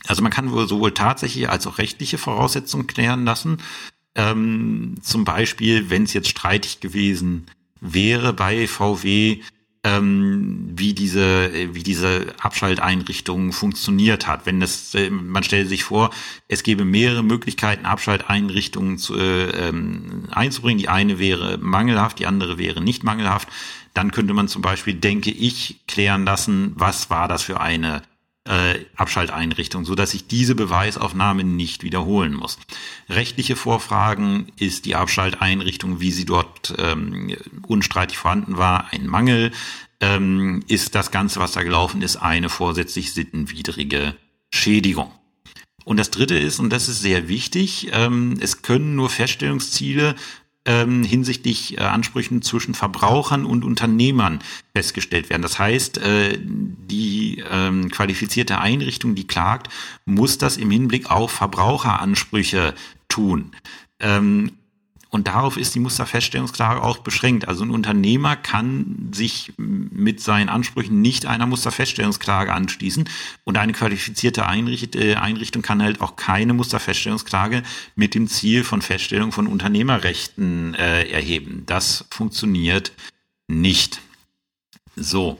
Also 0.08 0.22
man 0.22 0.32
kann 0.32 0.54
wohl 0.54 0.65
sowohl 0.65 0.93
tatsächliche 0.93 1.50
als 1.50 1.67
auch 1.67 1.78
rechtliche 1.78 2.17
Voraussetzungen 2.17 2.88
klären 2.88 3.26
lassen. 3.26 3.58
Ähm, 4.15 4.96
zum 5.02 5.26
Beispiel, 5.26 5.89
wenn 5.89 6.04
es 6.04 6.13
jetzt 6.13 6.30
streitig 6.30 6.80
gewesen 6.80 7.48
wäre 7.82 8.32
bei 8.32 8.65
VW, 8.65 9.41
ähm, 9.84 10.72
wie 10.76 10.93
diese 10.93 11.52
wie 11.74 11.84
diese 11.84 12.34
Abschalteinrichtung 12.39 13.52
funktioniert 13.52 14.28
hat. 14.28 14.46
Wenn 14.46 14.60
das 14.60 14.96
äh, 14.96 15.10
man 15.10 15.43
stellt 15.43 15.67
sich 15.67 15.84
vor, 15.84 16.12
es 16.48 16.63
gäbe 16.63 16.86
mehrere 16.86 17.24
Möglichkeiten 17.24 17.86
Abschalteinrichtungen 17.86 18.98
zu, 18.98 19.15
äh, 19.15 19.50
ähm, 19.67 20.28
einzubringen. 20.32 20.80
Die 20.80 20.89
eine 20.89 21.19
wäre 21.19 21.58
mangelhaft, 21.58 22.19
die 22.19 22.28
andere 22.28 22.58
wäre 22.58 22.82
nicht 22.82 23.04
mangelhaft. 23.04 23.50
Dann 23.93 24.12
könnte 24.12 24.34
man 24.34 24.48
zum 24.48 24.62
Beispiel, 24.62 24.96
denke 24.96 25.30
ich, 25.32 25.82
klären 25.88 26.26
lassen, 26.26 26.72
was 26.76 27.10
war 27.10 27.28
das 27.28 27.43
für 27.43 27.60
eine 27.60 28.02
äh, 28.45 28.79
Abschalteinrichtung, 28.95 29.86
so 29.86 29.95
ich 30.13 30.27
diese 30.27 30.56
Beweisaufnahme 30.56 31.43
nicht 31.43 31.84
wiederholen 31.84 32.34
muss. 32.34 32.58
Rechtliche 33.10 33.56
Vorfragen 33.56 34.51
ist 34.58 34.86
die 34.86 34.95
Abschalteinrichtung, 34.95 35.99
wie 35.99 36.12
sie 36.12 36.25
dort 36.25 36.73
ähm, 36.77 37.36
unstreitig 37.67 38.17
vorhanden 38.17 38.58
war, 38.58 38.88
ein 38.91 39.08
Mangel. 39.08 39.51
ähm, 40.01 40.63
ist 40.67 40.95
das 40.95 41.12
Ganze, 41.12 41.39
was 41.39 41.53
da 41.53 41.63
gelaufen 41.63 42.01
ist, 42.01 42.17
eine 42.17 42.49
vorsätzlich 42.49 43.13
sittenwidrige 43.13 44.15
Schädigung. 44.53 45.12
Und 45.86 45.97
das 45.97 46.12
Dritte 46.12 46.38
ist, 46.38 46.60
und 46.60 46.69
das 46.69 46.89
ist 46.89 47.01
sehr 47.01 47.27
wichtig, 47.27 47.89
ähm, 47.91 48.38
es 48.39 48.62
können 48.62 48.95
nur 48.95 49.10
Feststellungsziele 49.10 50.15
ähm, 50.65 51.04
hinsichtlich 51.04 51.78
äh, 51.78 51.82
Ansprüchen 51.82 52.41
zwischen 52.41 52.73
Verbrauchern 52.73 53.45
und 53.45 53.63
Unternehmern 53.63 54.39
festgestellt 54.76 55.30
werden. 55.30 55.41
Das 55.41 55.60
heißt, 55.60 55.97
äh, 55.97 56.39
die 56.39 57.43
ähm, 57.52 57.89
qualifizierte 57.89 58.60
Einrichtung, 58.60 59.15
die 59.15 59.28
klagt, 59.28 59.69
muss 60.06 60.38
das 60.38 60.58
im 60.58 60.71
Hinblick 60.71 61.12
auf 61.12 61.32
Verbraucheransprüche 61.32 62.73
tun. 63.10 63.52
Ähm, 63.99 64.52
und 65.13 65.28
darauf 65.28 65.58
ist 65.58 65.76
die 65.76 65.80
Musterfeststellungsklage 65.80 66.82
auch 66.82 66.97
beschränkt. 66.97 67.47
Also 67.47 67.63
ein 67.63 67.69
Unternehmer 67.69 68.36
kann 68.36 69.12
sich 69.13 69.54
mit 69.58 70.19
seinen 70.19 70.49
Ansprüchen 70.49 71.04
nicht 71.04 71.28
einer 71.28 71.45
Musterfeststellungsklage 71.45 72.52
anschließen. 72.52 73.08
Und 73.43 73.60
eine 73.60 73.73
qualifizierte 73.73 74.41
äh, 74.41 75.15
Einrichtung 75.15 75.62
kann 75.62 75.84
halt 75.84 76.02
auch 76.02 76.15
keine 76.15 76.56
Musterfeststellungsklage 76.56 77.62
mit 77.95 78.15
dem 78.15 78.28
Ziel 78.28 78.63
von 78.63 78.82
Feststellung 78.82 79.32
von 79.32 79.45
Unternehmerrechten 79.45 80.73
äh, 80.73 81.04
erheben. 81.10 81.62
Das 81.67 82.06
funktioniert 82.10 82.91
nicht. 83.47 84.02
So. 84.95 85.38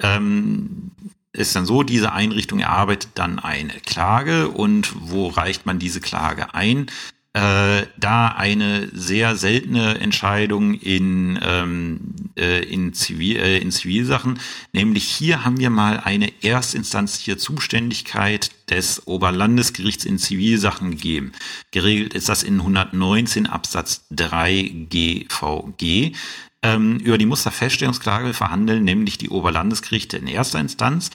Ähm, 0.00 0.92
ist 1.34 1.54
dann 1.54 1.66
so, 1.66 1.82
diese 1.82 2.12
Einrichtung 2.12 2.60
erarbeitet 2.60 3.10
dann 3.16 3.38
eine 3.38 3.74
Klage 3.84 4.48
und 4.48 4.94
wo 4.98 5.28
reicht 5.28 5.66
man 5.66 5.78
diese 5.78 6.00
Klage 6.00 6.54
ein? 6.54 6.86
Äh, 7.32 7.86
da 7.96 8.28
eine 8.28 8.88
sehr 8.92 9.36
seltene 9.36 10.00
Entscheidung 10.00 10.74
in, 10.74 11.38
ähm, 11.42 12.00
äh, 12.36 12.64
in, 12.64 12.92
Zivil, 12.92 13.36
äh, 13.36 13.58
in 13.58 13.70
Zivilsachen. 13.70 14.40
Nämlich 14.72 15.04
hier 15.04 15.44
haben 15.44 15.58
wir 15.58 15.70
mal 15.70 16.00
eine 16.00 16.32
erstinstanzliche 16.42 17.36
Zuständigkeit 17.36 18.50
des 18.68 19.06
Oberlandesgerichts 19.06 20.04
in 20.04 20.18
Zivilsachen 20.18 20.90
gegeben. 20.90 21.30
Geregelt 21.70 22.14
ist 22.14 22.28
das 22.28 22.42
in 22.42 22.58
119 22.58 23.46
Absatz 23.46 24.06
3 24.10 24.86
GVG. 24.90 26.16
Ähm, 26.62 26.98
über 26.98 27.16
die 27.16 27.26
Musterfeststellungsklage 27.26 28.34
verhandeln 28.34 28.84
nämlich 28.84 29.18
die 29.18 29.30
Oberlandesgerichte 29.30 30.16
in 30.16 30.26
erster 30.26 30.58
Instanz. 30.58 31.10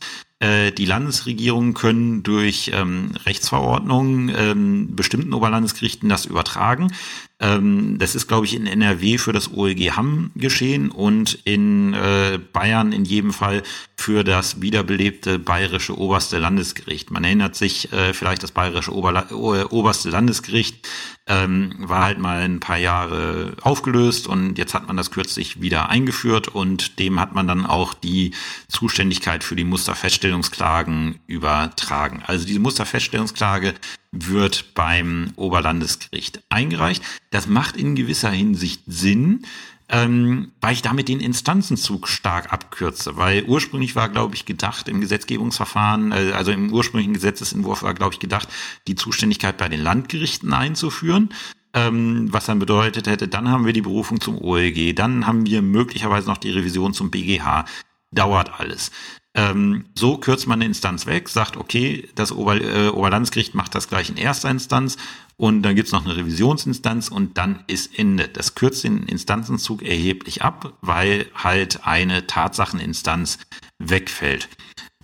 Äh, 0.45 0.71
die 0.71 0.85
Landesregierungen 0.85 1.73
können 1.73 2.21
durch 2.21 2.71
ähm, 2.73 3.11
Rechtsverordnungen 3.25 4.31
ähm, 4.35 4.95
bestimmten 4.95 5.33
Oberlandesgerichten 5.33 6.07
das 6.07 6.25
übertragen. 6.25 6.91
Ähm, 7.39 7.97
das 7.99 8.15
ist, 8.15 8.27
glaube 8.27 8.45
ich, 8.45 8.55
in 8.55 8.65
NRW 8.65 9.17
für 9.17 9.33
das 9.33 9.53
OLG 9.53 9.91
Hamm 9.91 10.31
geschehen 10.35 10.89
und 10.89 11.33
in 11.43 11.93
äh, 11.93 12.39
Bayern 12.53 12.93
in 12.93 13.03
jedem 13.03 13.33
Fall 13.33 13.61
für 13.97 14.23
das 14.23 14.61
wiederbelebte 14.61 15.39
bayerische 15.39 15.97
oberste 15.97 16.37
Landesgericht. 16.39 17.11
Man 17.11 17.25
erinnert 17.25 17.55
sich 17.55 17.91
äh, 17.91 18.13
vielleicht, 18.13 18.43
das 18.43 18.51
bayerische 18.51 18.93
Oberla 18.93 19.31
oberste 19.31 20.09
Landesgericht 20.09 20.87
ähm, 21.27 21.73
war 21.79 22.03
halt 22.03 22.19
mal 22.19 22.41
ein 22.41 22.59
paar 22.59 22.77
Jahre 22.77 23.53
aufgelöst 23.61 24.27
und 24.27 24.57
jetzt 24.57 24.73
hat 24.73 24.87
man 24.87 24.95
das 24.95 25.11
kürzlich 25.11 25.59
wieder 25.59 25.89
eingeführt 25.89 26.47
und 26.49 26.99
dem 26.99 27.19
hat 27.19 27.33
man 27.33 27.47
dann 27.47 27.65
auch 27.65 27.93
die 27.93 28.31
Zuständigkeit 28.67 29.43
für 29.43 29.55
die 29.55 29.63
Musterfeststellungsklagen 29.63 31.19
übertragen. 31.27 32.21
Also 32.27 32.45
diese 32.45 32.59
Musterfeststellungsklage 32.59 33.73
wird 34.11 34.73
beim 34.75 35.31
Oberlandesgericht 35.35 36.41
eingereicht. 36.49 37.03
Das 37.31 37.47
macht 37.47 37.77
in 37.77 37.95
gewisser 37.95 38.31
Hinsicht 38.31 38.83
Sinn, 38.87 39.45
ähm, 39.87 40.51
weil 40.61 40.73
ich 40.73 40.81
damit 40.81 41.09
den 41.09 41.19
Instanzenzug 41.19 42.07
stark 42.07 42.51
abkürze. 42.51 43.17
Weil 43.17 43.43
ursprünglich 43.43 43.95
war, 43.95 44.09
glaube 44.09 44.35
ich, 44.35 44.45
gedacht 44.45 44.87
im 44.87 45.01
Gesetzgebungsverfahren, 45.01 46.11
äh, 46.11 46.31
also 46.33 46.51
im 46.51 46.73
ursprünglichen 46.73 47.13
Gesetzesentwurf 47.13 47.83
war, 47.83 47.93
glaube 47.93 48.13
ich, 48.13 48.19
gedacht, 48.19 48.49
die 48.87 48.95
Zuständigkeit 48.95 49.57
bei 49.57 49.69
den 49.69 49.81
Landgerichten 49.81 50.53
einzuführen. 50.53 51.29
Ähm, 51.73 52.31
was 52.31 52.45
dann 52.45 52.59
bedeutet 52.59 53.07
hätte, 53.07 53.27
dann 53.27 53.49
haben 53.49 53.65
wir 53.65 53.73
die 53.73 53.81
Berufung 53.81 54.21
zum 54.21 54.37
OLG, 54.37 54.95
dann 54.95 55.27
haben 55.27 55.45
wir 55.45 55.61
möglicherweise 55.61 56.27
noch 56.29 56.37
die 56.37 56.51
Revision 56.51 56.93
zum 56.93 57.11
BGH. 57.11 57.65
Dauert 58.11 58.59
alles. 58.59 58.91
Ähm, 59.35 59.83
so 59.93 60.17
kürzt 60.17 60.47
man 60.47 60.59
eine 60.59 60.65
Instanz 60.65 61.05
weg, 61.05 61.27
sagt, 61.27 61.57
okay, 61.57 62.07
das 62.15 62.31
Ober, 62.31 62.55
äh, 62.55 62.87
Oberlandesgericht 62.87 63.53
macht 63.53 63.75
das 63.75 63.89
gleich 63.89 64.09
in 64.09 64.15
erster 64.15 64.49
Instanz 64.49 64.95
und 65.37 65.63
dann 65.63 65.75
gibt's 65.75 65.91
noch 65.91 66.05
eine 66.05 66.15
Revisionsinstanz 66.15 67.09
und 67.09 67.37
dann 67.37 67.63
ist 67.67 67.97
Ende. 67.97 68.27
Das 68.27 68.55
kürzt 68.55 68.83
den 68.83 69.03
Instanzenzug 69.03 69.83
erheblich 69.83 70.43
ab, 70.43 70.77
weil 70.81 71.27
halt 71.33 71.85
eine 71.85 72.25
Tatsacheninstanz 72.27 73.39
wegfällt. 73.77 74.47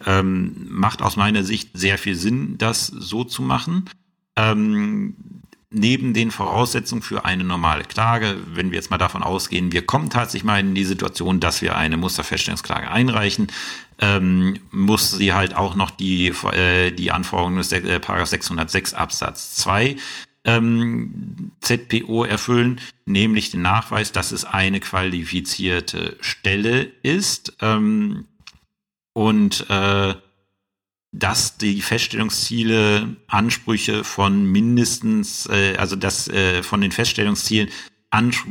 Ähm, 0.05 0.67
macht 0.69 1.01
aus 1.01 1.17
meiner 1.17 1.43
Sicht 1.43 1.71
sehr 1.73 1.97
viel 1.97 2.15
Sinn, 2.15 2.57
das 2.57 2.87
so 2.87 3.23
zu 3.23 3.41
machen. 3.41 3.89
Ähm, 4.35 5.40
neben 5.71 6.13
den 6.13 6.31
Voraussetzungen 6.31 7.01
für 7.01 7.25
eine 7.25 7.43
normale 7.43 7.83
Klage, 7.83 8.37
wenn 8.53 8.71
wir 8.71 8.75
jetzt 8.75 8.91
mal 8.91 8.97
davon 8.97 9.23
ausgehen, 9.23 9.71
wir 9.71 9.85
kommen 9.85 10.09
tatsächlich 10.09 10.43
mal 10.43 10.59
in 10.59 10.75
die 10.75 10.83
Situation, 10.83 11.39
dass 11.39 11.61
wir 11.61 11.77
eine 11.77 11.97
Musterfeststellungsklage 11.97 12.91
einreichen, 12.91 13.47
ähm, 13.99 14.59
muss 14.71 15.11
sie 15.11 15.33
halt 15.33 15.55
auch 15.55 15.75
noch 15.75 15.89
die, 15.89 16.27
äh, 16.27 16.91
die 16.91 17.11
Anforderungen 17.11 17.57
des 17.57 17.71
äh, 17.71 17.99
Paragraph 17.99 18.27
606 18.29 18.93
Absatz 18.93 19.55
2 19.55 19.95
ähm, 20.43 21.51
ZPO 21.61 22.25
erfüllen, 22.25 22.81
nämlich 23.05 23.51
den 23.51 23.61
Nachweis, 23.61 24.11
dass 24.11 24.31
es 24.31 24.43
eine 24.43 24.79
qualifizierte 24.79 26.17
Stelle 26.19 26.91
ist 27.03 27.53
ähm, 27.61 28.25
und 29.13 29.69
äh, 29.69 30.15
dass 31.11 31.57
die 31.57 31.81
Feststellungsziele 31.81 33.17
Ansprüche 33.27 34.03
von 34.03 34.45
mindestens, 34.45 35.47
äh, 35.47 35.75
also 35.77 35.95
dass 35.95 36.27
äh, 36.29 36.63
von 36.63 36.81
den 36.81 36.91
Feststellungszielen 36.91 37.69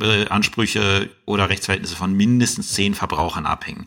äh, 0.02 0.26
Ansprüche 0.28 1.10
oder 1.26 1.48
Rechtsverhältnisse 1.48 1.96
von 1.96 2.14
mindestens 2.14 2.72
zehn 2.72 2.94
Verbrauchern 2.94 3.46
abhängen. 3.46 3.86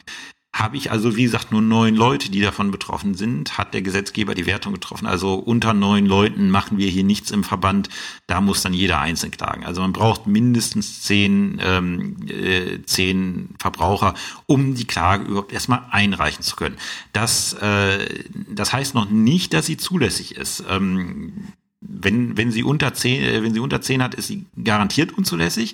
Habe 0.53 0.77
ich 0.77 0.91
also, 0.91 1.15
wie 1.15 1.23
gesagt, 1.23 1.51
nur 1.51 1.63
neun 1.63 1.95
Leute, 1.95 2.29
die 2.29 2.39
davon 2.39 2.69
betroffen 2.69 3.15
sind, 3.15 3.57
hat 3.57 3.73
der 3.73 3.81
Gesetzgeber 3.81 4.35
die 4.35 4.45
Wertung 4.45 4.73
getroffen. 4.73 5.07
Also 5.07 5.33
unter 5.33 5.73
neun 5.73 6.05
Leuten 6.05 6.51
machen 6.51 6.77
wir 6.77 6.89
hier 6.89 7.03
nichts 7.03 7.31
im 7.31 7.43
Verband. 7.43 7.89
Da 8.27 8.39
muss 8.39 8.61
dann 8.61 8.71
jeder 8.71 8.99
einzeln 8.99 9.31
klagen. 9.31 9.65
Also 9.65 9.81
man 9.81 9.93
braucht 9.93 10.27
mindestens 10.27 11.01
zehn, 11.01 11.59
ähm, 11.59 12.17
äh, 12.27 12.83
zehn 12.85 13.55
Verbraucher, 13.57 14.13
um 14.45 14.75
die 14.75 14.85
Klage 14.85 15.25
überhaupt 15.25 15.53
erstmal 15.53 15.87
einreichen 15.89 16.43
zu 16.43 16.55
können. 16.55 16.77
Das, 17.13 17.53
äh, 17.53 18.23
das 18.47 18.73
heißt 18.73 18.93
noch 18.93 19.09
nicht, 19.09 19.53
dass 19.53 19.65
sie 19.65 19.77
zulässig 19.77 20.35
ist. 20.35 20.63
Ähm, 20.69 21.33
wenn, 21.81 22.37
wenn 22.37 22.51
sie 22.51 22.63
unter 22.63 22.93
zehn, 22.93 23.23
äh, 23.23 23.41
wenn 23.41 23.55
sie 23.55 23.59
unter 23.59 23.81
zehn 23.81 24.03
hat, 24.03 24.13
ist 24.13 24.27
sie 24.27 24.45
garantiert 24.63 25.17
unzulässig. 25.17 25.73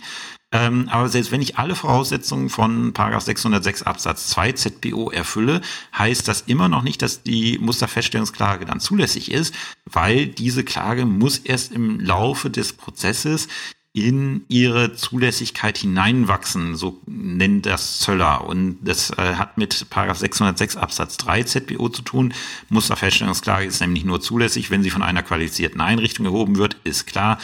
Ähm, 0.52 0.90
aber 0.90 1.10
selbst 1.10 1.32
wenn 1.32 1.42
ich 1.42 1.60
alle 1.60 1.76
Voraussetzungen 1.76 2.50
von 2.50 2.92
Paragraph 2.94 3.24
606 3.24 3.84
Absatz 3.84 4.30
2 4.30 4.54
ZPO 4.54 5.12
erfülle, 5.12 5.62
heißt 5.96 6.28
das 6.28 6.42
immer 6.42 6.70
noch 6.70 6.82
nicht, 6.82 7.04
dass 7.04 7.22
die 7.22 7.60
Musterfeststellungsklage 7.60 8.66
dann 8.66 8.80
zulässig 8.80 9.32
ist, 9.32 9.54
weil 9.86 10.26
diese 10.26 10.64
Klage 10.64 11.06
muss 11.06 11.38
erst 11.38 11.72
im 11.72 12.00
Laufe 12.00 12.50
des 12.50 12.74
Prozesses 12.74 13.48
in 13.94 14.46
ihre 14.50 14.94
Zulässigkeit 14.94 15.78
hineinwachsen, 15.78 16.76
so 16.76 17.02
nennt 17.06 17.66
das 17.66 18.00
Zöller. 18.00 18.46
Und 18.46 18.78
das 18.82 19.12
äh, 19.12 19.36
hat 19.36 19.58
mit 19.58 19.90
Paragraph 19.90 20.18
606 20.18 20.78
Absatz 20.78 21.18
3 21.18 21.44
ZPO 21.44 21.90
zu 21.90 22.02
tun. 22.02 22.34
Musterfeststellungsklage 22.70 23.66
ist 23.66 23.82
nämlich 23.82 24.06
nur 24.06 24.22
zulässig, 24.22 24.72
wenn 24.72 24.84
sie 24.84 24.92
von 24.92 25.04
einer 25.04 25.24
qualifizierten 25.24 25.82
Einrichtung 25.82 26.26
erhoben 26.26 26.58
wird, 26.58 26.78
ist 26.84 27.08
klar 27.08 27.40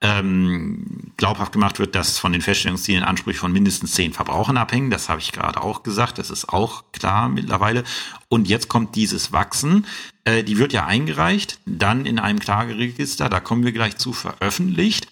ähm, 0.00 1.12
glaubhaft 1.16 1.52
gemacht 1.52 1.78
wird, 1.78 1.94
dass 1.94 2.18
von 2.18 2.32
den 2.32 2.40
Feststellungszielen 2.40 3.02
Ansprüche 3.02 3.40
von 3.40 3.52
mindestens 3.52 3.92
zehn 3.92 4.12
Verbrauchern 4.12 4.56
abhängen. 4.56 4.90
Das 4.90 5.08
habe 5.08 5.20
ich 5.20 5.32
gerade 5.32 5.60
auch 5.60 5.82
gesagt. 5.82 6.18
Das 6.18 6.30
ist 6.30 6.48
auch 6.48 6.84
klar 6.92 7.28
mittlerweile. 7.28 7.84
Und 8.28 8.48
jetzt 8.48 8.68
kommt 8.68 8.94
dieses 8.94 9.32
Wachsen. 9.32 9.86
Äh, 10.24 10.44
die 10.44 10.58
wird 10.58 10.72
ja 10.72 10.86
eingereicht, 10.86 11.58
dann 11.66 12.06
in 12.06 12.18
einem 12.18 12.38
Klageregister, 12.38 13.28
da 13.28 13.40
kommen 13.40 13.64
wir 13.64 13.72
gleich 13.72 13.96
zu, 13.96 14.12
veröffentlicht. 14.12 15.08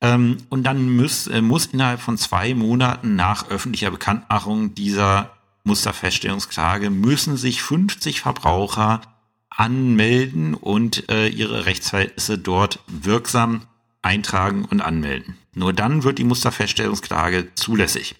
Ähm, 0.00 0.38
und 0.50 0.64
dann 0.64 0.94
muss, 0.94 1.26
äh, 1.26 1.40
muss 1.40 1.66
innerhalb 1.66 2.00
von 2.00 2.18
zwei 2.18 2.54
Monaten 2.54 3.16
nach 3.16 3.48
öffentlicher 3.48 3.90
Bekanntmachung 3.90 4.74
dieser 4.74 5.30
Musterfeststellungsklage 5.64 6.90
müssen 6.90 7.36
sich 7.36 7.62
50 7.62 8.20
Verbraucher 8.20 9.00
anmelden 9.50 10.54
und 10.54 11.08
äh, 11.10 11.28
ihre 11.28 11.66
Rechtsverhältnisse 11.66 12.38
dort 12.38 12.78
wirksam 12.86 13.62
eintragen 14.02 14.64
und 14.64 14.80
anmelden. 14.80 15.36
Nur 15.54 15.72
dann 15.72 16.04
wird 16.04 16.18
die 16.18 16.24
Musterfeststellungsklage 16.24 17.54
zulässig. 17.54 18.16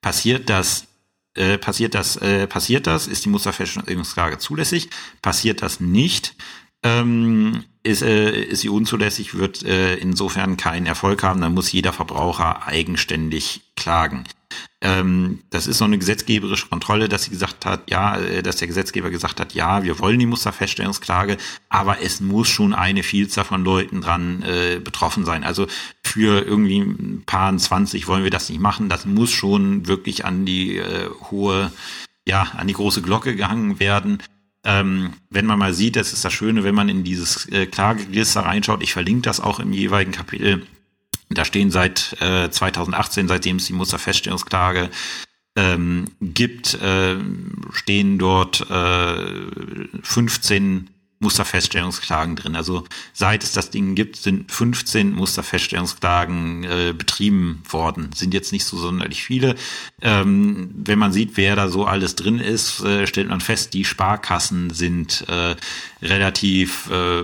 Passiert 0.00 0.50
das, 0.50 0.86
äh, 1.34 1.58
passiert 1.58 1.94
das, 1.94 2.16
äh, 2.16 2.46
passiert 2.46 2.86
das, 2.86 3.06
ist 3.06 3.24
die 3.24 3.28
Musterfeststellungsklage 3.28 4.38
zulässig. 4.38 4.90
Passiert 5.20 5.62
das 5.62 5.80
nicht, 5.80 6.34
ähm, 6.82 7.64
ist, 7.82 8.02
äh, 8.02 8.42
ist 8.42 8.60
sie 8.60 8.68
unzulässig, 8.68 9.34
wird 9.34 9.62
äh, 9.64 9.96
insofern 9.96 10.56
keinen 10.56 10.86
Erfolg 10.86 11.22
haben. 11.22 11.40
Dann 11.40 11.54
muss 11.54 11.72
jeder 11.72 11.92
Verbraucher 11.92 12.66
eigenständig 12.66 13.62
klagen. 13.76 14.24
Ähm, 14.82 15.38
das 15.50 15.68
ist 15.68 15.78
so 15.78 15.84
eine 15.84 15.96
gesetzgeberische 15.96 16.66
Kontrolle, 16.66 17.08
dass 17.08 17.22
sie 17.22 17.30
gesagt 17.30 17.64
hat, 17.66 17.88
ja, 17.88 18.16
äh, 18.16 18.42
dass 18.42 18.56
der 18.56 18.66
Gesetzgeber 18.66 19.10
gesagt 19.10 19.38
hat, 19.38 19.54
ja, 19.54 19.84
wir 19.84 20.00
wollen 20.00 20.18
die 20.18 20.26
Musterfeststellungsklage, 20.26 21.36
aber 21.68 22.02
es 22.02 22.20
muss 22.20 22.48
schon 22.48 22.74
eine 22.74 23.04
Vielzahl 23.04 23.44
von 23.44 23.62
Leuten 23.62 24.00
dran 24.00 24.42
äh, 24.42 24.80
betroffen 24.80 25.24
sein. 25.24 25.44
Also 25.44 25.68
für 26.02 26.44
irgendwie 26.44 26.80
ein 26.80 27.22
paar 27.24 27.56
20 27.56 28.08
wollen 28.08 28.24
wir 28.24 28.30
das 28.32 28.48
nicht 28.48 28.60
machen. 28.60 28.88
Das 28.88 29.06
muss 29.06 29.30
schon 29.30 29.86
wirklich 29.86 30.24
an 30.24 30.44
die 30.44 30.78
äh, 30.78 31.08
hohe, 31.30 31.70
ja, 32.26 32.48
an 32.56 32.66
die 32.66 32.74
große 32.74 33.02
Glocke 33.02 33.36
gehangen 33.36 33.78
werden. 33.78 34.18
Ähm, 34.64 35.12
wenn 35.30 35.46
man 35.46 35.60
mal 35.60 35.74
sieht, 35.74 35.94
das 35.94 36.12
ist 36.12 36.24
das 36.24 36.32
Schöne, 36.32 36.64
wenn 36.64 36.74
man 36.74 36.88
in 36.88 37.04
dieses 37.04 37.48
äh, 37.50 37.66
Klageregister 37.66 38.40
reinschaut, 38.40 38.82
ich 38.82 38.92
verlinke 38.92 39.22
das 39.22 39.40
auch 39.40 39.60
im 39.60 39.72
jeweiligen 39.72 40.12
Kapitel, 40.12 40.66
da 41.34 41.44
stehen 41.44 41.70
seit 41.70 42.16
äh, 42.20 42.50
2018, 42.50 43.28
seitdem 43.28 43.56
es 43.56 43.66
die 43.66 43.72
Musterfeststellungsklage 43.72 44.90
ähm, 45.56 46.06
gibt, 46.20 46.74
äh, 46.74 47.16
stehen 47.72 48.18
dort 48.18 48.68
äh, 48.70 49.14
15 50.02 50.90
Musterfeststellungsklagen 51.22 52.36
drin. 52.36 52.56
Also 52.56 52.84
seit 53.12 53.42
es 53.42 53.52
das 53.52 53.70
Ding 53.70 53.94
gibt, 53.94 54.16
sind 54.16 54.50
15 54.50 55.12
Musterfeststellungsklagen 55.12 56.64
äh, 56.64 56.94
betrieben 56.96 57.62
worden. 57.68 58.10
Sind 58.14 58.34
jetzt 58.34 58.52
nicht 58.52 58.64
so 58.64 58.76
sonderlich 58.76 59.22
viele. 59.22 59.54
Ähm, 60.00 60.70
wenn 60.74 60.98
man 60.98 61.12
sieht, 61.12 61.36
wer 61.36 61.56
da 61.56 61.68
so 61.68 61.86
alles 61.86 62.16
drin 62.16 62.38
ist, 62.38 62.80
äh, 62.80 63.06
stellt 63.06 63.28
man 63.28 63.40
fest, 63.40 63.72
die 63.74 63.84
Sparkassen 63.84 64.70
sind 64.70 65.24
äh, 65.28 65.54
relativ 66.02 66.90
äh, 66.90 67.22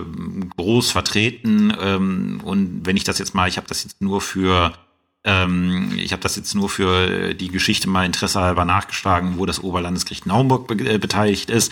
groß 0.57 0.91
vertreten. 0.91 1.73
Ähm, 1.79 2.41
und 2.43 2.85
wenn 2.85 2.97
ich 2.97 3.03
das 3.03 3.19
jetzt 3.19 3.35
mal, 3.35 3.47
ich 3.47 3.57
habe 3.57 3.67
das 3.67 3.83
jetzt 3.83 4.01
nur 4.01 4.21
für 4.21 4.73
ähm, 5.25 5.97
ich 5.97 6.13
habe 6.13 6.21
das 6.21 6.37
jetzt 6.37 6.55
nur 6.55 6.69
für 6.69 7.33
die 7.33 7.49
Geschichte 7.49 7.89
mal 7.89 8.05
Interesse 8.05 8.39
halber 8.39 8.65
nachgeschlagen, 8.65 9.37
wo 9.37 9.45
das 9.45 9.61
Oberlandesgericht 9.61 10.25
Naumburg 10.25 10.67
be 10.67 10.75
äh, 10.89 10.97
beteiligt 10.97 11.49
ist. 11.49 11.71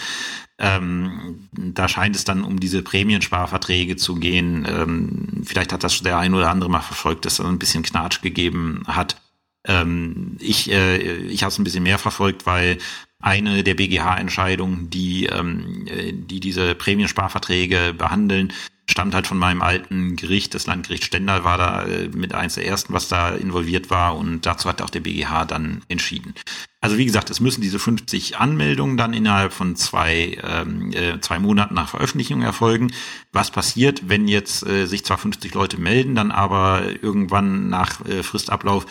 Ähm, 0.59 1.49
da 1.51 1.87
scheint 1.87 2.15
es 2.15 2.23
dann 2.23 2.43
um 2.43 2.59
diese 2.59 2.81
Prämiensparverträge 2.81 3.95
zu 3.95 4.15
gehen. 4.15 4.65
Ähm, 4.67 5.43
vielleicht 5.45 5.71
hat 5.71 5.83
das 5.83 6.01
der 6.01 6.17
ein 6.17 6.33
oder 6.33 6.49
andere 6.49 6.69
mal 6.69 6.81
verfolgt, 6.81 7.25
dass 7.25 7.39
es 7.39 7.45
ein 7.45 7.59
bisschen 7.59 7.83
Knatsch 7.83 8.21
gegeben 8.21 8.83
hat. 8.87 9.21
Ähm, 9.65 10.37
ich 10.39 10.71
äh, 10.71 10.97
ich 10.97 11.43
habe 11.43 11.51
es 11.51 11.59
ein 11.59 11.63
bisschen 11.63 11.83
mehr 11.83 11.99
verfolgt, 11.99 12.45
weil 12.45 12.79
eine 13.19 13.63
der 13.63 13.73
BGH-Entscheidungen, 13.73 14.89
die, 14.89 15.25
ähm, 15.25 15.85
äh, 15.87 16.13
die 16.13 16.39
diese 16.39 16.75
Prämiensparverträge 16.75 17.93
behandeln, 17.97 18.53
stammt 18.89 19.13
halt 19.13 19.27
von 19.27 19.37
meinem 19.37 19.61
alten 19.61 20.15
Gericht. 20.15 20.53
Das 20.53 20.65
Landgericht 20.65 21.03
Stendal 21.03 21.43
war 21.43 21.57
da 21.57 21.83
äh, 21.83 22.09
mit 22.09 22.33
eins 22.33 22.55
der 22.55 22.65
ersten, 22.65 22.93
was 22.93 23.07
da 23.07 23.29
involviert 23.29 23.89
war 23.89 24.17
und 24.17 24.45
dazu 24.45 24.69
hat 24.69 24.81
auch 24.81 24.89
der 24.89 25.01
BGH 25.01 25.45
dann 25.45 25.83
entschieden. 25.87 26.33
Also 26.79 26.97
wie 26.97 27.05
gesagt, 27.05 27.29
es 27.29 27.39
müssen 27.39 27.61
diese 27.61 27.79
50 27.79 28.37
Anmeldungen 28.37 28.97
dann 28.97 29.13
innerhalb 29.13 29.51
von 29.51 29.75
zwei, 29.75 30.37
ähm, 30.43 30.91
äh, 30.93 31.19
zwei 31.19 31.39
Monaten 31.39 31.73
nach 31.73 31.89
Veröffentlichung 31.89 32.43
erfolgen. 32.43 32.91
Was 33.33 33.51
passiert, 33.51 34.09
wenn 34.09 34.27
jetzt 34.27 34.65
äh, 34.65 34.85
sich 34.85 35.03
zwar 35.03 35.17
50 35.17 35.53
Leute 35.53 35.79
melden, 35.79 36.15
dann 36.15 36.31
aber 36.31 36.83
irgendwann 37.01 37.69
nach 37.69 38.05
äh, 38.05 38.23
Fristablauf 38.23 38.85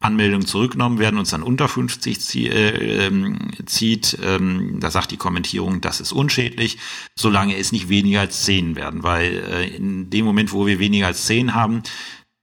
Anmeldungen 0.00 0.46
zurückgenommen 0.46 0.98
werden 0.98 1.16
und 1.16 1.24
es 1.24 1.30
dann 1.30 1.42
unter 1.42 1.68
50 1.68 2.20
zie 2.20 2.48
äh, 2.48 3.06
ähm, 3.06 3.50
zieht, 3.66 4.18
ähm, 4.22 4.80
da 4.80 4.90
sagt 4.90 5.10
die 5.10 5.18
Kommentierung, 5.18 5.82
das 5.82 6.00
ist 6.00 6.12
unschädlich, 6.12 6.78
solange 7.14 7.56
es 7.56 7.70
nicht 7.70 7.90
weniger 7.90 8.20
als 8.20 8.44
10 8.44 8.76
werden, 8.76 9.02
weil 9.02 9.36
äh, 9.36 9.68
in 9.68 10.08
dem 10.08 10.24
Moment, 10.24 10.52
wo 10.52 10.66
wir 10.66 10.78
weniger 10.78 11.06
als 11.06 11.26
10 11.26 11.54
haben, 11.54 11.82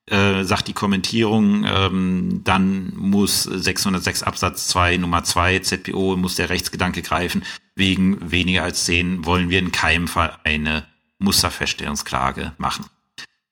äh, 0.06 0.44
sagt 0.44 0.68
die 0.68 0.74
Kommentierung, 0.74 1.66
ähm, 1.66 2.42
dann 2.44 2.94
muss 2.96 3.44
606 3.44 4.22
Absatz 4.22 4.68
2 4.68 4.98
Nummer 4.98 5.24
2 5.24 5.60
ZPO, 5.60 6.16
muss 6.16 6.36
der 6.36 6.50
Rechtsgedanke 6.50 7.02
greifen, 7.02 7.44
wegen 7.76 8.32
weniger 8.32 8.64
als 8.64 8.86
10 8.86 9.26
wollen 9.26 9.50
wir 9.50 9.60
in 9.60 9.72
keinem 9.72 10.08
Fall 10.08 10.38
eine 10.44 10.86
Musterfeststellungsklage 11.20 12.54
machen. 12.58 12.86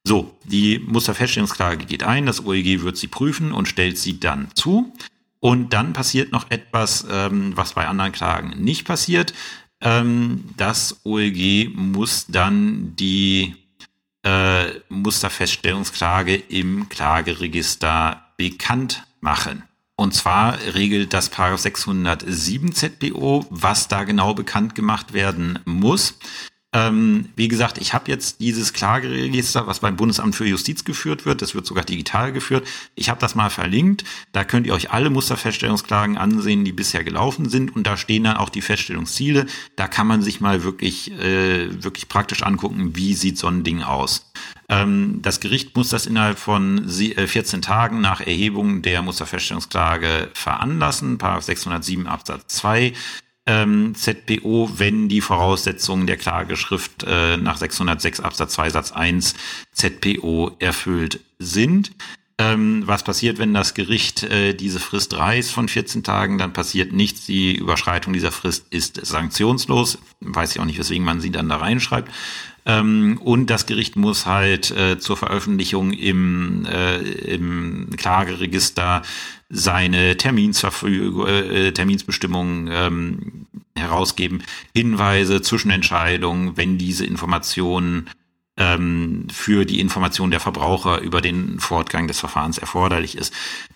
So, 0.08 0.38
die 0.44 0.80
Musterfeststellungsklage 0.80 1.86
geht 1.86 2.04
ein, 2.04 2.28
das 2.28 2.46
OEG 2.46 2.84
wird 2.84 2.96
sie 2.96 3.08
prüfen 3.08 3.52
und 3.52 3.68
stellt 3.68 3.98
sie 3.98 4.20
dann 4.20 4.50
zu. 4.54 4.94
Und 5.40 5.74
dann 5.74 5.94
passiert 5.94 6.32
noch 6.32 6.50
etwas, 6.52 7.06
ähm, 7.10 7.54
was 7.56 7.74
bei 7.74 7.88
anderen 7.88 8.12
Klagen 8.12 8.64
nicht 8.64 8.86
passiert. 8.86 9.34
Ähm, 9.82 10.44
das 10.58 11.02
OEG 11.04 11.76
muss 11.76 12.28
dann 12.28 12.96
die 12.96 13.56
äh, 14.24 14.80
Musterfeststellungsklage 14.90 16.36
im 16.36 16.88
Klageregister 16.90 18.26
bekannt 18.38 19.04
machen. 19.22 19.64
Und 19.96 20.14
zwar 20.14 20.60
regelt 20.74 21.14
das 21.14 21.30
Paragraph 21.30 21.62
607 21.62 22.74
ZBO, 22.74 23.46
was 23.50 23.88
da 23.88 24.04
genau 24.04 24.34
bekannt 24.34 24.76
gemacht 24.76 25.14
werden 25.14 25.60
muss. 25.66 26.18
Ähm, 26.76 27.30
wie 27.38 27.48
gesagt, 27.48 27.78
ich 27.78 27.94
habe 27.94 28.12
jetzt 28.12 28.42
dieses 28.42 28.74
Klageregister, 28.74 29.66
was 29.66 29.80
beim 29.80 29.96
Bundesamt 29.96 30.36
für 30.36 30.46
Justiz 30.46 30.84
geführt 30.84 31.26
wird, 31.26 31.42
das 31.42 31.56
wird 31.56 31.66
sogar 31.66 31.86
digital 31.86 32.34
geführt. 32.34 32.68
Ich 32.96 33.08
habe 33.08 33.22
das 33.22 33.34
mal 33.34 33.50
verlinkt. 33.50 34.04
Da 34.34 34.44
könnt 34.44 34.68
ihr 34.68 34.74
euch 34.74 34.92
alle 34.92 35.10
Musterfeststellungsklagen 35.10 36.18
ansehen, 36.18 36.66
die 36.66 36.74
bisher 36.74 37.06
gelaufen 37.06 37.48
sind. 37.48 37.74
Und 37.74 37.88
da 37.88 37.96
stehen 37.96 38.26
dann 38.26 38.36
auch 38.36 38.50
die 38.50 38.62
Feststellungsziele. 38.62 39.46
Da 39.78 39.88
kann 39.88 40.06
man 40.06 40.22
sich 40.22 40.42
mal 40.42 40.64
wirklich, 40.64 41.14
äh, 41.14 41.82
wirklich 41.82 42.10
praktisch 42.10 42.44
angucken, 42.44 42.98
wie 42.98 43.14
sieht 43.14 43.38
so 43.38 43.48
ein 43.48 43.64
Ding 43.64 43.82
aus. 43.82 44.30
Ähm, 44.68 45.20
das 45.22 45.40
Gericht 45.40 45.78
muss 45.78 45.88
das 45.90 46.06
innerhalb 46.06 46.38
von 46.38 46.90
14 46.90 47.60
äh, 47.60 47.62
Tagen 47.62 48.02
nach 48.02 48.20
Erhebung 48.20 48.82
der 48.82 49.02
Musterfeststellungsklage 49.02 50.30
veranlassen. 50.34 51.20
Paragraph 51.20 51.46
607 51.46 52.06
Absatz 52.06 52.48
2 52.48 52.92
ähm, 53.46 53.94
ZPO, 53.96 54.72
wenn 54.78 55.08
die 55.08 55.22
Voraussetzungen 55.22 56.08
der 56.08 56.18
Klageschrift 56.18 57.06
äh, 57.08 57.38
nach 57.38 57.58
606 57.58 58.20
Absatz 58.20 58.54
2 58.54 58.70
Satz 58.70 58.92
1 58.92 59.36
ZPO 59.72 60.56
erfüllt 60.60 61.20
sind. 61.40 61.92
Ähm, 62.38 62.84
was 62.86 63.04
passiert, 63.04 63.38
wenn 63.38 63.54
das 63.54 63.76
Gericht 63.76 64.24
äh, 64.24 64.54
diese 64.54 64.82
Frist 64.82 65.16
reißt 65.16 65.54
von 65.54 65.70
14 65.70 66.04
Tagen? 66.04 66.38
Dann 66.38 66.52
passiert 66.52 66.92
nichts. 66.92 67.26
Die 67.26 67.56
Überschreitung 67.56 68.12
dieser 68.12 68.32
Frist 68.32 68.66
ist 68.72 69.06
sanktionslos. 69.06 70.00
Weiß 70.20 70.52
ich 70.52 70.60
auch 70.60 70.66
nicht, 70.66 70.78
weswegen 70.78 71.06
man 71.06 71.22
sie 71.22 71.32
dann 71.32 71.48
da 71.48 71.58
reinschreibt. 71.58 72.12
Ähm, 72.66 73.20
und 73.24 73.50
das 73.50 73.68
Gericht 73.68 73.96
muss 73.96 74.26
halt 74.26 74.72
äh, 74.72 75.00
zur 75.00 75.16
Veröffentlichung 75.16 75.94
im, 75.94 76.66
äh, 76.66 76.98
im 76.98 77.90
Klageregister 77.96 79.04
seine 79.50 80.18
Terminsverfügung, 80.18 81.28
äh, 81.28 81.72
Terminsbestimmungen 81.72 82.70
ähm, 82.72 83.46
herausgeben, 83.76 84.44
Hinweise, 84.74 85.42
Zwischenentscheidungen, 85.42 86.58
wenn 86.58 86.78
diese 86.78 87.06
Informationen 87.06 88.10
ähm, 88.58 89.28
für 89.32 89.66
die 89.66 89.80
Information 89.80 90.32
der 90.32 90.40
Verbraucher 90.40 91.02
über 91.02 91.22
den 91.22 91.60
Fortgang 91.60 92.08
des 92.08 92.20
Verfahrens 92.20 92.58
erforderlich 92.58 93.18
ist. 93.18 93.34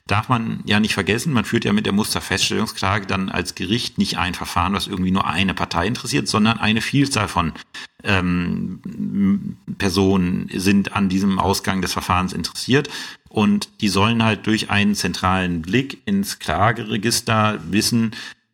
Darf 0.08 0.30
man 0.30 0.62
ja 0.66 0.80
nicht 0.80 0.94
vergessen, 0.94 1.34
man 1.34 1.46
führt 1.46 1.66
ja 1.66 1.74
mit 1.74 1.86
der 1.86 1.94
Musterfeststellungsklage 1.94 3.06
dann 3.06 3.30
als 3.30 3.56
Gericht 3.56 3.98
nicht 3.98 4.18
ein 4.18 4.34
Verfahren, 4.34 4.74
was 4.74 4.88
irgendwie 4.88 5.12
nur 5.12 5.28
eine 5.28 5.54
Partei 5.54 5.86
interessiert, 5.86 6.28
sondern 6.28 6.60
eine 6.60 6.82
Vielzahl 6.82 7.28
von 7.28 7.54
ähm, 8.04 9.58
Personen 9.78 10.50
sind 10.54 10.94
an 10.94 11.10
diesem 11.10 11.40
Ausgang 11.40 11.82
des 11.82 11.94
Verfahrens 11.94 12.34
interessiert 12.34 12.90
und 13.28 13.70
die 13.82 13.90
sollen 13.90 14.24
halt 14.24 14.48
durch 14.48 14.70
einen 14.70 14.96
zentralen 14.96 15.62
Blick 15.62 16.02
ins 16.06 16.40
Klageregister 16.40 17.60
wissen, 17.70 18.12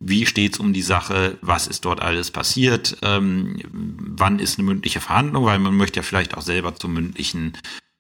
wie 0.08 0.28
steht's 0.28 0.60
um 0.60 0.72
die 0.72 0.84
Sache, 0.84 1.38
was 1.42 1.66
ist 1.66 1.84
dort 1.84 2.00
alles 2.00 2.30
passiert, 2.30 2.98
ähm, 3.02 3.60
wann 3.72 4.38
ist 4.38 4.60
eine 4.60 4.66
mündliche 4.66 5.02
Verhandlung, 5.02 5.46
weil 5.46 5.58
man 5.58 5.76
möchte 5.76 5.98
ja 5.98 6.04
vielleicht 6.04 6.38
auch 6.38 6.44
selber 6.44 6.76
zu 6.76 6.88
mündlichen 6.88 7.54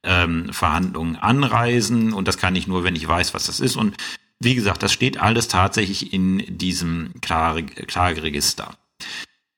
ähm, 0.03 0.53
Verhandlungen 0.53 1.15
anreisen 1.15 2.13
und 2.13 2.27
das 2.27 2.37
kann 2.37 2.55
ich 2.55 2.67
nur, 2.67 2.83
wenn 2.83 2.95
ich 2.95 3.07
weiß, 3.07 3.33
was 3.33 3.47
das 3.47 3.59
ist. 3.59 3.75
Und 3.75 3.97
wie 4.39 4.53
gesagt, 4.53 4.83
das 4.83 4.93
steht 4.93 5.19
alles 5.19 5.47
tatsächlich 5.47 6.13
in 6.13 6.43
diesem 6.47 7.13
Klage 7.21 7.63
Klageregister. 7.63 8.77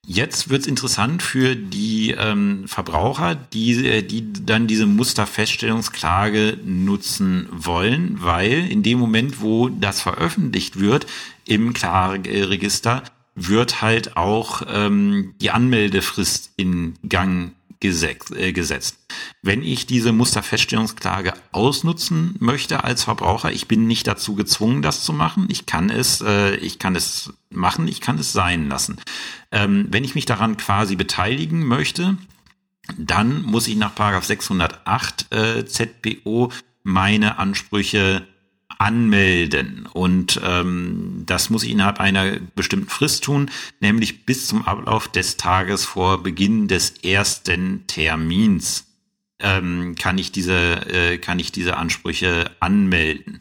Jetzt 0.09 0.49
wird's 0.49 0.67
interessant 0.67 1.21
für 1.21 1.57
die 1.57 2.15
ähm, 2.17 2.63
Verbraucher, 2.65 3.35
die, 3.35 3.85
äh, 3.85 4.01
die 4.03 4.31
dann 4.31 4.65
diese 4.65 4.85
Musterfeststellungsklage 4.85 6.59
nutzen 6.63 7.49
wollen, 7.51 8.15
weil 8.21 8.71
in 8.71 8.83
dem 8.83 8.99
Moment, 8.99 9.41
wo 9.41 9.67
das 9.67 9.99
veröffentlicht 9.99 10.79
wird 10.79 11.07
im 11.43 11.73
Klageregister, 11.73 13.03
wird 13.35 13.81
halt 13.81 14.15
auch 14.15 14.61
ähm, 14.69 15.33
die 15.41 15.51
Anmeldefrist 15.51 16.53
in 16.55 16.93
Gang 17.09 17.51
äh, 17.83 18.51
gesetzt. 18.53 18.97
Wenn 19.41 19.63
ich 19.63 19.85
diese 19.85 20.11
Musterfeststellungsklage 20.11 21.33
ausnutzen 21.51 22.35
möchte 22.39 22.83
als 22.83 23.03
Verbraucher, 23.03 23.51
ich 23.51 23.67
bin 23.67 23.87
nicht 23.87 24.07
dazu 24.07 24.35
gezwungen, 24.35 24.81
das 24.81 25.03
zu 25.03 25.13
machen. 25.13 25.47
Ich 25.49 25.65
kann 25.65 25.89
es, 25.89 26.21
äh, 26.21 26.55
ich 26.55 26.79
kann 26.79 26.95
es 26.95 27.33
machen, 27.49 27.87
ich 27.87 28.01
kann 28.01 28.17
es 28.17 28.33
sein 28.33 28.67
lassen. 28.67 28.97
Ähm, 29.51 29.87
wenn 29.89 30.03
ich 30.03 30.15
mich 30.15 30.25
daran 30.25 30.57
quasi 30.57 30.95
beteiligen 30.95 31.65
möchte, 31.65 32.17
dann 32.97 33.43
muss 33.43 33.67
ich 33.67 33.75
nach 33.75 33.95
Paragraph 33.95 34.25
608 34.25 35.31
äh, 35.31 35.65
ZPO 35.65 36.51
meine 36.83 37.37
Ansprüche 37.37 38.25
anmelden. 38.77 39.87
Und 39.91 40.39
ähm, 40.43 41.23
das 41.25 41.49
muss 41.49 41.63
ich 41.63 41.71
innerhalb 41.71 41.99
einer 41.99 42.37
bestimmten 42.55 42.89
Frist 42.89 43.23
tun, 43.23 43.49
nämlich 43.79 44.25
bis 44.25 44.47
zum 44.47 44.65
Ablauf 44.65 45.07
des 45.07 45.37
Tages 45.37 45.85
vor 45.85 46.23
Beginn 46.23 46.67
des 46.67 46.91
ersten 47.03 47.85
Termins 47.87 48.85
ähm, 49.39 49.95
kann 49.95 50.17
ich 50.17 50.31
diese 50.31 50.55
äh, 50.87 51.17
kann 51.17 51.39
ich 51.39 51.51
diese 51.51 51.77
Ansprüche 51.77 52.51
anmelden. 52.59 53.39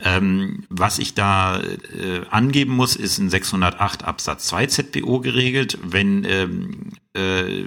Ähm, 0.00 0.64
was 0.68 1.00
ich 1.00 1.14
da 1.14 1.60
äh, 1.60 2.20
angeben 2.30 2.72
muss, 2.76 2.94
ist 2.94 3.18
in 3.18 3.30
608 3.30 4.04
Absatz 4.04 4.46
2 4.46 4.66
ZPO 4.66 5.20
geregelt, 5.20 5.78
wenn 5.82 6.24
ähm, 6.24 6.92
äh, 7.14 7.64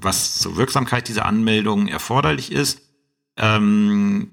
was 0.00 0.38
zur 0.38 0.56
Wirksamkeit 0.56 1.08
dieser 1.08 1.26
Anmeldung 1.26 1.86
erforderlich 1.86 2.50
ist. 2.50 2.82
Ähm, 3.36 4.32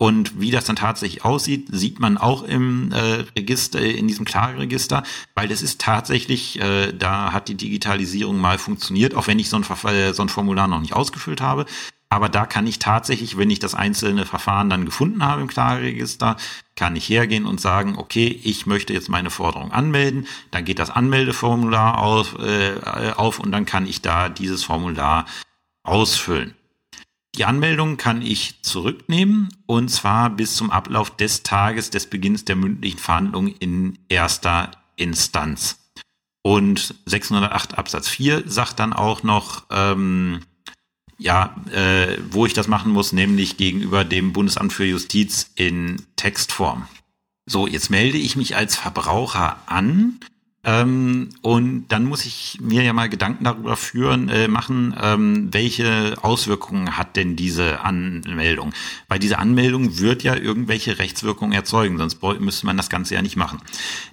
und 0.00 0.40
wie 0.40 0.52
das 0.52 0.64
dann 0.64 0.76
tatsächlich 0.76 1.24
aussieht, 1.24 1.66
sieht 1.72 1.98
man 1.98 2.18
auch 2.18 2.44
im 2.44 2.92
äh, 2.92 3.24
Register, 3.36 3.80
in 3.80 4.06
diesem 4.06 4.24
Klageregister, 4.24 5.02
weil 5.34 5.48
das 5.48 5.60
ist 5.60 5.80
tatsächlich, 5.80 6.60
äh, 6.60 6.92
da 6.92 7.32
hat 7.32 7.48
die 7.48 7.56
Digitalisierung 7.56 8.38
mal 8.40 8.58
funktioniert, 8.58 9.16
auch 9.16 9.26
wenn 9.26 9.40
ich 9.40 9.50
so 9.50 9.56
ein, 9.56 9.64
äh, 9.86 10.14
so 10.14 10.22
ein 10.22 10.28
Formular 10.28 10.68
noch 10.68 10.80
nicht 10.80 10.92
ausgefüllt 10.92 11.40
habe. 11.40 11.66
Aber 12.10 12.28
da 12.28 12.46
kann 12.46 12.66
ich 12.66 12.78
tatsächlich, 12.78 13.36
wenn 13.36 13.50
ich 13.50 13.58
das 13.58 13.74
einzelne 13.74 14.24
Verfahren 14.24 14.70
dann 14.70 14.84
gefunden 14.84 15.24
habe 15.24 15.42
im 15.42 15.48
Klageregister, 15.48 16.36
kann 16.76 16.94
ich 16.94 17.08
hergehen 17.08 17.44
und 17.44 17.60
sagen, 17.60 17.96
okay, 17.98 18.40
ich 18.44 18.66
möchte 18.66 18.92
jetzt 18.92 19.08
meine 19.08 19.30
Forderung 19.30 19.72
anmelden. 19.72 20.28
Dann 20.52 20.64
geht 20.64 20.78
das 20.78 20.90
Anmeldeformular 20.90 21.98
auf, 21.98 22.38
äh, 22.38 23.12
auf 23.16 23.40
und 23.40 23.50
dann 23.50 23.66
kann 23.66 23.84
ich 23.84 24.00
da 24.00 24.28
dieses 24.28 24.62
Formular 24.62 25.26
ausfüllen. 25.82 26.54
Die 27.38 27.44
Anmeldung 27.44 27.98
kann 27.98 28.20
ich 28.20 28.62
zurücknehmen 28.62 29.48
und 29.66 29.90
zwar 29.90 30.28
bis 30.28 30.56
zum 30.56 30.72
Ablauf 30.72 31.16
des 31.16 31.44
Tages 31.44 31.90
des 31.90 32.10
Beginns 32.10 32.44
der 32.44 32.56
mündlichen 32.56 32.98
Verhandlung 32.98 33.46
in 33.46 33.96
erster 34.08 34.72
Instanz. 34.96 35.78
Und 36.42 36.96
608 37.06 37.78
Absatz 37.78 38.08
4 38.08 38.50
sagt 38.50 38.80
dann 38.80 38.92
auch 38.92 39.22
noch, 39.22 39.66
ähm, 39.70 40.40
ja, 41.16 41.54
äh, 41.70 42.18
wo 42.28 42.44
ich 42.44 42.54
das 42.54 42.66
machen 42.66 42.90
muss, 42.90 43.12
nämlich 43.12 43.56
gegenüber 43.56 44.04
dem 44.04 44.32
Bundesamt 44.32 44.72
für 44.72 44.84
Justiz 44.84 45.52
in 45.54 46.02
Textform. 46.16 46.88
So, 47.46 47.68
jetzt 47.68 47.88
melde 47.88 48.18
ich 48.18 48.34
mich 48.34 48.56
als 48.56 48.74
Verbraucher 48.74 49.58
an 49.66 50.18
ähm, 50.68 51.30
und 51.40 51.88
dann 51.88 52.04
muss 52.04 52.26
ich 52.26 52.58
mir 52.60 52.82
ja 52.82 52.92
mal 52.92 53.08
Gedanken 53.08 53.44
darüber 53.44 53.74
führen, 53.74 54.28
äh, 54.28 54.48
machen, 54.48 54.94
ähm, 55.02 55.48
welche 55.50 56.16
Auswirkungen 56.20 56.98
hat 56.98 57.16
denn 57.16 57.36
diese 57.36 57.80
Anmeldung? 57.80 58.74
Weil 59.08 59.18
diese 59.18 59.38
Anmeldung 59.38 59.98
wird 59.98 60.22
ja 60.24 60.36
irgendwelche 60.36 60.98
Rechtswirkungen 60.98 61.54
erzeugen, 61.54 61.96
sonst 61.96 62.22
müsste 62.40 62.66
man 62.66 62.76
das 62.76 62.90
Ganze 62.90 63.14
ja 63.14 63.22
nicht 63.22 63.36
machen. 63.36 63.60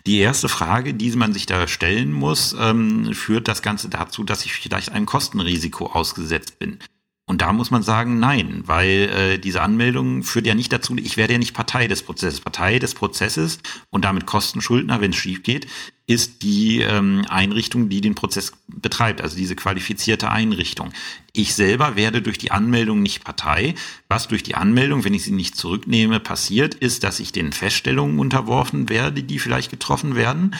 Die 0.06 0.20
erste 0.20 0.48
Frage, 0.48 0.94
die 0.94 1.12
man 1.12 1.34
sich 1.34 1.46
da 1.46 1.68
stellen 1.68 2.14
muss, 2.14 2.56
ähm, 2.58 3.14
führt 3.14 3.50
das 3.50 3.62
Ganze 3.62 3.90
dazu, 3.90 4.24
dass 4.24 4.46
ich 4.46 4.54
vielleicht 4.54 4.94
einem 4.94 5.06
Kostenrisiko 5.06 5.88
ausgesetzt 5.88 6.58
bin. 6.58 6.80
Und 7.28 7.42
da 7.42 7.54
muss 7.54 7.72
man 7.72 7.82
sagen, 7.82 8.20
nein, 8.20 8.62
weil 8.66 9.10
äh, 9.10 9.40
diese 9.40 9.64
Anmeldung 9.64 10.22
führt 10.22 10.46
ja 10.46 10.54
nicht 10.54 10.72
dazu, 10.72 10.96
ich 10.96 11.18
werde 11.18 11.34
ja 11.34 11.40
nicht 11.40 11.56
Partei 11.56 11.88
des 11.88 12.04
Prozesses. 12.04 12.40
Partei 12.40 12.78
des 12.78 12.94
Prozesses 12.94 13.60
und 13.90 14.06
damit 14.06 14.28
Kostenschuldner, 14.28 15.02
wenn 15.02 15.10
es 15.10 15.18
schief 15.18 15.42
geht, 15.42 15.66
ist 16.06 16.44
die 16.44 16.82
ähm, 16.82 17.26
Einrichtung, 17.28 17.90
die 17.90 18.00
den 18.00 18.14
Prozess 18.14 18.54
betreibt, 18.68 19.22
also 19.22 19.36
diese 19.36 19.56
qualifizierte 19.56 20.30
Einrichtung. 20.30 20.92
Ich 21.34 21.56
selber 21.56 21.96
werde 21.96 22.22
durch 22.22 22.38
die 22.38 22.52
Anmeldung 22.52 23.02
nicht 23.02 23.24
Partei. 23.24 23.74
Was 24.08 24.28
durch 24.28 24.44
die 24.44 24.54
Anmeldung, 24.54 25.04
wenn 25.04 25.16
ich 25.16 25.24
sie 25.24 25.32
nicht 25.32 25.56
zurücknehme, 25.56 26.20
passiert, 26.20 26.76
ist, 26.76 27.04
dass 27.04 27.20
ich 27.20 27.32
den 27.32 27.54
Feststellungen 27.54 28.20
unterworfen 28.20 28.88
werde, 28.88 29.24
die 29.24 29.40
vielleicht 29.40 29.72
getroffen 29.72 30.16
werden 30.16 30.56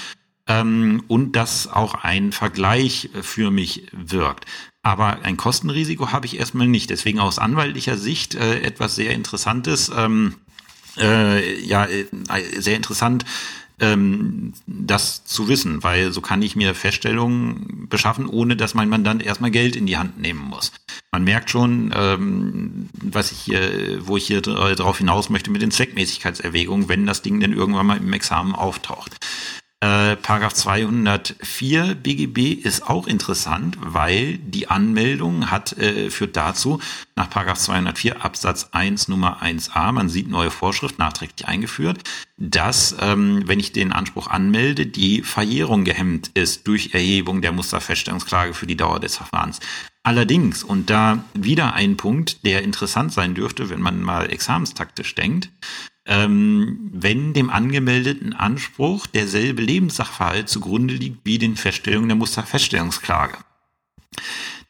ähm, 0.48 1.04
und 1.08 1.36
dass 1.36 1.68
auch 1.68 1.94
ein 1.96 2.32
Vergleich 2.32 3.10
für 3.22 3.52
mich 3.52 3.88
wirkt. 3.92 4.46
Aber 4.86 5.24
ein 5.24 5.36
Kostenrisiko 5.36 6.12
habe 6.12 6.28
ich 6.28 6.38
erstmal 6.38 6.68
nicht. 6.68 6.92
Deswegen 6.92 7.20
aus 7.20 7.40
anwaltlicher 7.40 7.98
Sicht 7.98 8.36
äh, 8.36 8.60
etwas 8.60 8.94
sehr 8.94 9.16
Interessantes, 9.16 9.92
ähm, 9.98 10.36
äh, 10.96 11.60
ja, 11.60 11.88
äh, 11.88 12.06
sehr 12.60 12.76
interessant, 12.76 13.26
ähm, 13.80 14.54
das 14.68 15.26
zu 15.26 15.48
wissen, 15.48 15.82
weil 15.82 16.12
so 16.12 16.22
kann 16.22 16.44
ich 16.44 16.56
mir 16.56 16.76
Feststellungen 16.76 17.88
beschaffen, 17.90 18.28
ohne 18.28 18.56
dass 18.56 18.76
mein 18.76 18.88
Mandant 18.88 19.24
erstmal 19.24 19.50
Geld 19.50 19.76
in 19.76 19.88
die 19.88 19.98
Hand 19.98 20.20
nehmen 20.20 20.42
muss. 20.42 20.72
Man 21.12 21.24
merkt 21.24 21.50
schon, 21.50 21.92
ähm, 21.98 22.90
was 22.94 23.32
ich 23.32 23.40
hier, 23.40 24.06
wo 24.06 24.18
ich 24.18 24.28
hier 24.28 24.42
drauf 24.42 25.00
hinaus 25.00 25.32
möchte 25.32 25.50
mit 25.50 25.64
den 25.64 25.72
Zweckmäßigkeitserwägungen, 25.72 26.90
wenn 26.90 27.08
das 27.08 27.24
Ding 27.24 27.40
denn 27.40 27.54
irgendwann 27.54 27.88
mal 27.88 27.98
im 27.98 28.14
Examen 28.14 28.54
auftaucht. 28.54 29.18
Äh, 29.86 30.16
Paragraph 30.16 30.56
204 30.56 31.94
BGB 31.94 32.54
ist 32.54 32.90
auch 32.90 33.06
interessant, 33.06 33.78
weil 33.80 34.40
die 34.40 34.68
Anmeldung 34.68 35.52
hat, 35.52 35.78
äh, 35.78 36.10
führt 36.10 36.36
dazu, 36.36 36.80
nach 37.16 37.30
Paragraph 37.30 37.60
204 37.60 38.26
Absatz 38.26 38.70
1 38.72 39.10
Nummer 39.10 39.44
1a, 39.44 39.92
man 39.92 40.10
sieht 40.10 40.28
neue 40.28 40.50
Vorschrift 40.50 40.98
nachträglich 40.98 41.48
eingeführt, 41.48 42.00
dass, 42.38 42.96
ähm, 43.00 43.44
wenn 43.46 43.60
ich 43.60 43.74
den 43.74 43.92
Anspruch 43.92 44.26
anmelde, 44.26 44.88
die 44.88 45.22
Verjährung 45.22 45.84
gehemmt 45.84 46.32
ist 46.34 46.68
durch 46.68 46.96
Erhebung 46.96 47.44
der 47.44 47.52
Musterfeststellungsklage 47.52 48.56
für 48.56 48.66
die 48.66 48.78
Dauer 48.78 49.00
des 49.00 49.18
Verfahrens. 49.18 49.60
Allerdings, 50.02 50.64
und 50.64 50.90
da 50.90 51.24
wieder 51.36 51.74
ein 51.76 51.96
Punkt, 51.96 52.44
der 52.44 52.64
interessant 52.64 53.14
sein 53.14 53.36
dürfte, 53.36 53.70
wenn 53.70 53.82
man 53.82 54.02
mal 54.02 54.32
examenstaktisch 54.32 55.14
denkt, 55.14 55.52
ähm, 56.06 56.90
wenn 56.94 57.34
dem 57.34 57.50
angemeldeten 57.50 58.34
Anspruch 58.34 59.08
derselbe 59.08 59.62
Lebenssachverhalt 59.62 60.50
zugrunde 60.50 60.94
liegt 60.94 61.26
wie 61.26 61.38
den 61.38 61.56
Feststellungen 61.56 62.10
der 62.10 62.18
Musterfeststellungsklage. 62.18 63.38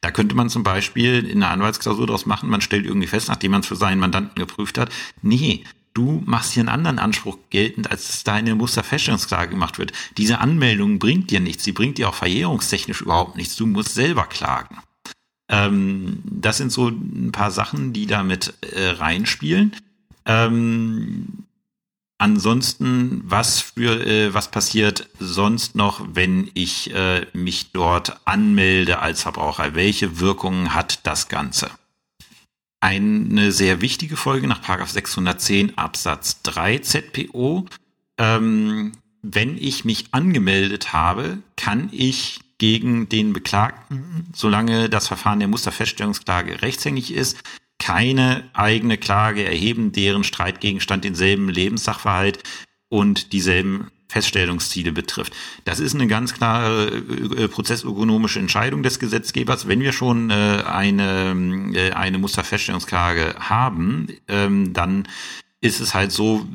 Da 0.01 0.11
könnte 0.11 0.35
man 0.35 0.49
zum 0.49 0.63
Beispiel 0.63 1.25
in 1.25 1.41
einer 1.41 1.51
Anwaltsklausur 1.51 2.07
daraus 2.07 2.25
machen, 2.25 2.49
man 2.49 2.61
stellt 2.61 2.85
irgendwie 2.85 3.07
fest, 3.07 3.27
nachdem 3.27 3.51
man 3.51 3.61
es 3.61 3.67
für 3.67 3.75
seinen 3.75 3.99
Mandanten 3.99 4.35
geprüft 4.35 4.77
hat, 4.77 4.91
nee, 5.21 5.63
du 5.93 6.21
machst 6.25 6.53
hier 6.53 6.61
einen 6.61 6.69
anderen 6.69 6.99
Anspruch 6.99 7.37
geltend, 7.49 7.89
als 7.89 8.09
es 8.09 8.23
da 8.23 8.37
in 8.37 8.45
der 8.45 8.55
Musterfeststellungsklage 8.55 9.49
gemacht 9.49 9.79
wird. 9.79 9.93
Diese 10.17 10.39
Anmeldung 10.39 10.99
bringt 10.99 11.31
dir 11.31 11.39
nichts, 11.39 11.63
sie 11.63 11.71
bringt 11.71 11.97
dir 11.97 12.09
auch 12.09 12.15
verjährungstechnisch 12.15 13.01
überhaupt 13.01 13.35
nichts, 13.35 13.55
du 13.55 13.65
musst 13.65 13.95
selber 13.95 14.25
klagen. 14.25 14.77
Ähm, 15.49 16.19
das 16.23 16.57
sind 16.57 16.71
so 16.71 16.89
ein 16.89 17.31
paar 17.31 17.51
Sachen, 17.51 17.93
die 17.93 18.05
damit 18.05 18.53
äh, 18.61 18.89
reinspielen. 18.89 19.75
Ähm, 20.25 21.45
ansonsten, 22.17 23.21
was 23.25 23.61
für 23.61 24.05
äh, 24.05 24.33
was 24.33 24.49
passiert 24.51 25.09
sonst 25.19 25.75
noch, 25.75 26.05
wenn 26.13 26.49
ich 26.53 26.93
äh, 26.93 27.25
mich 27.33 27.71
dort 27.71 28.19
anmelde 28.25 28.99
als 28.99 29.23
Verbraucher? 29.23 29.75
Welche 29.75 30.19
Wirkungen 30.19 30.73
hat 30.73 31.05
das 31.05 31.27
Ganze? 31.27 31.69
Eine 32.79 33.51
sehr 33.51 33.81
wichtige 33.81 34.17
Folge 34.17 34.47
nach 34.47 34.61
610 34.87 35.77
Absatz 35.77 36.41
3 36.43 36.79
ZPO. 36.79 37.65
Ähm, 38.17 38.91
wenn 39.21 39.57
ich 39.57 39.85
mich 39.85 40.13
angemeldet 40.13 40.93
habe, 40.93 41.39
kann 41.55 41.89
ich 41.91 42.41
gegen 42.57 43.09
den 43.09 43.33
Beklagten, 43.33 44.27
solange 44.33 44.87
das 44.89 45.07
Verfahren 45.07 45.39
der 45.39 45.47
Musterfeststellungsklage 45.47 46.61
rechtshängig 46.61 47.13
ist, 47.13 47.37
keine 47.79 48.49
eigene 48.53 48.97
Klage 48.97 49.43
erheben, 49.43 49.91
deren 49.91 50.23
Streitgegenstand 50.23 51.03
denselben 51.03 51.49
Lebenssachverhalt 51.49 52.43
und 52.89 53.33
dieselben 53.33 53.87
Feststellungsziele 54.07 54.91
betrifft. 54.91 55.33
Das 55.65 55.79
ist 55.79 55.95
eine 55.95 56.07
ganz 56.07 56.33
klare 56.33 56.87
äh, 56.87 57.43
äh, 57.43 57.47
prozessökonomische 57.47 58.39
Entscheidung 58.39 58.83
des 58.83 58.99
Gesetzgebers. 58.99 59.67
Wenn 59.67 59.81
wir 59.81 59.91
schon 59.91 60.29
äh, 60.29 60.63
eine, 60.65 61.93
eine 61.95 62.17
Musterfeststellungsklage 62.17 63.35
haben, 63.39 64.07
ähm, 64.27 64.73
dann 64.73 65.07
ist 65.65 65.79
es 65.79 65.93
halt 65.93 66.11
so, 66.11 66.45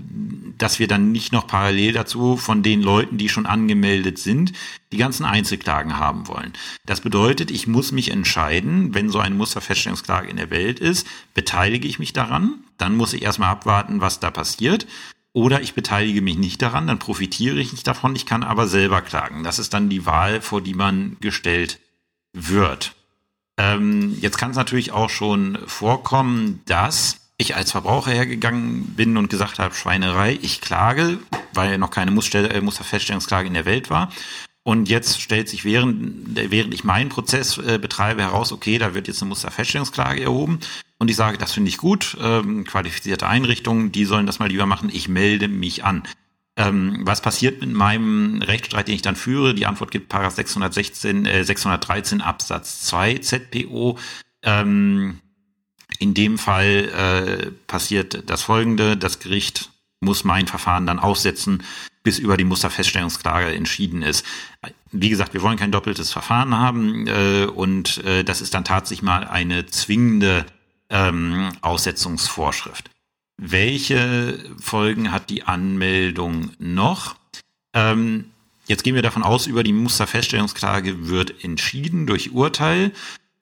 dass 0.60 0.78
wir 0.78 0.88
dann 0.88 1.10
nicht 1.10 1.32
noch 1.32 1.46
parallel 1.46 1.92
dazu 1.92 2.36
von 2.36 2.62
den 2.62 2.82
Leuten, 2.82 3.18
die 3.18 3.28
schon 3.28 3.46
angemeldet 3.46 4.18
sind, 4.18 4.52
die 4.92 4.98
ganzen 4.98 5.24
Einzelklagen 5.24 5.98
haben 5.98 6.28
wollen. 6.28 6.52
Das 6.84 7.00
bedeutet, 7.00 7.50
ich 7.50 7.66
muss 7.66 7.92
mich 7.92 8.10
entscheiden, 8.10 8.94
wenn 8.94 9.08
so 9.08 9.18
eine 9.18 9.34
Musterfeststellungsklage 9.34 10.28
in 10.28 10.36
der 10.36 10.50
Welt 10.50 10.78
ist, 10.78 11.06
beteilige 11.34 11.88
ich 11.88 11.98
mich 11.98 12.12
daran, 12.12 12.64
dann 12.76 12.96
muss 12.96 13.12
ich 13.12 13.22
erstmal 13.22 13.50
abwarten, 13.50 14.00
was 14.00 14.20
da 14.20 14.30
passiert. 14.30 14.86
Oder 15.32 15.62
ich 15.62 15.74
beteilige 15.74 16.22
mich 16.22 16.36
nicht 16.36 16.60
daran, 16.60 16.86
dann 16.86 16.98
profitiere 16.98 17.58
ich 17.58 17.72
nicht 17.72 17.86
davon, 17.86 18.16
ich 18.16 18.26
kann 18.26 18.42
aber 18.42 18.66
selber 18.66 19.00
klagen. 19.00 19.44
Das 19.44 19.58
ist 19.58 19.72
dann 19.72 19.88
die 19.88 20.04
Wahl, 20.04 20.40
vor 20.40 20.60
die 20.60 20.74
man 20.74 21.16
gestellt 21.20 21.78
wird. 22.32 22.94
Ähm, 23.56 24.16
jetzt 24.20 24.38
kann 24.38 24.50
es 24.50 24.56
natürlich 24.56 24.92
auch 24.92 25.10
schon 25.10 25.58
vorkommen, 25.66 26.60
dass 26.66 27.29
ich 27.40 27.56
als 27.56 27.72
Verbraucher 27.72 28.10
hergegangen 28.10 28.94
bin 28.96 29.16
und 29.16 29.30
gesagt 29.30 29.58
habe, 29.58 29.74
Schweinerei, 29.74 30.38
ich 30.42 30.60
klage, 30.60 31.18
weil 31.54 31.78
noch 31.78 31.90
keine 31.90 32.10
äh, 32.10 32.60
Musterfeststellungsklage 32.60 33.48
in 33.48 33.54
der 33.54 33.64
Welt 33.64 33.90
war. 33.90 34.12
Und 34.62 34.90
jetzt 34.90 35.22
stellt 35.22 35.48
sich 35.48 35.64
während, 35.64 36.36
während 36.36 36.74
ich 36.74 36.84
meinen 36.84 37.08
Prozess 37.08 37.56
äh, 37.56 37.78
betreibe 37.78 38.22
heraus, 38.22 38.52
okay, 38.52 38.76
da 38.76 38.94
wird 38.94 39.08
jetzt 39.08 39.22
eine 39.22 39.30
Musterfeststellungsklage 39.30 40.22
erhoben. 40.22 40.60
Und 40.98 41.10
ich 41.10 41.16
sage, 41.16 41.38
das 41.38 41.52
finde 41.52 41.70
ich 41.70 41.78
gut, 41.78 42.16
ähm, 42.20 42.64
qualifizierte 42.64 43.26
Einrichtungen, 43.26 43.90
die 43.90 44.04
sollen 44.04 44.26
das 44.26 44.38
mal 44.38 44.50
lieber 44.50 44.66
machen, 44.66 44.90
ich 44.92 45.08
melde 45.08 45.48
mich 45.48 45.82
an. 45.82 46.02
Ähm, 46.56 47.00
was 47.04 47.22
passiert 47.22 47.62
mit 47.62 47.72
meinem 47.72 48.42
Rechtsstreit, 48.42 48.88
den 48.88 48.96
ich 48.96 49.02
dann 49.02 49.16
führe? 49.16 49.54
Die 49.54 49.64
Antwort 49.64 49.90
gibt 49.90 50.10
Paragraph 50.10 50.34
616, 50.34 51.24
äh, 51.24 51.42
613 51.42 52.20
Absatz 52.20 52.82
2 52.82 53.16
ZPO. 53.18 53.98
Ähm, 54.42 55.20
in 56.00 56.14
dem 56.14 56.38
Fall 56.38 56.88
äh, 56.88 57.50
passiert 57.66 58.28
das 58.28 58.42
folgende, 58.42 58.96
das 58.96 59.20
Gericht 59.20 59.70
muss 60.00 60.24
mein 60.24 60.46
Verfahren 60.46 60.86
dann 60.86 60.98
aussetzen, 60.98 61.62
bis 62.02 62.18
über 62.18 62.38
die 62.38 62.44
Musterfeststellungsklage 62.44 63.54
entschieden 63.54 64.02
ist. 64.02 64.24
Wie 64.90 65.10
gesagt, 65.10 65.34
wir 65.34 65.42
wollen 65.42 65.58
kein 65.58 65.72
doppeltes 65.72 66.10
Verfahren 66.10 66.56
haben 66.56 67.06
äh, 67.06 67.44
und 67.44 68.02
äh, 68.04 68.24
das 68.24 68.40
ist 68.40 68.54
dann 68.54 68.64
tatsächlich 68.64 69.02
mal 69.02 69.24
eine 69.24 69.66
zwingende 69.66 70.46
ähm, 70.88 71.52
Aussetzungsvorschrift. 71.60 72.90
Welche 73.36 74.42
Folgen 74.58 75.12
hat 75.12 75.28
die 75.28 75.42
Anmeldung 75.42 76.50
noch? 76.58 77.16
Ähm, 77.74 78.30
jetzt 78.66 78.84
gehen 78.84 78.94
wir 78.94 79.02
davon 79.02 79.22
aus, 79.22 79.46
über 79.46 79.62
die 79.62 79.74
Musterfeststellungsklage 79.74 81.08
wird 81.08 81.44
entschieden 81.44 82.06
durch 82.06 82.32
Urteil 82.32 82.92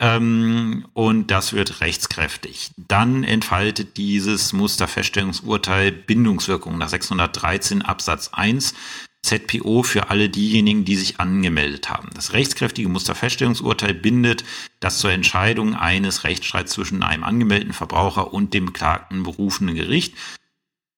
ähm, 0.01 0.87
und 0.93 1.31
das 1.31 1.53
wird 1.53 1.81
rechtskräftig. 1.81 2.71
Dann 2.77 3.25
entfaltet 3.25 3.97
dieses 3.97 4.53
Musterfeststellungsurteil 4.53 5.93
Bindungswirkung 5.93 6.79
nach 6.79 6.89
613 6.89 7.83
Absatz 7.83 8.31
1 8.33 8.75
ZPO 9.23 9.83
für 9.83 10.11
alle 10.11 10.29
diejenigen, 10.29 10.85
die 10.85 10.97
sich 10.97 11.19
angemeldet 11.19 11.91
haben. 11.91 12.09
Das 12.15 12.33
rechtskräftige 12.33 12.89
Musterfeststellungsurteil 12.89 13.93
bindet 13.93 14.45
das 14.81 14.99
zur 14.99 15.11
Entscheidung 15.11 15.75
eines 15.75 16.25
Rechtsstreits 16.25 16.73
zwischen 16.73 17.03
einem 17.03 17.25
angemeldeten 17.25 17.75
Verbraucher 17.75 18.33
und 18.33 18.55
dem 18.55 18.67
beklagten 18.67 19.25
berufenen 19.25 19.75
Gericht 19.75 20.15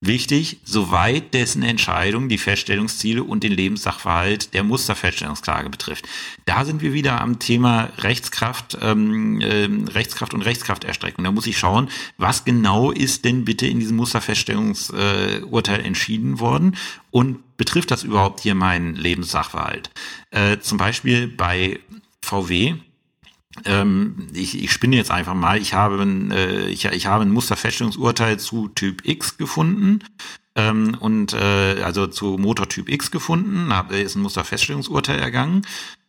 Wichtig, 0.02 0.60
soweit 0.64 1.34
dessen 1.34 1.62
Entscheidung 1.62 2.30
die 2.30 2.38
Feststellungsziele 2.38 3.22
und 3.22 3.44
den 3.44 3.52
Lebenssachverhalt 3.52 4.54
der 4.54 4.64
Musterfeststellungsklage 4.64 5.68
betrifft. 5.68 6.08
Da 6.46 6.64
sind 6.64 6.80
wir 6.80 6.94
wieder 6.94 7.20
am 7.20 7.38
Thema 7.38 7.90
Rechtskraft, 7.98 8.78
ähm, 8.80 9.42
äh, 9.42 9.68
Rechtskraft 9.90 10.32
und 10.32 10.40
Rechtskrafterstreckung. 10.40 11.22
Da 11.22 11.32
muss 11.32 11.46
ich 11.46 11.58
schauen, 11.58 11.90
was 12.16 12.46
genau 12.46 12.90
ist 12.90 13.26
denn 13.26 13.44
bitte 13.44 13.66
in 13.66 13.78
diesem 13.78 13.98
Musterfeststellungsurteil 13.98 15.80
äh, 15.80 15.84
entschieden 15.84 16.40
worden 16.40 16.78
und 17.10 17.58
betrifft 17.58 17.90
das 17.90 18.02
überhaupt 18.02 18.40
hier 18.40 18.54
meinen 18.54 18.94
Lebenssachverhalt? 18.94 19.90
Äh, 20.30 20.60
zum 20.60 20.78
Beispiel 20.78 21.28
bei 21.28 21.78
VW 22.22 22.76
ähm, 23.64 24.28
ich, 24.32 24.62
ich 24.62 24.72
spinne 24.72 24.96
jetzt 24.96 25.10
einfach 25.10 25.34
mal, 25.34 25.60
ich 25.60 25.74
habe, 25.74 26.00
ein, 26.00 26.30
äh, 26.30 26.66
ich, 26.68 26.84
ich 26.84 27.06
habe 27.06 27.24
ein 27.24 27.30
Musterfeststellungsurteil 27.30 28.38
zu 28.38 28.68
Typ 28.68 29.06
X 29.06 29.38
gefunden 29.38 30.04
ähm, 30.54 30.96
und 31.00 31.32
äh, 31.32 31.82
also 31.82 32.06
zu 32.06 32.38
Motortyp 32.38 32.88
X 32.88 33.10
gefunden, 33.10 33.74
hab, 33.74 33.92
ist 33.92 34.14
ein 34.14 34.22
Musterfeststellungsurteil 34.22 35.18
ergangen. 35.18 35.62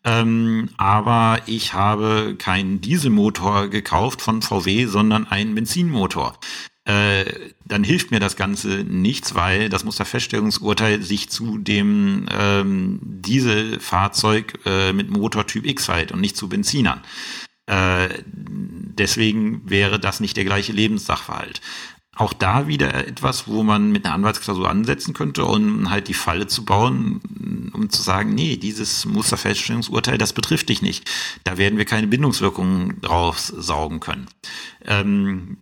Ähm, 0.04 0.70
aber 0.78 1.42
ich 1.46 1.74
habe 1.74 2.36
keinen 2.38 2.82
Dieselmotor 2.82 3.68
gekauft 3.68 4.22
von 4.22 4.42
VW, 4.42 4.86
sondern 4.86 5.28
einen 5.28 5.54
Benzinmotor. 5.54 6.38
Äh, 6.86 7.26
dann 7.64 7.84
hilft 7.84 8.10
mir 8.10 8.20
das 8.20 8.36
Ganze 8.36 8.84
nichts, 8.84 9.36
weil 9.36 9.70
das 9.70 9.84
Musterfeststellungsurteil 9.84 11.04
sich 11.04 11.30
zu 11.30 11.60
dem 11.60 12.26
ähm, 12.32 13.00
Dieselfahrzeug 13.04 14.60
äh, 14.66 14.92
mit 14.92 15.12
Motortyp 15.12 15.66
X 15.66 15.86
verhält 15.86 16.12
und 16.12 16.22
nicht 16.22 16.36
zu 16.36 16.50
Benzinern. 16.50 17.02
Äh, 17.68 18.10
deswegen 18.26 19.70
wäre 19.70 20.00
das 20.00 20.20
nicht 20.20 20.38
der 20.38 20.46
gleiche 20.46 20.74
Lebenssachverhalt. 20.74 21.62
Auch 22.16 22.34
da 22.34 22.68
wieder 22.68 23.08
etwas, 23.08 23.48
wo 23.48 23.64
man 23.64 23.92
mit 23.92 24.06
einer 24.06 24.16
Anwaltsklausur 24.16 24.70
ansetzen 24.70 25.14
könnte, 25.14 25.46
um 25.46 25.90
halt 25.90 26.08
die 26.08 26.14
Falle 26.14 26.48
zu 26.48 26.66
bauen, 26.66 27.72
um 27.74 27.90
zu 27.90 28.02
sagen, 28.02 28.34
nee, 28.36 28.58
dieses 28.58 29.06
Musterfeststellungsurteil, 29.06 30.18
das 30.18 30.34
betrifft 30.34 30.70
dich 30.70 30.82
nicht. 30.82 31.10
Da 31.46 31.58
werden 31.58 31.78
wir 31.78 31.86
keine 31.86 32.08
Bindungswirkungen 32.08 33.00
drauf 33.02 33.40
saugen 33.40 34.02
können. 34.02 34.28
Ähm, 34.86 35.58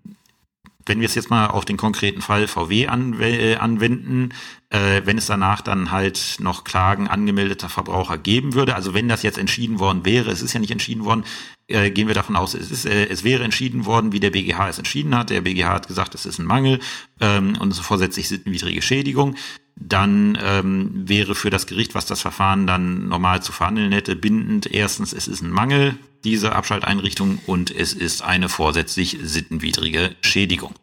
wenn 0.85 0.99
wir 0.99 1.07
es 1.07 1.15
jetzt 1.15 1.29
mal 1.29 1.47
auf 1.47 1.65
den 1.65 1.77
konkreten 1.77 2.21
Fall 2.21 2.47
VW 2.47 2.83
äh, 2.83 3.55
anwenden, 3.55 4.29
äh, 4.69 5.01
wenn 5.05 5.17
es 5.17 5.27
danach 5.27 5.61
dann 5.61 5.91
halt 5.91 6.37
noch 6.39 6.63
Klagen 6.63 7.07
angemeldeter 7.07 7.69
Verbraucher 7.69 8.17
geben 8.17 8.53
würde, 8.53 8.75
also 8.75 8.93
wenn 8.93 9.07
das 9.07 9.23
jetzt 9.23 9.37
entschieden 9.37 9.79
worden 9.79 10.05
wäre, 10.05 10.31
es 10.31 10.41
ist 10.41 10.53
ja 10.53 10.59
nicht 10.59 10.71
entschieden 10.71 11.05
worden, 11.05 11.25
äh, 11.67 11.91
gehen 11.91 12.07
wir 12.07 12.15
davon 12.15 12.35
aus, 12.35 12.53
es, 12.53 12.71
ist, 12.71 12.85
äh, 12.85 13.07
es 13.07 13.23
wäre 13.23 13.43
entschieden 13.43 13.85
worden, 13.85 14.11
wie 14.11 14.19
der 14.19 14.31
BGH 14.31 14.69
es 14.69 14.77
entschieden 14.77 15.15
hat. 15.15 15.29
Der 15.29 15.41
BGH 15.41 15.69
hat 15.69 15.87
gesagt, 15.87 16.15
es 16.15 16.25
ist 16.25 16.39
ein 16.39 16.45
Mangel 16.45 16.79
ähm, 17.19 17.57
und 17.59 17.71
es 17.71 17.79
vorsätzlich 17.79 18.27
sittenwidrige 18.27 18.81
Schädigung. 18.81 19.35
Dann 19.79 20.37
ähm, 20.41 21.07
wäre 21.07 21.35
für 21.35 21.49
das 21.49 21.65
Gericht, 21.65 21.95
was 21.95 22.05
das 22.05 22.21
Verfahren 22.21 22.67
dann 22.67 23.07
normal 23.07 23.41
zu 23.41 23.51
verhandeln 23.53 23.91
hätte, 23.91 24.15
bindend. 24.15 24.67
Erstens, 24.67 25.13
es 25.13 25.27
ist 25.27 25.41
ein 25.41 25.51
Mangel, 25.51 25.97
diese 26.25 26.53
Abschalteinrichtung, 26.53 27.39
und 27.47 27.71
es 27.71 27.93
ist 27.93 28.21
eine 28.21 28.49
vorsätzlich 28.49 29.17
sittenwidrige 29.21 30.15
Schädigung. 30.21 30.73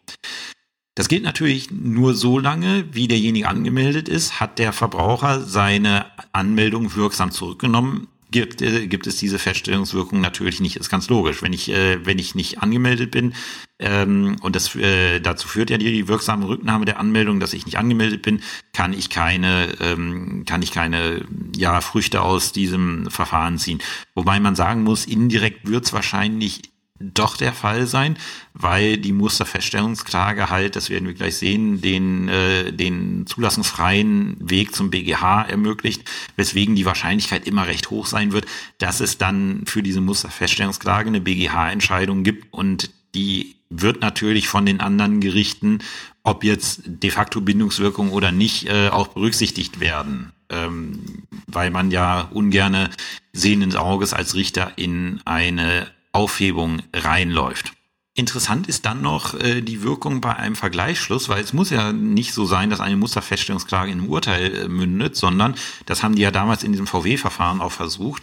Das 0.94 1.08
gilt 1.08 1.24
natürlich 1.24 1.70
nur 1.70 2.14
so 2.14 2.38
lange, 2.38 2.86
wie 2.92 3.06
derjenige 3.06 3.48
angemeldet 3.48 4.08
ist, 4.08 4.40
hat 4.40 4.58
der 4.58 4.72
Verbraucher 4.72 5.42
seine 5.42 6.06
Anmeldung 6.32 6.94
wirksam 6.94 7.30
zurückgenommen, 7.30 8.08
gibt, 8.36 8.60
äh, 8.60 8.86
gibt 8.86 9.06
es 9.06 9.16
diese 9.16 9.38
Feststellungswirkung 9.38 10.20
natürlich 10.20 10.60
nicht. 10.60 10.76
Ist 10.76 10.90
ganz 10.90 11.08
logisch. 11.08 11.42
Wenn 11.42 11.52
ich, 11.52 11.70
äh, 11.70 12.04
wenn 12.04 12.18
ich 12.18 12.34
nicht 12.34 12.60
angemeldet 12.62 13.10
bin, 13.10 13.32
ähm, 13.78 14.36
und 14.42 14.54
das 14.54 14.74
äh, 14.74 15.20
dazu 15.20 15.48
führt 15.48 15.70
ja 15.70 15.78
die, 15.78 16.08
wirksame 16.08 16.46
Rücknahme 16.46 16.84
der 16.84 17.00
Anmeldung, 17.00 17.40
dass 17.40 17.54
ich 17.54 17.64
nicht 17.64 17.78
angemeldet 17.78 18.22
bin, 18.22 18.42
kann 18.72 18.92
ich 18.92 19.08
keine, 19.08 19.68
ähm, 19.80 20.44
kann 20.46 20.62
ich 20.62 20.70
keine 20.70 21.24
ja, 21.56 21.80
Früchte 21.80 22.20
aus 22.20 22.52
diesem 22.52 23.10
Verfahren 23.10 23.58
ziehen. 23.58 23.80
Wobei 24.14 24.38
man 24.38 24.54
sagen 24.54 24.82
muss, 24.82 25.06
indirekt 25.06 25.68
wird 25.68 25.84
es 25.86 25.92
wahrscheinlich 25.92 26.62
doch 26.98 27.36
der 27.36 27.52
Fall 27.52 27.86
sein, 27.86 28.16
weil 28.54 28.96
die 28.98 29.12
Musterfeststellungsklage 29.12 30.50
halt, 30.50 30.76
das 30.76 30.90
werden 30.90 31.06
wir 31.06 31.14
gleich 31.14 31.36
sehen, 31.36 31.80
den, 31.80 32.28
äh, 32.28 32.72
den 32.72 33.26
zulassungsfreien 33.26 34.36
Weg 34.40 34.74
zum 34.74 34.90
BGH 34.90 35.42
ermöglicht, 35.42 36.04
weswegen 36.36 36.74
die 36.74 36.86
Wahrscheinlichkeit 36.86 37.46
immer 37.46 37.66
recht 37.66 37.90
hoch 37.90 38.06
sein 38.06 38.32
wird, 38.32 38.46
dass 38.78 39.00
es 39.00 39.18
dann 39.18 39.62
für 39.66 39.82
diese 39.82 40.00
Musterfeststellungsklage 40.00 41.08
eine 41.08 41.20
BGH-Entscheidung 41.20 42.22
gibt 42.22 42.52
und 42.52 42.90
die 43.14 43.56
wird 43.68 44.00
natürlich 44.00 44.48
von 44.48 44.64
den 44.66 44.80
anderen 44.80 45.20
Gerichten, 45.20 45.80
ob 46.22 46.44
jetzt 46.44 46.82
de 46.86 47.10
facto 47.10 47.40
Bindungswirkung 47.40 48.10
oder 48.10 48.32
nicht, 48.32 48.68
äh, 48.68 48.88
auch 48.88 49.08
berücksichtigt 49.08 49.80
werden. 49.80 50.32
Ähm, 50.48 51.24
weil 51.48 51.70
man 51.70 51.90
ja 51.90 52.20
ungerne 52.32 52.90
sehenden 53.32 53.74
Auges 53.74 54.12
als 54.12 54.36
Richter 54.36 54.72
in 54.76 55.20
eine 55.24 55.88
Aufhebung 56.16 56.82
reinläuft. 56.94 57.72
Interessant 58.14 58.66
ist 58.66 58.86
dann 58.86 59.02
noch 59.02 59.34
äh, 59.34 59.60
die 59.60 59.82
Wirkung 59.82 60.22
bei 60.22 60.34
einem 60.34 60.56
Vergleichsschluss, 60.56 61.28
weil 61.28 61.44
es 61.44 61.52
muss 61.52 61.68
ja 61.68 61.92
nicht 61.92 62.32
so 62.32 62.46
sein, 62.46 62.70
dass 62.70 62.80
eine 62.80 62.96
Musterfeststellungsklage 62.96 63.92
in 63.92 63.98
einem 63.98 64.08
Urteil 64.08 64.54
äh, 64.54 64.68
mündet, 64.68 65.16
sondern 65.16 65.54
das 65.84 66.02
haben 66.02 66.14
die 66.14 66.22
ja 66.22 66.30
damals 66.30 66.64
in 66.64 66.72
diesem 66.72 66.86
VW-Verfahren 66.86 67.60
auch 67.60 67.72
versucht, 67.72 68.22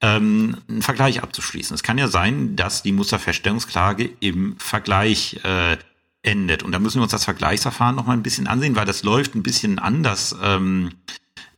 ähm, 0.00 0.56
einen 0.66 0.80
Vergleich 0.80 1.22
abzuschließen. 1.22 1.74
Es 1.74 1.82
kann 1.82 1.98
ja 1.98 2.08
sein, 2.08 2.56
dass 2.56 2.82
die 2.82 2.92
Musterfeststellungsklage 2.92 4.08
im 4.20 4.56
Vergleich 4.58 5.40
äh, 5.44 5.76
endet. 6.22 6.62
Und 6.62 6.72
da 6.72 6.78
müssen 6.78 7.00
wir 7.00 7.02
uns 7.02 7.12
das 7.12 7.26
Vergleichsverfahren 7.26 7.96
noch 7.96 8.06
mal 8.06 8.14
ein 8.14 8.22
bisschen 8.22 8.46
ansehen, 8.46 8.76
weil 8.76 8.86
das 8.86 9.02
läuft 9.02 9.34
ein 9.34 9.42
bisschen 9.42 9.78
anders 9.78 10.34
ähm, 10.42 10.92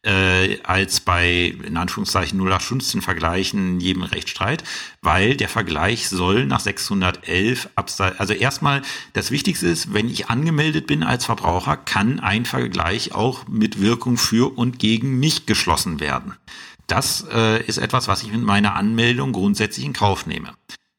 äh, 0.07 0.59
als 0.63 1.01
bei 1.01 1.55
in 1.65 1.77
Anführungszeichen 1.77 2.39
0815 2.39 3.03
Vergleichen 3.03 3.81
jedem 3.81 4.03
Rechtsstreit, 4.03 4.65
weil 5.03 5.37
der 5.37 5.49
Vergleich 5.49 6.09
soll 6.09 6.47
nach 6.47 6.61
611 6.61 7.69
Absatz, 7.75 8.15
also 8.19 8.33
erstmal 8.33 8.83
das 9.13 9.31
Wichtigste 9.31 9.67
ist, 9.67 9.93
wenn 9.93 10.09
ich 10.09 10.29
angemeldet 10.29 10.87
bin 10.87 11.03
als 11.03 11.25
Verbraucher, 11.25 11.77
kann 11.77 12.21
ein 12.21 12.47
Vergleich 12.47 13.13
auch 13.15 13.49
mit 13.49 13.81
Wirkung 13.81 14.17
für 14.17 14.57
und 14.57 14.79
gegen 14.79 15.19
mich 15.19 15.47
geschlossen 15.47 16.01
werden. 16.01 16.35
Das 16.87 17.27
äh, 17.33 17.63
ist 17.65 17.79
etwas, 17.79 18.07
was 18.07 18.23
ich 18.23 18.31
mit 18.31 18.43
meiner 18.43 18.77
Anmeldung 18.77 19.33
grundsätzlich 19.33 19.85
in 19.85 19.93
Kauf 19.93 20.27
nehme. 20.27 20.53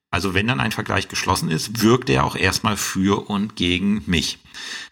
Also 0.10 0.34
wenn 0.34 0.48
dann 0.48 0.62
ein 0.62 0.72
Vergleich 0.72 1.10
geschlossen 1.10 1.52
ist, 1.52 1.82
wirkt 1.82 2.10
er 2.10 2.24
auch 2.24 2.36
erstmal 2.36 2.78
für 2.78 3.30
und 3.30 3.56
gegen 3.58 4.04
mich. 4.06 4.40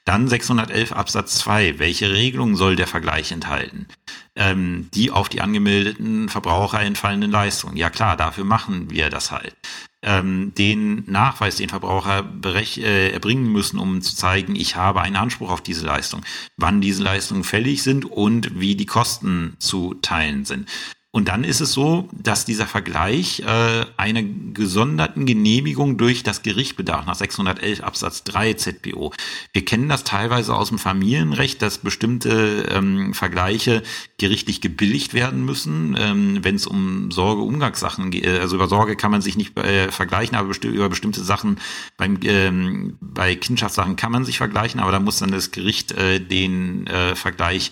Dann 0.03 0.27
611 0.27 0.91
Absatz 0.91 1.37
2. 1.39 1.79
Welche 1.79 2.11
Regelungen 2.11 2.55
soll 2.55 2.75
der 2.75 2.87
Vergleich 2.87 3.31
enthalten? 3.31 3.87
Ähm, 4.35 4.89
die 4.93 5.11
auf 5.11 5.29
die 5.29 5.41
angemeldeten 5.41 6.27
Verbraucher 6.27 6.81
entfallenden 6.81 7.31
Leistungen. 7.31 7.77
Ja 7.77 7.89
klar, 7.89 8.17
dafür 8.17 8.43
machen 8.43 8.91
wir 8.91 9.09
das 9.09 9.31
halt. 9.31 9.55
Ähm, 10.03 10.53
den 10.53 11.09
Nachweis, 11.09 11.55
den 11.55 11.69
Verbraucher 11.69 12.29
äh, 12.43 13.11
erbringen 13.11 13.51
müssen, 13.51 13.79
um 13.79 14.01
zu 14.01 14.15
zeigen, 14.15 14.55
ich 14.55 14.75
habe 14.75 15.01
einen 15.01 15.15
Anspruch 15.15 15.49
auf 15.49 15.61
diese 15.61 15.85
Leistung, 15.85 16.21
wann 16.57 16.81
diese 16.81 17.01
Leistungen 17.01 17.43
fällig 17.43 17.81
sind 17.81 18.05
und 18.05 18.59
wie 18.59 18.75
die 18.75 18.85
Kosten 18.85 19.55
zu 19.59 19.95
teilen 19.95 20.45
sind. 20.45 20.69
Und 21.15 21.29
dann 21.29 21.45
ist 21.45 21.61
es 21.61 21.71
so, 21.71 22.09
dass 22.11 22.43
dieser 22.43 22.67
Vergleich 22.67 23.39
äh, 23.39 23.85
einer 23.95 24.21
gesonderten 24.21 25.25
Genehmigung 25.25 25.95
durch 25.95 26.23
das 26.23 26.43
Gericht 26.43 26.75
bedarf, 26.75 27.05
nach 27.05 27.15
611 27.15 27.79
Absatz 27.79 28.25
3 28.25 28.55
ZPO. 28.55 29.13
Wir 29.53 29.63
kennen 29.63 29.87
das 29.87 30.03
teilweise 30.03 30.53
aus 30.53 30.67
dem 30.67 30.77
Familienrecht, 30.77 31.61
dass 31.61 31.77
bestimmte 31.77 32.65
ähm, 32.69 33.13
Vergleiche 33.13 33.81
gerichtlich 34.17 34.59
gebilligt 34.59 35.13
werden 35.13 35.45
müssen, 35.45 35.95
ähm, 35.97 36.39
wenn 36.43 36.55
es 36.55 36.67
um 36.67 37.09
Sorge-Umgangssachen 37.11 38.11
geht. 38.11 38.27
Also 38.27 38.57
über 38.57 38.67
Sorge 38.67 38.97
kann 38.97 39.11
man 39.11 39.21
sich 39.21 39.37
nicht 39.37 39.57
äh, 39.57 39.93
vergleichen, 39.93 40.35
aber 40.35 40.49
besti 40.49 40.67
über 40.67 40.89
bestimmte 40.89 41.23
Sachen 41.23 41.59
beim, 41.95 42.19
ähm, 42.23 42.97
bei 42.99 43.35
Kindschaftssachen 43.35 43.95
kann 43.95 44.11
man 44.11 44.25
sich 44.25 44.37
vergleichen, 44.37 44.81
aber 44.81 44.91
da 44.91 44.99
muss 44.99 45.19
dann 45.19 45.31
das 45.31 45.51
Gericht 45.51 45.93
äh, 45.93 46.19
den 46.19 46.87
äh, 46.87 47.15
Vergleich 47.15 47.71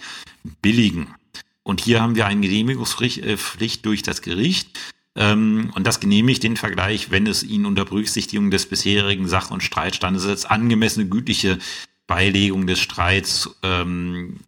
billigen. 0.61 1.07
Und 1.64 1.82
hier 1.82 2.01
haben 2.01 2.16
wir 2.16 2.28
eine 2.28 2.41
Genehmigungspflicht 2.41 3.20
äh, 3.26 3.82
durch 3.82 4.03
das 4.03 4.22
Gericht. 4.22 4.78
Ähm, 5.16 5.72
und 5.76 5.88
das 5.88 5.99
genehmigt 5.99 6.43
den 6.43 6.57
Vergleich, 6.57 7.11
wenn 7.11 7.28
es 7.28 7.43
ihn 7.43 7.66
unter 7.66 7.86
Berücksichtigung 7.86 8.51
des 8.51 8.68
bisherigen 8.68 9.28
Sach- 9.28 9.51
und 9.51 9.64
Streitstandes 9.64 10.26
als 10.26 10.45
angemessene 10.45 11.07
gütliche 11.07 11.59
Beilegung 12.07 12.68
des 12.68 12.80
Streits 12.80 13.49
ähm, 13.64 14.39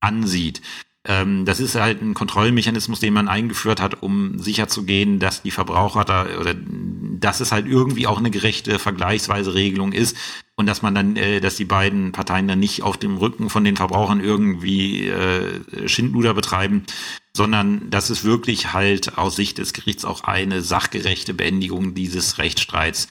ansieht. 0.00 0.60
Ähm, 1.06 1.46
das 1.46 1.60
ist 1.60 1.76
halt 1.76 2.02
ein 2.02 2.12
Kontrollmechanismus, 2.12 3.00
den 3.00 3.14
man 3.14 3.28
eingeführt 3.28 3.80
hat, 3.80 4.02
um 4.02 4.38
sicherzugehen, 4.38 5.18
dass 5.18 5.42
die 5.42 5.50
Verbraucher 5.50 6.04
da 6.04 6.26
oder 6.38 6.54
dass 6.54 7.40
es 7.40 7.52
halt 7.52 7.66
irgendwie 7.66 8.06
auch 8.06 8.18
eine 8.18 8.30
gerechte 8.30 8.78
Vergleichsweise 8.78 9.54
Regelung 9.54 9.92
ist 9.92 10.16
und 10.56 10.66
dass 10.66 10.82
man 10.82 10.94
dann, 10.94 11.16
äh, 11.16 11.40
dass 11.40 11.56
die 11.56 11.64
beiden 11.64 12.12
Parteien 12.12 12.48
dann 12.48 12.60
nicht 12.60 12.82
auf 12.82 12.98
dem 12.98 13.16
Rücken 13.16 13.48
von 13.48 13.64
den 13.64 13.76
Verbrauchern 13.76 14.20
irgendwie 14.20 15.08
äh, 15.08 15.88
Schindluder 15.88 16.34
betreiben, 16.34 16.84
sondern 17.32 17.90
dass 17.90 18.10
es 18.10 18.24
wirklich 18.24 18.72
halt 18.72 19.16
aus 19.18 19.36
Sicht 19.36 19.58
des 19.58 19.72
Gerichts 19.72 20.04
auch 20.04 20.24
eine 20.24 20.62
sachgerechte 20.62 21.34
Beendigung 21.34 21.94
dieses 21.94 22.38
Rechtsstreits 22.38 23.08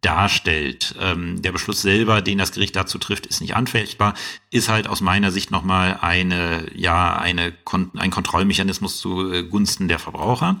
darstellt. 0.00 0.94
Ähm, 1.00 1.42
der 1.42 1.52
Beschluss 1.52 1.82
selber, 1.82 2.22
den 2.22 2.38
das 2.38 2.52
Gericht 2.52 2.76
dazu 2.76 2.98
trifft, 2.98 3.26
ist 3.26 3.40
nicht 3.40 3.56
anfechtbar, 3.56 4.14
ist 4.50 4.68
halt 4.68 4.88
aus 4.88 5.00
meiner 5.00 5.30
Sicht 5.32 5.50
nochmal 5.50 5.98
eine, 6.00 6.66
ja, 6.74 7.16
eine, 7.16 7.52
ein 7.96 8.10
Kontrollmechanismus 8.10 8.98
zugunsten 8.98 9.88
der 9.88 9.98
Verbraucher. 9.98 10.60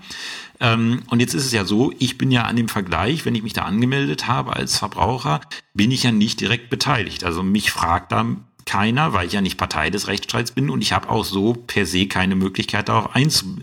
Ähm, 0.60 1.02
und 1.08 1.20
jetzt 1.20 1.34
ist 1.34 1.46
es 1.46 1.52
ja 1.52 1.64
so, 1.64 1.92
ich 1.98 2.18
bin 2.18 2.30
ja 2.30 2.44
an 2.44 2.56
dem 2.56 2.68
Vergleich, 2.68 3.24
wenn 3.24 3.34
ich 3.34 3.42
mich 3.42 3.52
da 3.52 3.62
angemeldet 3.62 4.26
habe 4.26 4.54
als 4.54 4.78
Verbraucher, 4.78 5.40
bin 5.74 5.90
ich 5.90 6.02
ja 6.02 6.12
nicht 6.12 6.40
direkt 6.40 6.70
beteiligt. 6.70 7.24
Also 7.24 7.42
mich 7.42 7.70
fragt 7.70 8.12
da 8.12 8.26
keiner, 8.66 9.12
weil 9.12 9.26
ich 9.26 9.32
ja 9.32 9.40
nicht 9.40 9.56
Partei 9.56 9.90
des 9.90 10.08
Rechtsstreits 10.08 10.50
bin 10.50 10.68
und 10.68 10.82
ich 10.82 10.92
habe 10.92 11.08
auch 11.08 11.24
so 11.24 11.54
per 11.54 11.86
se 11.86 12.06
keine 12.06 12.34
Möglichkeit 12.34 12.88
darauf 12.88 13.14
einzu, 13.14 13.56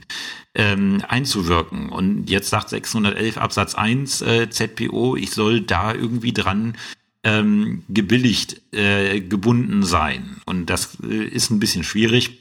ähm, 0.55 1.03
einzuwirken. 1.07 1.89
Und 1.89 2.29
jetzt 2.29 2.49
sagt 2.49 2.69
611 2.69 3.37
Absatz 3.37 3.75
1 3.75 4.21
äh, 4.21 4.49
ZPO, 4.49 5.15
ich 5.15 5.31
soll 5.31 5.61
da 5.61 5.93
irgendwie 5.93 6.33
dran 6.33 6.75
ähm, 7.23 7.83
gebilligt, 7.89 8.61
äh, 8.73 9.19
gebunden 9.21 9.83
sein. 9.83 10.37
Und 10.45 10.67
das 10.67 10.97
äh, 11.03 11.25
ist 11.25 11.51
ein 11.51 11.59
bisschen 11.59 11.83
schwierig. 11.83 12.39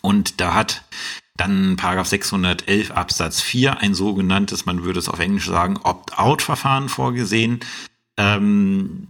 Und 0.00 0.40
da 0.40 0.54
hat 0.54 0.84
dann 1.36 1.76
Paragraph 1.76 2.08
611 2.08 2.90
Absatz 2.90 3.40
4 3.40 3.78
ein 3.78 3.94
sogenanntes, 3.94 4.66
man 4.66 4.84
würde 4.84 4.98
es 4.98 5.08
auf 5.08 5.18
Englisch 5.18 5.46
sagen, 5.46 5.78
Opt-out-Verfahren 5.82 6.88
vorgesehen. 6.88 7.60
Ähm, 8.16 9.08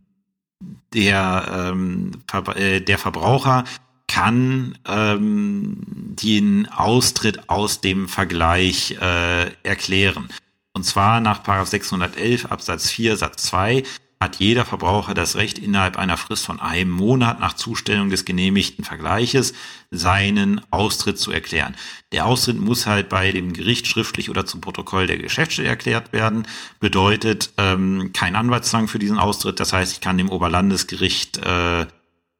der, 0.92 1.70
ähm, 1.72 2.12
Ver 2.28 2.56
äh, 2.56 2.80
der 2.80 2.98
Verbraucher 2.98 3.64
kann 4.06 4.76
ähm, 4.88 5.76
den 5.86 6.68
Austritt 6.68 7.48
aus 7.48 7.80
dem 7.80 8.08
Vergleich 8.08 8.96
äh, 9.00 9.52
erklären. 9.62 10.28
Und 10.72 10.84
zwar 10.84 11.20
nach 11.20 11.44
611 11.66 12.46
Absatz 12.46 12.90
4 12.90 13.16
Satz 13.16 13.44
2 13.44 13.84
hat 14.20 14.36
jeder 14.36 14.66
Verbraucher 14.66 15.14
das 15.14 15.36
Recht, 15.36 15.58
innerhalb 15.58 15.96
einer 15.96 16.18
Frist 16.18 16.44
von 16.44 16.60
einem 16.60 16.90
Monat 16.90 17.40
nach 17.40 17.54
Zustellung 17.54 18.10
des 18.10 18.26
genehmigten 18.26 18.84
Vergleiches 18.84 19.54
seinen 19.90 20.60
Austritt 20.70 21.18
zu 21.18 21.32
erklären. 21.32 21.74
Der 22.12 22.26
Austritt 22.26 22.60
muss 22.60 22.86
halt 22.86 23.08
bei 23.08 23.32
dem 23.32 23.54
Gericht 23.54 23.86
schriftlich 23.86 24.28
oder 24.28 24.44
zum 24.44 24.60
Protokoll 24.60 25.06
der 25.06 25.16
Geschäftsstelle 25.16 25.68
erklärt 25.68 26.12
werden. 26.12 26.46
Bedeutet 26.80 27.52
ähm, 27.56 28.12
kein 28.12 28.36
Anwaltszwang 28.36 28.88
für 28.88 28.98
diesen 28.98 29.18
Austritt. 29.18 29.58
Das 29.58 29.72
heißt, 29.72 29.92
ich 29.94 30.02
kann 30.02 30.18
dem 30.18 30.28
Oberlandesgericht 30.28 31.38
äh, 31.38 31.86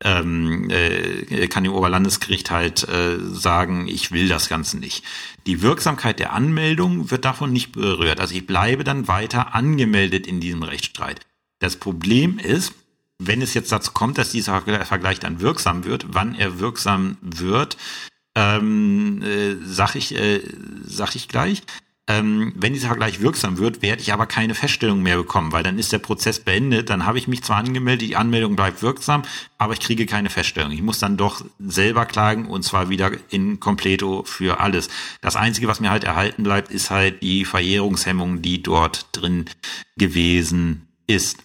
ähm, 0.02 0.70
äh, 0.70 1.46
kann 1.48 1.64
dem 1.64 1.74
Oberlandesgericht 1.74 2.50
halt 2.50 2.88
äh, 2.88 3.18
sagen, 3.20 3.86
ich 3.86 4.12
will 4.12 4.28
das 4.28 4.48
Ganze 4.48 4.78
nicht. 4.78 5.04
Die 5.46 5.60
Wirksamkeit 5.62 6.18
der 6.18 6.32
Anmeldung 6.32 7.10
wird 7.10 7.24
davon 7.24 7.52
nicht 7.52 7.72
berührt. 7.72 8.20
Also 8.20 8.34
ich 8.34 8.46
bleibe 8.46 8.84
dann 8.84 9.08
weiter 9.08 9.54
angemeldet 9.54 10.26
in 10.26 10.40
diesem 10.40 10.62
Rechtsstreit. 10.62 11.20
Das 11.60 11.76
Problem 11.76 12.38
ist, 12.38 12.74
wenn 13.20 13.42
es 13.42 13.54
jetzt 13.54 13.70
dazu 13.70 13.92
kommt, 13.92 14.18
dass 14.18 14.30
dieser 14.30 14.60
Vergleich 14.62 15.20
dann 15.20 15.40
wirksam 15.40 15.84
wird, 15.84 16.06
wann 16.08 16.34
er 16.34 16.58
wirksam 16.58 17.18
wird, 17.20 17.76
ähm, 18.34 19.22
äh, 19.22 19.56
sag 19.64 19.94
ich, 19.94 20.14
äh, 20.16 20.40
sag 20.84 21.14
ich 21.14 21.28
gleich. 21.28 21.62
Ähm, 22.08 22.52
wenn 22.56 22.72
dieser 22.72 22.88
Vergleich 22.88 23.20
wirksam 23.20 23.58
wird, 23.58 23.82
werde 23.82 24.02
ich 24.02 24.12
aber 24.12 24.26
keine 24.26 24.54
Feststellung 24.54 25.02
mehr 25.02 25.16
bekommen, 25.16 25.52
weil 25.52 25.62
dann 25.62 25.78
ist 25.78 25.92
der 25.92 25.98
Prozess 25.98 26.40
beendet. 26.40 26.90
Dann 26.90 27.06
habe 27.06 27.18
ich 27.18 27.28
mich 27.28 27.44
zwar 27.44 27.58
angemeldet, 27.58 28.08
die 28.08 28.16
Anmeldung 28.16 28.56
bleibt 28.56 28.82
wirksam, 28.82 29.22
aber 29.58 29.74
ich 29.74 29.80
kriege 29.80 30.06
keine 30.06 30.30
Feststellung. 30.30 30.72
Ich 30.72 30.82
muss 30.82 30.98
dann 30.98 31.16
doch 31.16 31.44
selber 31.60 32.06
klagen 32.06 32.46
und 32.46 32.64
zwar 32.64 32.88
wieder 32.88 33.12
in 33.28 33.60
completo 33.60 34.24
für 34.24 34.60
alles. 34.60 34.88
Das 35.20 35.36
Einzige, 35.36 35.68
was 35.68 35.78
mir 35.78 35.90
halt 35.90 36.04
erhalten 36.04 36.42
bleibt, 36.42 36.72
ist 36.72 36.90
halt 36.90 37.22
die 37.22 37.44
Verjährungshemmung, 37.44 38.42
die 38.42 38.62
dort 38.62 39.06
drin 39.12 39.44
gewesen 39.96 40.88
ist. 41.06 41.38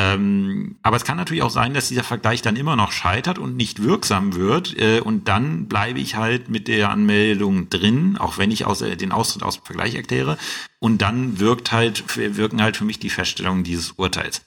Ähm, 0.00 0.76
aber 0.84 0.96
es 0.96 1.04
kann 1.04 1.16
natürlich 1.16 1.42
auch 1.42 1.50
sein, 1.50 1.74
dass 1.74 1.88
dieser 1.88 2.04
Vergleich 2.04 2.40
dann 2.40 2.54
immer 2.54 2.76
noch 2.76 2.92
scheitert 2.92 3.36
und 3.36 3.56
nicht 3.56 3.82
wirksam 3.82 4.36
wird. 4.36 4.78
Äh, 4.78 5.00
und 5.00 5.26
dann 5.26 5.66
bleibe 5.66 5.98
ich 5.98 6.14
halt 6.14 6.48
mit 6.48 6.68
der 6.68 6.90
Anmeldung 6.90 7.68
drin, 7.68 8.16
auch 8.16 8.38
wenn 8.38 8.52
ich 8.52 8.64
aus, 8.64 8.80
äh, 8.80 8.96
den 8.96 9.10
Austritt 9.10 9.42
aus 9.42 9.56
dem 9.56 9.64
Vergleich 9.64 9.96
erkläre. 9.96 10.38
Und 10.78 11.02
dann 11.02 11.40
wirkt 11.40 11.72
halt, 11.72 12.04
wirken 12.16 12.62
halt 12.62 12.76
für 12.76 12.84
mich 12.84 13.00
die 13.00 13.10
Feststellungen 13.10 13.64
dieses 13.64 13.90
Urteils. 13.92 14.42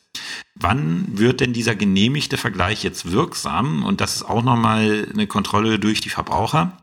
Wann 0.56 1.18
wird 1.18 1.41
denn 1.41 1.52
dieser 1.52 1.76
genehmigte 1.76 2.38
Vergleich 2.38 2.82
jetzt 2.84 3.12
wirksam? 3.12 3.84
Und 3.84 3.99
das 3.99 4.16
ist 4.16 4.24
auch 4.24 4.43
nochmal 4.43 5.06
eine 5.12 5.28
Kontrolle 5.28 5.80
durch 5.80 5.99
die 5.99 6.10
Verbraucher. 6.10 6.78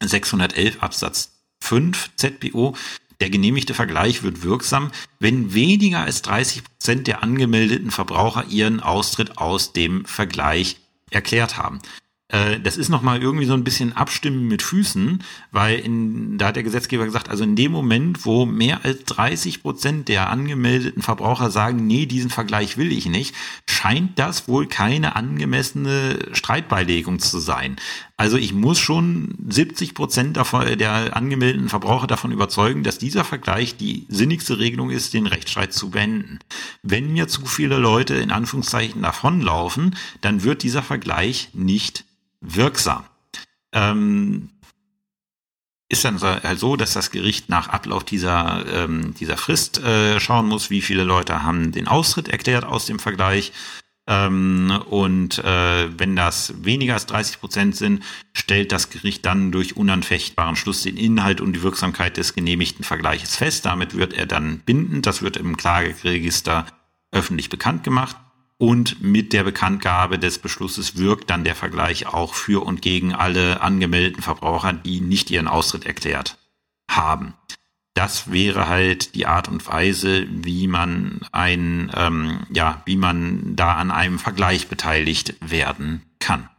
611 0.00 0.80
Absatz 0.80 1.32
5 1.60 2.10
ZPO 2.14 2.76
der 3.20 3.30
genehmigte 3.30 3.74
Vergleich 3.74 4.22
wird 4.22 4.42
wirksam, 4.42 4.90
wenn 5.20 5.54
weniger 5.54 6.00
als 6.00 6.22
30 6.22 6.64
Prozent 6.64 7.06
der 7.06 7.22
angemeldeten 7.22 7.90
Verbraucher 7.90 8.44
ihren 8.48 8.80
Austritt 8.80 9.38
aus 9.38 9.72
dem 9.72 10.04
Vergleich 10.04 10.76
erklärt 11.10 11.56
haben. 11.56 11.80
Äh, 12.28 12.58
das 12.60 12.76
ist 12.76 12.88
nochmal 12.88 13.22
irgendwie 13.22 13.46
so 13.46 13.54
ein 13.54 13.62
bisschen 13.62 13.92
Abstimmen 13.92 14.48
mit 14.48 14.62
Füßen, 14.62 15.22
weil 15.52 15.78
in, 15.78 16.38
da 16.38 16.48
hat 16.48 16.56
der 16.56 16.64
Gesetzgeber 16.64 17.04
gesagt, 17.04 17.28
also 17.28 17.44
in 17.44 17.54
dem 17.54 17.70
Moment, 17.70 18.26
wo 18.26 18.46
mehr 18.46 18.84
als 18.84 19.04
30 19.04 19.62
Prozent 19.62 20.08
der 20.08 20.28
angemeldeten 20.30 21.02
Verbraucher 21.02 21.50
sagen, 21.50 21.86
nee, 21.86 22.06
diesen 22.06 22.30
Vergleich 22.30 22.76
will 22.76 22.90
ich 22.90 23.06
nicht, 23.06 23.34
scheint 23.68 24.18
das 24.18 24.48
wohl 24.48 24.66
keine 24.66 25.14
angemessene 25.14 26.18
Streitbeilegung 26.32 27.20
zu 27.20 27.38
sein. 27.38 27.76
Also 28.18 28.38
ich 28.38 28.54
muss 28.54 28.78
schon 28.78 29.34
70 29.46 29.94
Prozent 29.94 30.36
der 30.36 31.16
angemeldeten 31.16 31.68
Verbraucher 31.68 32.06
davon 32.06 32.32
überzeugen, 32.32 32.82
dass 32.82 32.96
dieser 32.96 33.24
Vergleich 33.24 33.76
die 33.76 34.06
sinnigste 34.08 34.58
Regelung 34.58 34.88
ist, 34.90 35.12
den 35.12 35.26
Rechtsstreit 35.26 35.74
zu 35.74 35.90
beenden. 35.90 36.38
Wenn 36.82 37.12
mir 37.12 37.28
zu 37.28 37.44
viele 37.44 37.76
Leute 37.76 38.14
in 38.14 38.30
Anführungszeichen 38.30 39.02
davonlaufen, 39.02 39.96
dann 40.22 40.44
wird 40.44 40.62
dieser 40.62 40.82
Vergleich 40.82 41.50
nicht 41.52 42.04
wirksam. 42.40 43.04
Ähm, 43.72 44.48
ist 45.88 46.04
dann 46.04 46.20
halt 46.20 46.58
so, 46.58 46.76
dass 46.76 46.94
das 46.94 47.10
Gericht 47.10 47.48
nach 47.48 47.68
Ablauf 47.68 48.02
dieser, 48.02 48.64
ähm, 48.72 49.14
dieser 49.14 49.36
Frist 49.36 49.78
äh, 49.78 50.18
schauen 50.18 50.48
muss, 50.48 50.70
wie 50.70 50.80
viele 50.80 51.04
Leute 51.04 51.42
haben 51.42 51.70
den 51.70 51.86
Austritt 51.86 52.28
erklärt 52.28 52.64
aus 52.64 52.86
dem 52.86 52.98
Vergleich. 52.98 53.52
Ähm, 54.06 54.82
und 54.88 55.38
äh, 55.38 55.98
wenn 55.98 56.14
das 56.14 56.64
weniger 56.64 56.94
als 56.94 57.06
30 57.06 57.40
Prozent 57.40 57.76
sind, 57.76 58.04
stellt 58.32 58.70
das 58.70 58.90
Gericht 58.90 59.26
dann 59.26 59.50
durch 59.50 59.76
unanfechtbaren 59.76 60.56
Schluss 60.56 60.82
den 60.82 60.96
Inhalt 60.96 61.40
und 61.40 61.54
die 61.54 61.62
Wirksamkeit 61.62 62.16
des 62.16 62.34
genehmigten 62.34 62.84
Vergleiches 62.84 63.36
fest. 63.36 63.66
Damit 63.66 63.96
wird 63.96 64.12
er 64.12 64.26
dann 64.26 64.60
bindend. 64.60 65.06
Das 65.06 65.22
wird 65.22 65.36
im 65.36 65.56
Klageregister 65.56 66.66
öffentlich 67.10 67.48
bekannt 67.50 67.82
gemacht. 67.82 68.16
Und 68.58 69.02
mit 69.02 69.32
der 69.34 69.44
Bekanntgabe 69.44 70.18
des 70.18 70.38
Beschlusses 70.38 70.96
wirkt 70.96 71.28
dann 71.28 71.44
der 71.44 71.54
Vergleich 71.54 72.06
auch 72.06 72.32
für 72.32 72.64
und 72.64 72.80
gegen 72.80 73.12
alle 73.12 73.60
angemeldeten 73.60 74.22
Verbraucher, 74.22 74.72
die 74.72 75.00
nicht 75.00 75.30
ihren 75.30 75.48
Austritt 75.48 75.84
erklärt 75.84 76.38
haben. 76.90 77.34
Das 77.96 78.30
wäre 78.30 78.68
halt 78.68 79.14
die 79.14 79.24
Art 79.24 79.48
und 79.48 79.66
Weise, 79.66 80.26
wie 80.28 80.68
man 80.68 81.22
ein, 81.32 81.90
ähm, 81.96 82.40
ja, 82.52 82.82
wie 82.84 82.98
man 82.98 83.56
da 83.56 83.72
an 83.72 83.90
einem 83.90 84.18
Vergleich 84.18 84.68
beteiligt 84.68 85.34
werden 85.40 86.02
kann. 86.18 86.50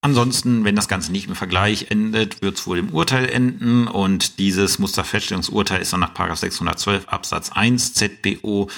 Ansonsten, 0.00 0.64
wenn 0.64 0.74
das 0.74 0.88
Ganze 0.88 1.12
nicht 1.12 1.28
im 1.28 1.34
Vergleich 1.34 1.90
endet, 1.90 2.40
wird 2.40 2.56
es 2.56 2.66
wohl 2.66 2.78
im 2.78 2.94
Urteil 2.94 3.28
enden 3.28 3.88
und 3.88 4.38
dieses 4.38 4.78
Musterfeststellungsurteil 4.78 5.82
ist 5.82 5.92
dann 5.92 6.00
nach 6.00 6.14
612 6.34 7.08
Absatz 7.08 7.52
1 7.52 7.92
ZBO 7.92 8.70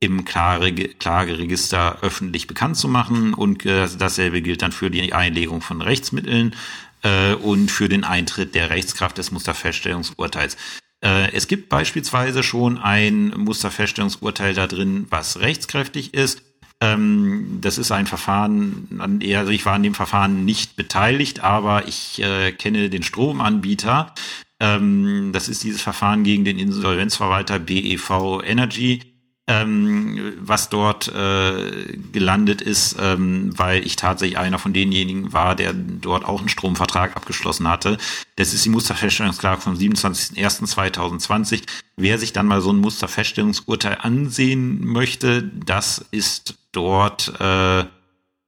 im 0.00 0.24
Klageregister 0.24 1.98
öffentlich 2.00 2.46
bekannt 2.46 2.78
zu 2.78 2.88
machen 2.88 3.34
und 3.34 3.66
äh, 3.66 3.86
dasselbe 3.98 4.40
gilt 4.40 4.62
dann 4.62 4.72
für 4.72 4.90
die 4.90 5.12
Einlegung 5.12 5.60
von 5.60 5.82
Rechtsmitteln 5.82 6.56
äh, 7.02 7.34
und 7.34 7.70
für 7.70 7.90
den 7.90 8.04
Eintritt 8.04 8.54
der 8.54 8.70
Rechtskraft 8.70 9.18
des 9.18 9.30
Musterfeststellungsurteils. 9.30 10.56
Äh, 11.04 11.32
es 11.32 11.46
gibt 11.46 11.68
beispielsweise 11.68 12.42
schon 12.42 12.78
ein 12.78 13.34
Musterfeststellungsurteil 13.36 14.54
da 14.54 14.66
drin, 14.66 15.06
was 15.10 15.40
rechtskräftig 15.40 16.14
ist 16.14 16.42
ähm, 16.80 17.58
das 17.60 17.78
ist 17.78 17.92
ein 17.92 18.06
Verfahren, 18.06 19.20
also 19.22 19.50
ich 19.50 19.64
war 19.64 19.74
an 19.74 19.82
dem 19.82 19.94
Verfahren 19.94 20.44
nicht 20.44 20.76
beteiligt, 20.76 21.40
aber 21.40 21.88
ich 21.88 22.20
äh, 22.20 22.52
kenne 22.52 22.90
den 22.90 23.02
Stromanbieter. 23.02 24.12
Ähm, 24.60 25.30
das 25.32 25.48
ist 25.48 25.62
dieses 25.62 25.80
Verfahren 25.80 26.24
gegen 26.24 26.44
den 26.44 26.58
Insolvenzverwalter 26.58 27.58
BEV 27.58 28.42
Energy 28.44 29.13
ähm, 29.46 30.32
was 30.40 30.70
dort 30.70 31.08
äh, 31.08 31.98
gelandet 32.12 32.62
ist, 32.62 32.96
ähm, 32.98 33.50
weil 33.58 33.86
ich 33.86 33.96
tatsächlich 33.96 34.38
einer 34.38 34.58
von 34.58 34.72
denjenigen 34.72 35.34
war, 35.34 35.54
der 35.54 35.74
dort 35.74 36.24
auch 36.24 36.40
einen 36.40 36.48
Stromvertrag 36.48 37.14
abgeschlossen 37.14 37.68
hatte. 37.68 37.98
Das 38.36 38.54
ist 38.54 38.64
die 38.64 38.70
Musterfeststellungsklage 38.70 39.60
vom 39.60 39.74
27.01.2020. 39.74 41.62
Wer 41.96 42.18
sich 42.18 42.32
dann 42.32 42.46
mal 42.46 42.62
so 42.62 42.72
ein 42.72 42.78
Musterfeststellungsurteil 42.78 43.98
ansehen 44.00 44.82
möchte, 44.86 45.42
das 45.42 46.06
ist 46.10 46.54
dort, 46.72 47.38
äh, 47.38 47.84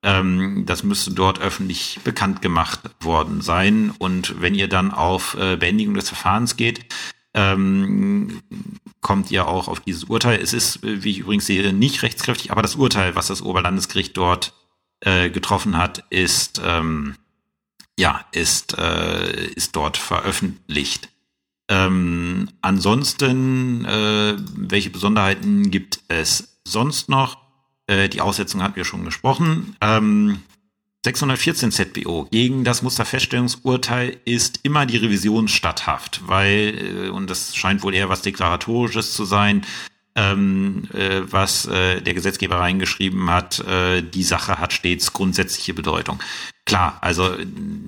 ähm, 0.03 0.65
das 0.65 0.83
müsste 0.83 1.11
dort 1.11 1.41
öffentlich 1.41 2.01
bekannt 2.05 2.41
gemacht 2.41 2.81
worden 3.01 3.43
sein. 3.43 3.93
Und 3.99 4.41
wenn 4.41 4.55
ihr 4.55 4.69
dann 4.69 4.93
auf 4.93 5.37
äh, 5.39 5.57
Beendigung 5.57 5.93
des 5.95 6.09
Verfahrens 6.09 6.57
geht, 6.57 6.87
ähm, 7.37 8.43
kommt 9.01 9.31
ihr 9.31 9.47
auch 9.47 9.69
auf 9.69 9.81
dieses 9.81 10.05
Urteil. 10.05 10.41
Es 10.41 10.53
ist, 10.53 10.81
wie 10.83 11.11
ich 11.11 11.19
übrigens 11.21 11.47
sehe, 11.47 11.73
nicht 11.73 12.03
rechtskräftig, 12.03 12.51
aber 12.51 12.63
das 12.63 12.75
Urteil, 12.75 13.15
was 13.15 13.29
das 13.29 13.43
Oberlandesgericht 13.43 14.17
dort 14.17 14.55
äh, 15.01 15.31
getroffen 15.31 15.77
hat, 15.77 16.05
ist 16.11 16.61
ähm, 16.65 17.15
ja 17.99 18.25
ist 18.33 18.77
äh, 18.79 19.47
ist 19.49 19.77
dort 19.77 19.97
veröffentlicht. 19.97 21.11
Ähm, 21.69 22.49
ansonsten, 22.63 23.85
äh, 23.85 24.37
welche 24.55 24.91
Besonderheiten 24.91 25.71
gibt 25.71 26.01
es 26.09 26.59
sonst 26.65 27.09
noch? 27.09 27.39
Äh, 27.87 28.09
die 28.09 28.21
Aussetzung 28.21 28.63
hatten 28.63 28.77
wir 28.77 28.85
schon 28.85 29.05
gesprochen. 29.05 29.77
Ähm, 29.81 30.43
614 31.07 31.71
ZBO 31.71 32.27
gegen 32.33 32.65
das 32.65 32.83
Musterfeststellungsurteil 32.83 34.17
ist 34.25 34.59
immer 34.65 34.87
die 34.87 34.97
Revision 34.97 35.47
statthaft, 35.47 36.23
weil, 36.27 37.07
äh, 37.07 37.09
und 37.11 37.31
das 37.31 37.55
scheint 37.55 37.85
wohl 37.85 37.95
eher 37.95 38.09
was 38.09 38.23
Deklaratorisches 38.23 39.13
zu 39.13 39.25
sein, 39.25 39.65
ähm, 40.17 40.89
äh, 40.93 41.21
was 41.23 41.67
äh, 41.67 42.01
der 42.01 42.15
Gesetzgeber 42.15 42.59
reingeschrieben 42.59 43.31
hat, 43.31 43.61
äh, 43.61 44.03
die 44.03 44.25
Sache 44.25 44.59
hat 44.59 44.73
stets 44.73 45.13
grundsätzliche 45.13 45.75
Bedeutung. 45.75 46.19
Klar, 46.67 46.99
also 47.01 47.35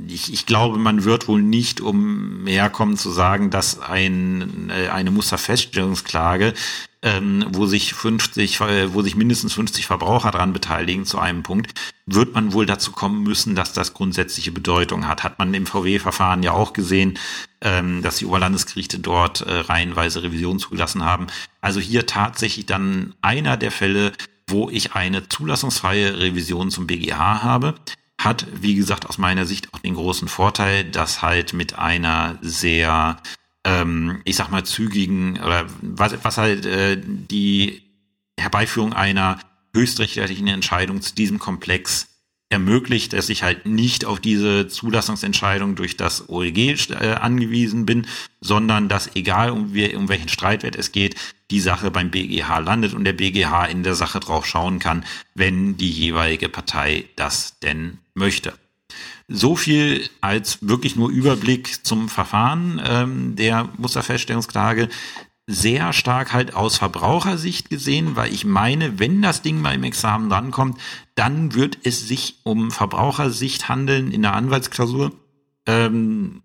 ich, 0.06 0.32
ich 0.32 0.46
glaube, 0.46 0.78
man 0.78 1.04
wird 1.04 1.28
wohl 1.28 1.42
nicht 1.42 1.80
umherkommen 1.80 2.96
zu 2.96 3.10
sagen, 3.10 3.50
dass 3.50 3.80
ein, 3.80 4.70
äh, 4.70 4.88
eine 4.88 5.10
Musterfeststellungsklage 5.10 6.54
ähm, 7.02 7.46
wo 7.50 7.66
sich 7.66 7.94
50, 7.94 8.60
äh, 8.60 8.92
wo 8.92 9.02
sich 9.02 9.14
mindestens 9.14 9.54
50 9.54 9.86
Verbraucher 9.86 10.30
dran 10.30 10.52
beteiligen 10.52 11.04
zu 11.04 11.18
einem 11.18 11.42
Punkt, 11.42 11.72
wird 12.06 12.34
man 12.34 12.52
wohl 12.52 12.66
dazu 12.66 12.90
kommen 12.92 13.22
müssen, 13.22 13.54
dass 13.54 13.72
das 13.72 13.94
grundsätzliche 13.94 14.50
Bedeutung 14.50 15.06
hat. 15.06 15.22
Hat 15.22 15.38
man 15.38 15.54
im 15.54 15.66
VW-Verfahren 15.66 16.42
ja 16.42 16.52
auch 16.52 16.72
gesehen, 16.72 17.18
ähm, 17.60 18.02
dass 18.02 18.16
die 18.16 18.26
Oberlandesgerichte 18.26 18.98
dort 18.98 19.42
äh, 19.42 19.52
reihenweise 19.52 20.22
Revision 20.22 20.58
zugelassen 20.58 21.04
haben. 21.04 21.28
Also 21.60 21.78
hier 21.78 22.06
tatsächlich 22.06 22.66
dann 22.66 23.14
einer 23.22 23.56
der 23.56 23.70
Fälle, 23.70 24.12
wo 24.48 24.68
ich 24.68 24.94
eine 24.94 25.28
zulassungsfreie 25.28 26.18
Revision 26.18 26.70
zum 26.70 26.86
BGH 26.86 27.42
habe, 27.42 27.74
hat, 28.18 28.46
wie 28.52 28.74
gesagt, 28.74 29.06
aus 29.06 29.18
meiner 29.18 29.46
Sicht 29.46 29.72
auch 29.72 29.78
den 29.78 29.94
großen 29.94 30.28
Vorteil, 30.28 30.84
dass 30.84 31.22
halt 31.22 31.52
mit 31.52 31.78
einer 31.78 32.38
sehr 32.42 33.18
ähm, 33.64 34.22
ich 34.24 34.36
sag 34.36 34.50
mal, 34.50 34.64
zügigen 34.64 35.38
oder 35.38 35.66
was, 35.82 36.14
was 36.22 36.38
halt 36.38 36.66
äh, 36.66 37.00
die 37.00 37.82
Herbeiführung 38.38 38.92
einer 38.92 39.38
höchstrichterlichen 39.74 40.48
Entscheidung 40.48 41.02
zu 41.02 41.14
diesem 41.14 41.38
Komplex 41.38 42.08
ermöglicht, 42.50 43.12
dass 43.12 43.28
ich 43.28 43.42
halt 43.42 43.66
nicht 43.66 44.04
auf 44.04 44.20
diese 44.20 44.68
Zulassungsentscheidung 44.68 45.74
durch 45.74 45.96
das 45.96 46.28
OEG 46.28 46.90
äh, 46.90 47.14
angewiesen 47.14 47.84
bin, 47.84 48.06
sondern 48.40 48.88
dass 48.88 49.14
egal 49.16 49.50
um, 49.50 49.74
wie, 49.74 49.94
um 49.94 50.08
welchen 50.08 50.28
Streitwert 50.28 50.76
es 50.76 50.92
geht, 50.92 51.16
die 51.50 51.60
Sache 51.60 51.90
beim 51.90 52.10
BGH 52.10 52.58
landet 52.58 52.94
und 52.94 53.04
der 53.04 53.12
BGH 53.12 53.66
in 53.66 53.82
der 53.82 53.94
Sache 53.94 54.20
drauf 54.20 54.46
schauen 54.46 54.78
kann, 54.78 55.04
wenn 55.34 55.76
die 55.76 55.90
jeweilige 55.90 56.48
Partei 56.48 57.04
das 57.16 57.58
denn 57.60 57.98
möchte. 58.14 58.54
So 59.28 59.54
viel 59.56 60.08
als 60.22 60.58
wirklich 60.62 60.96
nur 60.96 61.10
Überblick 61.10 61.84
zum 61.84 62.08
Verfahren 62.08 62.80
ähm, 62.82 63.36
der 63.36 63.68
Musterfeststellungsklage. 63.76 64.88
Sehr 65.50 65.94
stark 65.94 66.34
halt 66.34 66.54
aus 66.54 66.76
Verbrauchersicht 66.76 67.70
gesehen, 67.70 68.16
weil 68.16 68.34
ich 68.34 68.44
meine, 68.44 68.98
wenn 68.98 69.22
das 69.22 69.40
Ding 69.40 69.62
mal 69.62 69.74
im 69.74 69.82
Examen 69.82 70.28
drankommt, 70.28 70.78
dann 71.14 71.54
wird 71.54 71.78
es 71.84 72.06
sich 72.06 72.36
um 72.42 72.70
Verbrauchersicht 72.70 73.66
handeln 73.70 74.10
in 74.10 74.20
der 74.20 74.34
Anwaltsklausur. 74.34 75.12
Ähm, 75.64 76.42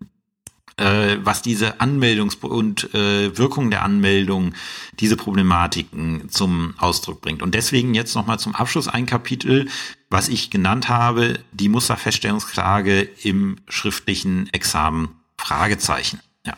äh, 0.77 1.17
was 1.21 1.41
diese 1.41 1.81
Anmeldungs- 1.81 2.39
und 2.41 2.93
äh, 2.93 3.37
Wirkung 3.37 3.69
der 3.69 3.83
Anmeldung, 3.83 4.53
diese 4.99 5.17
Problematiken 5.17 6.29
zum 6.29 6.73
Ausdruck 6.77 7.21
bringt. 7.21 7.43
Und 7.43 7.53
deswegen 7.55 7.93
jetzt 7.93 8.15
nochmal 8.15 8.39
zum 8.39 8.55
Abschluss 8.55 8.87
ein 8.87 9.05
Kapitel, 9.05 9.67
was 10.09 10.29
ich 10.29 10.49
genannt 10.49 10.89
habe, 10.89 11.39
die 11.51 11.69
Musterfeststellungsklage 11.69 13.01
im 13.21 13.57
schriftlichen 13.67 14.47
Examen 14.51 15.09
Fragezeichen. 15.37 16.19
Ja. 16.45 16.57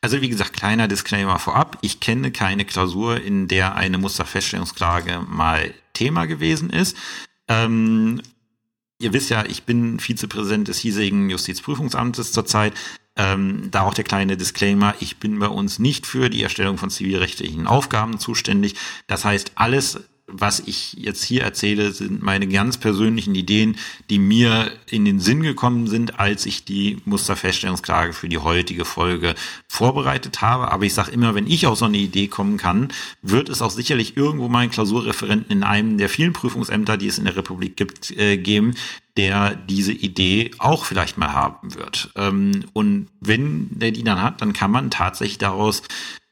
Also 0.00 0.20
wie 0.20 0.28
gesagt, 0.28 0.54
kleiner 0.54 0.88
Disclaimer 0.88 1.38
vorab. 1.38 1.78
Ich 1.82 2.00
kenne 2.00 2.30
keine 2.30 2.64
Klausur, 2.64 3.20
in 3.20 3.48
der 3.48 3.74
eine 3.74 3.98
Musterfeststellungsklage 3.98 5.20
mal 5.28 5.74
Thema 5.92 6.26
gewesen 6.26 6.70
ist. 6.70 6.96
Ähm, 7.48 8.22
ihr 8.98 9.12
wisst 9.12 9.30
ja, 9.30 9.44
ich 9.44 9.64
bin 9.64 10.00
Vizepräsident 10.00 10.68
des 10.68 10.78
hiesigen 10.78 11.28
Justizprüfungsamtes 11.28 12.32
zurzeit. 12.32 12.72
Ähm, 13.18 13.70
da 13.70 13.82
auch 13.82 13.94
der 13.94 14.04
kleine 14.04 14.36
Disclaimer, 14.36 14.94
ich 15.00 15.16
bin 15.16 15.38
bei 15.38 15.48
uns 15.48 15.78
nicht 15.78 16.06
für 16.06 16.28
die 16.28 16.42
Erstellung 16.42 16.76
von 16.76 16.90
zivilrechtlichen 16.90 17.66
Aufgaben 17.66 18.18
zuständig. 18.18 18.74
Das 19.06 19.24
heißt, 19.24 19.52
alles 19.54 20.00
was 20.28 20.60
ich 20.60 20.94
jetzt 20.94 21.22
hier 21.22 21.42
erzähle, 21.42 21.92
sind 21.92 22.20
meine 22.20 22.48
ganz 22.48 22.78
persönlichen 22.78 23.34
Ideen, 23.34 23.76
die 24.10 24.18
mir 24.18 24.72
in 24.90 25.04
den 25.04 25.20
Sinn 25.20 25.42
gekommen 25.42 25.86
sind, 25.86 26.18
als 26.18 26.46
ich 26.46 26.64
die 26.64 26.98
Musterfeststellungsklage 27.04 28.12
für 28.12 28.28
die 28.28 28.38
heutige 28.38 28.84
Folge 28.84 29.36
vorbereitet 29.68 30.42
habe. 30.42 30.72
Aber 30.72 30.84
ich 30.84 30.94
sage 30.94 31.12
immer, 31.12 31.34
wenn 31.36 31.46
ich 31.46 31.66
auf 31.66 31.78
so 31.78 31.84
eine 31.84 31.98
Idee 31.98 32.26
kommen 32.26 32.56
kann, 32.56 32.88
wird 33.22 33.48
es 33.48 33.62
auch 33.62 33.70
sicherlich 33.70 34.16
irgendwo 34.16 34.48
meinen 34.48 34.70
Klausurreferenten 34.70 35.52
in 35.52 35.62
einem 35.62 35.96
der 35.96 36.08
vielen 36.08 36.32
Prüfungsämter, 36.32 36.96
die 36.96 37.06
es 37.06 37.18
in 37.18 37.24
der 37.24 37.36
Republik 37.36 37.76
gibt, 37.76 38.10
äh, 38.10 38.36
geben, 38.36 38.74
der 39.16 39.54
diese 39.54 39.92
Idee 39.92 40.50
auch 40.58 40.84
vielleicht 40.84 41.18
mal 41.18 41.32
haben 41.32 41.74
wird. 41.74 42.10
Ähm, 42.16 42.64
und 42.72 43.08
wenn 43.20 43.68
der 43.78 43.92
die 43.92 44.02
dann 44.02 44.22
hat, 44.22 44.42
dann 44.42 44.52
kann 44.52 44.72
man 44.72 44.90
tatsächlich 44.90 45.38
daraus 45.38 45.82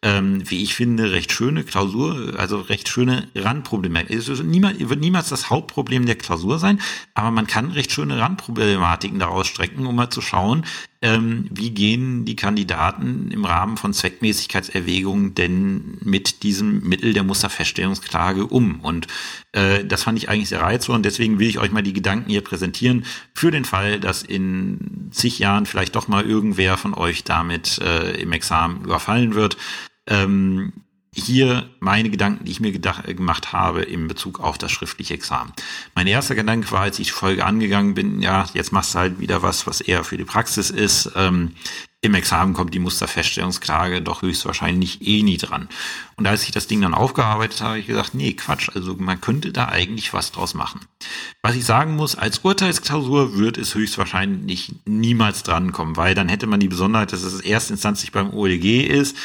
ähm, 0.04 0.42
wie 0.48 0.62
ich 0.62 0.74
finde, 0.74 1.12
recht 1.12 1.32
schöne 1.32 1.64
Klausur, 1.64 2.34
also 2.36 2.60
recht 2.60 2.90
schöne 2.90 3.26
Randprobleme. 3.34 4.04
Es 4.10 4.28
wird 4.28 4.44
niemals, 4.44 4.78
wird 4.78 5.00
niemals 5.00 5.30
das 5.30 5.48
Hauptproblem 5.48 6.04
der 6.04 6.16
Klausur 6.16 6.58
sein, 6.58 6.78
aber 7.14 7.30
man 7.30 7.46
kann 7.46 7.70
recht 7.70 7.90
schöne 7.90 8.18
Randproblematiken 8.18 9.18
daraus 9.18 9.46
strecken, 9.46 9.86
um 9.86 9.96
mal 9.96 10.10
zu 10.10 10.20
schauen, 10.20 10.66
ähm, 11.00 11.46
wie 11.50 11.70
gehen 11.70 12.26
die 12.26 12.36
Kandidaten 12.36 13.30
im 13.30 13.46
Rahmen 13.46 13.78
von 13.78 13.94
Zweckmäßigkeitserwägungen 13.94 15.34
denn 15.34 15.96
mit 16.02 16.42
diesem 16.42 16.86
Mittel 16.86 17.14
der 17.14 17.24
Musterfeststellungsklage 17.24 18.46
um. 18.46 18.80
Und 18.80 19.06
äh, 19.52 19.86
das 19.86 20.02
fand 20.02 20.18
ich 20.18 20.28
eigentlich 20.28 20.50
sehr 20.50 20.60
reizvoll 20.60 20.96
und 20.96 21.06
deswegen 21.06 21.38
will 21.38 21.48
ich 21.48 21.58
euch 21.58 21.72
mal 21.72 21.82
die 21.82 21.94
Gedanken 21.94 22.28
hier 22.28 22.42
präsentieren 22.42 23.06
für 23.32 23.50
den 23.50 23.64
Fall, 23.64 24.00
dass 24.00 24.22
in 24.22 25.08
zig 25.12 25.38
Jahren 25.38 25.64
vielleicht 25.64 25.96
doch 25.96 26.08
mal 26.08 26.26
irgendwer 26.26 26.76
von 26.76 26.92
euch 26.92 27.24
damit 27.24 27.78
äh, 27.78 28.20
im 28.20 28.32
Examen 28.32 28.84
überfallen 28.84 29.34
wird. 29.34 29.56
Ähm, 30.06 30.72
hier 31.14 31.68
meine 31.80 32.10
Gedanken, 32.10 32.44
die 32.44 32.50
ich 32.50 32.60
mir 32.60 32.72
gedacht, 32.72 33.04
gemacht 33.06 33.52
habe 33.52 33.82
in 33.82 34.08
Bezug 34.08 34.40
auf 34.40 34.58
das 34.58 34.72
schriftliche 34.72 35.14
Examen. 35.14 35.52
Mein 35.94 36.06
erster 36.06 36.34
Gedanke 36.34 36.70
war, 36.72 36.82
als 36.82 36.98
ich 36.98 37.08
die 37.08 37.12
Folge 37.12 37.44
angegangen 37.44 37.94
bin, 37.94 38.20
ja, 38.20 38.46
jetzt 38.54 38.72
machst 38.72 38.94
du 38.94 38.98
halt 38.98 39.20
wieder 39.20 39.42
was, 39.42 39.66
was 39.66 39.80
eher 39.80 40.04
für 40.04 40.16
die 40.16 40.24
Praxis 40.24 40.70
ist. 40.70 41.12
Ähm, 41.14 41.52
Im 42.00 42.14
Examen 42.14 42.52
kommt 42.52 42.74
die 42.74 42.80
Musterfeststellungsklage 42.80 44.02
doch 44.02 44.22
höchstwahrscheinlich 44.22 45.06
eh 45.06 45.22
nie 45.22 45.36
dran. 45.36 45.68
Und 46.16 46.26
als 46.26 46.42
ich 46.42 46.50
das 46.50 46.66
Ding 46.66 46.82
dann 46.82 46.94
aufgearbeitet 46.94 47.60
habe, 47.60 47.70
habe 47.70 47.78
ich 47.78 47.86
gesagt, 47.86 48.14
nee, 48.14 48.32
Quatsch, 48.32 48.70
also 48.74 48.94
man 48.98 49.20
könnte 49.20 49.52
da 49.52 49.68
eigentlich 49.68 50.12
was 50.12 50.32
draus 50.32 50.54
machen. 50.54 50.80
Was 51.42 51.54
ich 51.54 51.64
sagen 51.64 51.94
muss, 51.94 52.16
als 52.16 52.40
Urteilsklausur 52.40 53.38
wird 53.38 53.56
es 53.56 53.74
höchstwahrscheinlich 53.74 54.74
niemals 54.84 55.44
drankommen, 55.44 55.96
weil 55.96 56.14
dann 56.14 56.28
hätte 56.28 56.46
man 56.46 56.60
die 56.60 56.68
Besonderheit, 56.68 57.12
dass 57.12 57.22
es 57.22 57.40
erstinstanzlich 57.40 58.12
beim 58.12 58.34
OLG 58.34 58.84
ist 58.86 59.16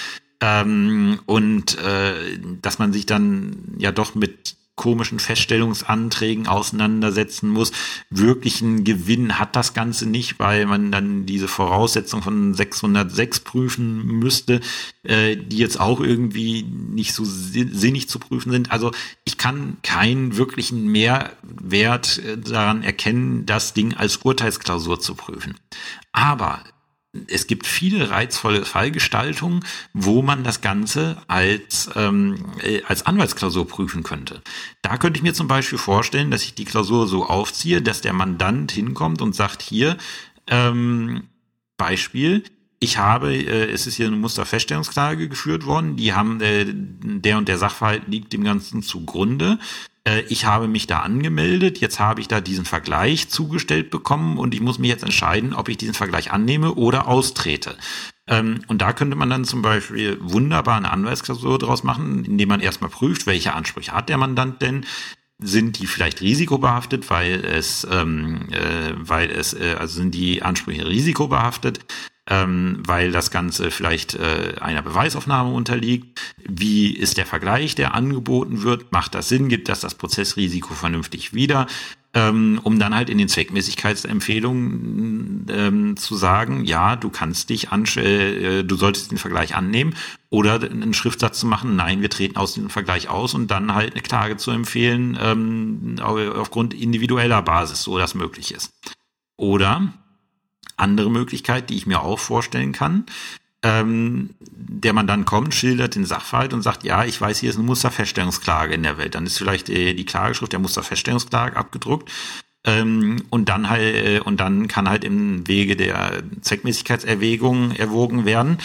ähm, 0.42 1.20
und 1.26 1.78
äh, 1.80 2.40
dass 2.62 2.80
man 2.80 2.94
sich 2.94 3.06
dann 3.06 3.76
ja 3.78 3.92
doch 3.92 4.16
mit 4.16 4.58
komischen 4.80 5.20
Feststellungsanträgen 5.20 6.48
auseinandersetzen 6.48 7.50
muss. 7.50 7.74
Wirklichen 8.10 8.86
Gewinn 8.86 9.38
hat 9.38 9.58
das 9.58 9.74
Ganze 9.74 10.08
nicht, 10.08 10.40
weil 10.40 10.68
man 10.68 10.90
dann 10.90 11.26
diese 11.26 11.50
Voraussetzung 11.50 12.22
von 12.22 12.54
606 12.54 13.42
prüfen 13.42 14.06
müsste, 14.06 14.62
äh, 15.04 15.36
die 15.36 15.58
jetzt 15.58 15.82
auch 15.82 16.00
irgendwie 16.00 16.64
nicht 16.64 17.14
so 17.14 17.26
sinnig 17.26 18.08
zu 18.08 18.20
prüfen 18.20 18.54
sind. 18.54 18.72
Also 18.72 18.92
ich 19.26 19.38
kann 19.38 19.76
keinen 19.84 20.38
wirklichen 20.38 20.88
Mehrwert 20.88 22.20
äh, 22.20 22.38
daran 22.38 22.82
erkennen, 22.82 23.46
das 23.46 23.74
Ding 23.74 23.96
als 23.96 24.16
Urteilsklausur 24.24 25.02
zu 25.02 25.14
prüfen. 25.14 25.56
Aber 26.14 26.64
es 27.28 27.48
gibt 27.48 27.66
viele 27.66 28.12
reizvolle 28.12 28.66
Fallgestaltungen, 28.66 29.66
wo 29.94 30.22
man 30.22 30.44
das 30.44 30.62
Ganze 30.62 31.18
als, 31.28 31.90
ähm, 31.96 32.54
äh, 32.62 32.84
als 32.84 33.06
Anwaltsklausur 33.06 33.68
prüfen 33.68 34.04
könnte. 34.04 34.42
Da 34.82 34.98
könnte 34.98 35.18
ich 35.18 35.24
mir 35.24 35.34
zum 35.34 35.48
Beispiel 35.48 35.80
vorstellen, 35.80 36.30
dass 36.30 36.44
ich 36.44 36.54
die 36.54 36.66
Klausur 36.66 37.08
so 37.08 37.26
aufziehe, 37.26 37.82
dass 37.82 38.02
der 38.02 38.14
Mandant 38.14 38.72
hinkommt 38.72 39.22
und 39.22 39.36
sagt, 39.36 39.64
hier, 39.64 39.98
ähm, 40.48 41.24
Beispiel, 41.78 42.44
ich 42.80 42.98
habe, 42.98 43.34
äh, 43.34 43.72
es 43.72 43.88
ist 43.88 43.96
hier 43.96 44.08
eine 44.08 44.16
Musterfeststellungsklage 44.16 45.28
geführt 45.28 45.66
worden, 45.66 45.96
die 45.96 46.14
haben, 46.14 46.42
äh, 46.42 46.66
der 46.68 47.38
und 47.38 47.48
der 47.48 47.58
Sachverhalt 47.58 48.04
liegt 48.08 48.34
dem 48.34 48.44
Ganzen 48.44 48.82
zugrunde. 48.82 49.60
Äh, 50.06 50.22
ich 50.30 50.46
habe 50.46 50.68
mich 50.68 50.88
da 50.88 51.00
angemeldet, 51.00 51.80
jetzt 51.80 52.00
habe 52.00 52.22
ich 52.22 52.28
da 52.28 52.40
diesen 52.40 52.66
Vergleich 52.66 53.30
zugestellt 53.30 53.90
bekommen 53.90 54.38
und 54.38 54.54
ich 54.54 54.62
muss 54.62 54.80
mich 54.80 54.90
jetzt 54.90 55.04
entscheiden, 55.04 55.54
ob 55.54 55.68
ich 55.70 55.78
diesen 55.78 55.94
Vergleich 55.94 56.32
annehme 56.32 56.76
oder 56.76 57.08
austrete. 57.08 57.76
Ähm, 58.28 58.62
und 58.68 58.82
da 58.82 58.94
könnte 58.94 59.18
man 59.18 59.30
dann 59.30 59.44
zum 59.44 59.62
Beispiel 59.62 60.18
wunderbar 60.22 60.78
eine 60.78 60.92
Anwaltsklausur 60.92 61.60
draus 61.60 61.84
machen, 61.84 62.24
indem 62.24 62.48
man 62.48 62.62
erstmal 62.62 62.90
prüft, 62.90 63.28
welche 63.28 63.54
Ansprüche 63.54 63.92
hat 63.92 64.08
der 64.08 64.18
Mandant 64.18 64.62
denn, 64.62 64.86
sind 65.42 65.80
die 65.80 65.88
vielleicht 65.88 66.22
risikobehaftet, 66.22 67.10
weil 67.10 67.44
es, 67.46 67.88
ähm, 67.90 68.50
äh, 68.52 68.94
weil 68.96 69.32
es, 69.32 69.54
äh, 69.54 69.76
also 69.80 69.96
sind 69.96 70.14
die 70.14 70.44
Ansprüche 70.44 70.88
risikobehaftet, 70.88 71.80
ähm, 72.30 72.84
weil 72.86 73.12
das 73.12 73.32
Ganze 73.32 73.72
vielleicht 73.72 74.14
äh, 74.14 74.54
einer 74.62 74.84
Beweisaufnahme 74.84 75.52
unterliegt. 75.52 76.22
Wie 76.48 76.92
ist 76.92 77.18
der 77.18 77.26
Vergleich, 77.26 77.76
der 77.76 77.96
angeboten 77.96 78.62
wird? 78.62 78.92
Macht 78.92 79.16
das 79.16 79.30
Sinn? 79.30 79.50
Gibt 79.50 79.68
das 79.68 79.80
das 79.80 79.96
Prozessrisiko 79.96 80.76
vernünftig 80.76 81.34
wieder? 81.34 81.66
Ähm, 82.12 82.60
um 82.64 82.80
dann 82.80 82.96
halt 82.96 83.12
in 83.12 83.20
den 83.20 83.28
Zweckmäßigkeitsempfehlungen 83.28 85.46
ähm, 85.52 85.96
zu 85.96 86.16
sagen, 86.16 86.66
ja, 86.66 86.96
du 86.96 87.12
kannst 87.12 87.52
dich 87.52 87.72
an, 87.72 87.86
äh, 87.98 88.64
du 88.64 88.76
solltest 88.76 89.12
den 89.12 89.20
Vergleich 89.20 89.56
annehmen 89.56 89.94
oder 90.32 90.60
einen 90.60 90.96
Schriftsatz 90.96 91.40
zu 91.40 91.46
machen, 91.46 91.76
nein, 91.76 92.02
wir 92.02 92.10
treten 92.10 92.38
aus 92.38 92.56
dem 92.56 92.72
Vergleich 92.72 93.10
aus 93.10 93.36
und 93.36 93.52
dann 93.52 93.76
halt 93.76 93.94
eine 93.94 94.02
Klage 94.02 94.38
zu 94.38 94.50
empfehlen 94.50 95.20
ähm, 95.22 95.98
aufgrund 96.02 96.74
individueller 96.74 97.44
Basis, 97.44 97.84
so 97.84 98.00
das 98.00 98.16
möglich 98.16 98.56
ist. 98.56 98.72
Oder 99.38 99.94
andere 100.80 101.10
Möglichkeit, 101.12 101.70
die 101.70 101.76
ich 101.76 101.86
mir 101.86 102.02
auch 102.02 102.20
vorstellen 102.20 102.72
kann, 102.72 103.06
ähm, 103.62 104.30
der 104.40 104.94
man 104.94 105.08
dann 105.08 105.26
kommt, 105.26 105.54
schildert 105.54 105.96
den 105.96 106.06
Sachverhalt 106.06 106.54
und 106.54 106.62
sagt, 106.62 106.84
ja, 106.84 107.04
ich 107.04 107.20
weiß, 107.20 107.40
hier 107.40 107.50
ist 107.50 107.58
eine 107.58 107.66
Musterfeststellungsklage 107.66 108.74
in 108.74 108.84
der 108.84 108.98
Welt. 108.98 109.16
Dann 109.16 109.26
ist 109.26 109.38
vielleicht 109.38 109.70
äh, 109.70 109.94
die 109.94 110.06
Klageschrift 110.06 110.54
der 110.54 110.60
Musterfeststellungsklage 110.60 111.58
abgedruckt. 111.58 112.10
Ähm, 112.64 113.24
und 113.30 113.50
dann 113.50 113.70
halt, 113.70 113.96
äh, 113.96 114.20
und 114.20 114.40
dann 114.40 114.68
kann 114.68 114.90
halt 114.90 115.04
im 115.04 115.48
Wege 115.48 115.76
der 115.76 116.24
Zweckmäßigkeitserwägung 116.42 117.72
erwogen 117.72 118.26
werden. 118.26 118.58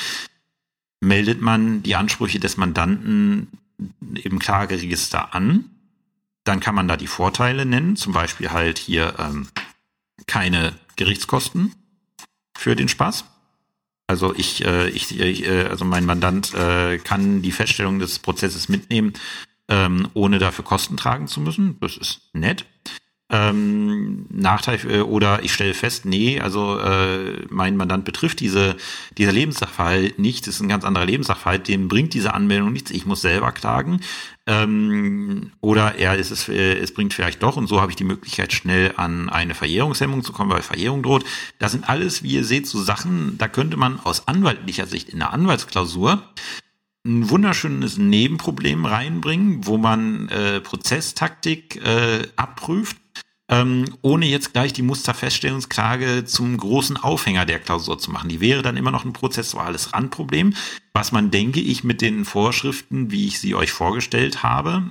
Meldet 1.01 1.41
man 1.41 1.83
die 1.83 1.97
Ansprüche 1.97 2.41
des 2.41 2.57
Mandanten 2.57 3.49
im 4.23 4.39
Klageregister 4.39 5.35
an, 5.35 5.65
dann 6.45 6.61
kann 6.61 6.75
man 6.75 6.89
da 6.89 6.97
die 6.97 7.07
Vorteile 7.07 7.67
nennen, 7.67 7.97
zum 7.97 8.13
Beispiel 8.13 8.51
halt 8.51 8.79
hier 8.79 9.15
ähm, 9.19 9.49
keine 10.27 10.75
Gerichtskosten 10.97 11.73
für 12.57 12.77
den 12.77 12.89
Spaß. 12.89 13.25
Also 14.07 14.35
ich, 14.35 14.65
äh, 14.65 14.89
ich, 14.91 15.19
ich 15.19 15.47
äh, 15.47 15.65
also 15.65 15.85
mein 15.85 16.05
Mandant 16.05 16.53
äh, 16.55 16.99
kann 16.99 17.43
die 17.43 17.53
Feststellung 17.53 17.99
des 17.99 18.19
Prozesses 18.19 18.69
mitnehmen, 18.69 19.15
ähm, 19.69 20.09
ohne 20.15 20.39
dafür 20.39 20.65
Kosten 20.65 20.97
tragen 20.97 21.27
zu 21.27 21.41
müssen. 21.41 21.79
Das 21.81 21.97
ist 21.97 22.21
nett 22.35 22.67
ähm, 23.31 24.27
Nachteil 24.31 24.79
äh, 24.89 25.01
oder 25.01 25.43
ich 25.43 25.53
stelle 25.55 25.73
fest, 25.73 26.05
nee, 26.05 26.41
also 26.41 26.79
äh, 26.79 27.47
mein 27.49 27.77
Mandant 27.77 28.05
betrifft 28.05 28.41
diese, 28.41 28.77
dieser 29.17 29.33
Lebenssachverhalt 29.33 30.19
nicht, 30.19 30.47
das 30.47 30.57
ist 30.57 30.61
ein 30.61 30.69
ganz 30.69 30.85
anderer 30.85 31.07
Lebenssachverhalt, 31.07 31.67
dem 31.67 31.89
bringt 31.89 32.13
diese 32.13 32.35
Anmeldung 32.35 32.73
nichts, 32.73 32.91
ich 32.91 33.07
muss 33.07 33.23
selber 33.23 33.53
klagen. 33.53 34.01
Ähm, 34.47 35.53
oder 35.63 35.95
er 35.95 36.17
ist 36.17 36.31
es, 36.31 36.51
äh, 36.51 36.75
es 36.75 36.93
bringt 36.93 37.15
vielleicht 37.15 37.43
doch. 37.43 37.57
Und 37.57 37.67
so 37.67 37.81
habe 37.81 37.91
ich 37.91 37.97
die 37.97 38.05
Möglichkeit, 38.05 38.53
schnell 38.53 38.93
an 38.97 39.31
eine 39.31 39.55
Verjährungshemmung 39.55 40.23
zu 40.23 40.33
kommen, 40.33 40.51
weil 40.51 40.61
Verjährung 40.61 41.03
droht. 41.03 41.25
Das 41.59 41.73
sind 41.73 41.89
alles, 41.89 42.23
wie 42.23 42.33
ihr 42.33 42.45
seht, 42.45 42.67
so 42.67 42.83
Sachen, 42.83 43.39
da 43.39 43.49
könnte 43.49 43.79
man 43.79 44.01
aus 44.01 44.29
anwaltlicher 44.29 44.87
Sicht 44.87 45.09
in 45.09 45.21
der 45.21 45.33
Anwaltsklausur 45.33 46.23
ein 47.05 47.29
wunderschönes 47.29 47.99
Nebenproblem 47.99 48.87
reinbringen, 48.87 49.67
wo 49.67 49.77
man 49.77 50.29
äh, 50.29 50.61
Prozesstaktik 50.61 51.77
äh, 51.85 52.27
abprüft 52.37 52.97
ähm, 53.49 53.85
ohne 54.01 54.27
jetzt 54.27 54.55
gleich 54.55 54.73
die 54.73 54.83
Musterfeststellungsklage 54.83 56.25
zum 56.25 56.57
großen 56.57 56.97
Aufhänger 56.97 57.45
der 57.45 57.59
Klausur 57.59 57.99
zu 57.99 58.11
machen. 58.11 58.31
Die 58.31 58.41
wäre 58.41 58.63
dann 58.63 58.79
immer 58.79 58.91
noch 58.91 59.05
ein 59.05 59.13
prozessuales 59.13 59.93
Randproblem, 59.93 60.55
was 60.95 61.13
man, 61.13 61.31
denke 61.31 61.61
ich, 61.61 61.85
mit 61.85 62.01
den 62.01 62.25
Vorschriften, 62.25 63.11
wie 63.11 63.27
ich 63.27 63.41
sie 63.41 63.55
euch 63.55 63.71
vorgestellt 63.71 64.43
habe, 64.43 64.85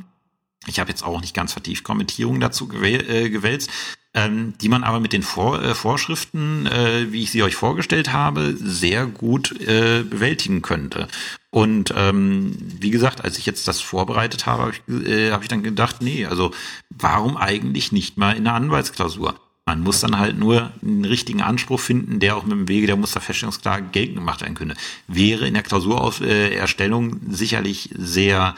ich 0.66 0.80
habe 0.80 0.90
jetzt 0.90 1.04
auch 1.04 1.20
nicht 1.20 1.34
ganz 1.34 1.54
vertieft 1.54 1.84
Kommentierungen 1.84 2.40
dazu 2.40 2.70
äh, 2.82 3.30
gewälzt, 3.30 3.70
ähm, 4.14 4.54
die 4.62 4.70
man 4.70 4.84
aber 4.84 5.00
mit 5.00 5.12
den 5.12 5.24
Vor 5.24 5.62
äh, 5.62 5.76
Vorschriften, 5.76 6.68
äh, 6.68 7.12
wie 7.12 7.24
ich 7.24 7.32
sie 7.32 7.44
euch 7.44 7.56
vorgestellt 7.56 8.14
habe, 8.14 8.56
sehr 8.56 9.06
gut 9.06 9.60
äh, 9.60 10.04
bewältigen 10.04 10.62
könnte. 10.62 11.08
Und 11.54 11.94
ähm, 11.96 12.58
wie 12.80 12.90
gesagt, 12.90 13.24
als 13.24 13.38
ich 13.38 13.46
jetzt 13.46 13.68
das 13.68 13.80
vorbereitet 13.80 14.48
habe, 14.48 14.64
habe 14.64 14.72
ich, 14.72 15.08
äh, 15.08 15.30
hab 15.30 15.44
ich 15.44 15.50
dann 15.50 15.62
gedacht, 15.62 16.02
nee, 16.02 16.26
also 16.26 16.50
warum 16.90 17.38
eigentlich 17.38 17.92
nicht 17.92 18.18
mal 18.18 18.36
in 18.36 18.46
der 18.46 18.56
Anwaltsklausur? 18.56 19.36
Man 19.68 19.82
muss 19.82 20.00
dann 20.00 20.18
halt 20.18 20.36
nur 20.36 20.72
einen 20.82 21.06
richtigen 21.06 21.44
Anspruch 21.44 21.80
finden, 21.80 22.20
der 22.20 22.38
auch 22.38 22.44
mit 22.44 22.54
dem 22.54 22.68
Wege 22.68 22.88
der 22.88 22.96
Musterfeststellungsklage 22.96 23.86
geltend 23.92 24.18
gemacht 24.18 24.42
werden 24.42 24.56
könnte. 24.56 24.76
Wäre 25.08 25.48
in 25.48 25.54
der 25.54 25.62
Klausurerstellung 25.62 27.20
sicherlich 27.30 27.92
sehr 27.96 28.56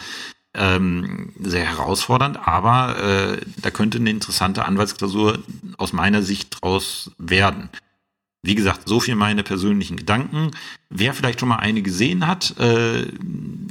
ähm, 0.53 1.33
sehr 1.37 1.65
herausfordernd, 1.65 2.47
aber 2.47 2.97
äh, 2.97 3.41
da 3.57 3.71
könnte 3.71 3.97
eine 3.97 4.09
interessante 4.09 4.63
Anwaltsklausur 4.63 5.39
aus 5.75 5.91
meiner 5.91 6.21
Sicht 6.21 6.61
draus 6.61 7.11
werden. 7.17 7.69
Wie 8.45 8.55
gesagt, 8.55 8.87
so 8.87 8.99
viel 8.99 9.15
meine 9.15 9.43
persönlichen 9.43 9.97
Gedanken. 9.97 10.51
Wer 10.89 11.13
vielleicht 11.13 11.39
schon 11.39 11.49
mal 11.49 11.57
eine 11.57 11.81
gesehen 11.81 12.27
hat, 12.27 12.55
äh, 12.59 13.07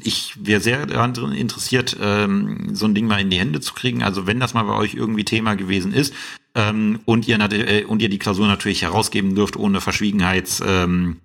ich 0.02 0.34
wäre 0.40 0.60
sehr 0.60 0.86
daran 0.86 1.14
interessiert, 1.32 1.96
ähm, 2.00 2.74
so 2.74 2.86
ein 2.86 2.94
Ding 2.94 3.06
mal 3.06 3.20
in 3.20 3.30
die 3.30 3.38
Hände 3.38 3.60
zu 3.60 3.74
kriegen. 3.74 4.02
Also 4.02 4.26
wenn 4.26 4.40
das 4.40 4.54
mal 4.54 4.64
bei 4.64 4.74
euch 4.74 4.94
irgendwie 4.94 5.24
Thema 5.24 5.54
gewesen 5.54 5.92
ist 5.92 6.12
ähm, 6.54 7.00
und 7.04 7.28
ihr 7.28 7.38
äh, 7.38 7.84
und 7.84 8.02
ihr 8.02 8.08
die 8.08 8.18
Klausur 8.18 8.46
natürlich 8.46 8.82
herausgeben 8.82 9.34
dürft 9.34 9.56
ohne 9.56 9.80
Verschwiegenheits 9.80 10.60
ähm, 10.66 11.18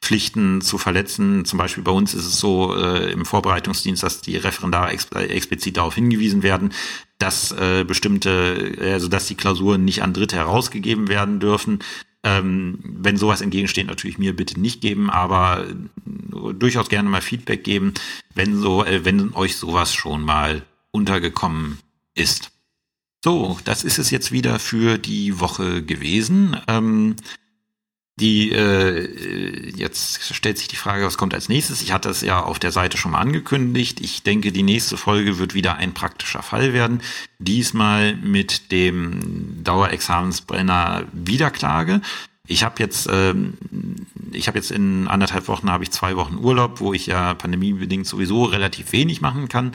Pflichten 0.00 0.60
zu 0.60 0.78
verletzen. 0.78 1.44
Zum 1.44 1.58
Beispiel 1.58 1.84
bei 1.84 1.92
uns 1.92 2.12
ist 2.12 2.26
es 2.26 2.38
so 2.38 2.74
äh, 2.76 3.12
im 3.12 3.24
Vorbereitungsdienst, 3.24 4.02
dass 4.02 4.20
die 4.20 4.36
Referendare 4.36 4.90
ex 4.90 5.08
äh, 5.14 5.24
explizit 5.24 5.76
darauf 5.76 5.94
hingewiesen 5.94 6.42
werden, 6.42 6.72
dass 7.18 7.52
äh, 7.52 7.84
bestimmte, 7.86 8.76
also 8.80 9.08
dass 9.08 9.26
die 9.26 9.36
Klausuren 9.36 9.84
nicht 9.84 10.02
an 10.02 10.12
Dritte 10.12 10.36
herausgegeben 10.36 11.08
werden 11.08 11.38
dürfen. 11.38 11.78
Ähm, 12.24 12.78
wenn 12.82 13.16
sowas 13.16 13.40
entgegensteht, 13.40 13.88
natürlich 13.88 14.18
mir 14.18 14.36
bitte 14.36 14.60
nicht 14.60 14.80
geben, 14.80 15.10
aber 15.10 15.66
äh, 15.66 16.54
durchaus 16.54 16.88
gerne 16.88 17.08
mal 17.08 17.20
Feedback 17.20 17.64
geben, 17.64 17.94
wenn 18.34 18.56
so, 18.60 18.84
äh, 18.84 19.04
wenn 19.04 19.34
euch 19.34 19.56
sowas 19.56 19.92
schon 19.92 20.22
mal 20.22 20.62
untergekommen 20.92 21.78
ist. 22.14 22.52
So, 23.24 23.58
das 23.64 23.84
ist 23.84 23.98
es 23.98 24.10
jetzt 24.10 24.32
wieder 24.32 24.58
für 24.58 24.98
die 24.98 25.40
Woche 25.40 25.82
gewesen. 25.82 26.56
Ähm, 26.68 27.16
die 28.20 28.52
äh, 28.52 29.70
jetzt 29.74 30.34
stellt 30.34 30.58
sich 30.58 30.68
die 30.68 30.76
Frage, 30.76 31.06
was 31.06 31.16
kommt 31.16 31.34
als 31.34 31.48
nächstes? 31.48 31.80
Ich 31.80 31.92
hatte 31.92 32.10
es 32.10 32.20
ja 32.20 32.40
auf 32.40 32.58
der 32.58 32.70
Seite 32.70 32.98
schon 32.98 33.12
mal 33.12 33.20
angekündigt. 33.20 34.00
Ich 34.00 34.22
denke, 34.22 34.52
die 34.52 34.62
nächste 34.62 34.96
Folge 34.96 35.38
wird 35.38 35.54
wieder 35.54 35.76
ein 35.76 35.94
praktischer 35.94 36.42
Fall 36.42 36.74
werden. 36.74 37.00
Diesmal 37.38 38.14
mit 38.16 38.70
dem 38.70 39.64
Dauerexamensbrenner 39.64 41.04
Wiederklage. 41.12 42.02
Ich 42.46 42.64
habe 42.64 42.74
jetzt, 42.80 43.08
ähm, 43.10 43.54
ich 44.32 44.46
habe 44.46 44.58
jetzt 44.58 44.72
in 44.72 45.08
anderthalb 45.08 45.48
Wochen 45.48 45.70
habe 45.70 45.84
ich 45.84 45.90
zwei 45.90 46.16
Wochen 46.16 46.36
Urlaub, 46.36 46.80
wo 46.80 46.92
ich 46.92 47.06
ja 47.06 47.32
pandemiebedingt 47.32 48.06
sowieso 48.06 48.44
relativ 48.44 48.92
wenig 48.92 49.22
machen 49.22 49.48
kann. 49.48 49.74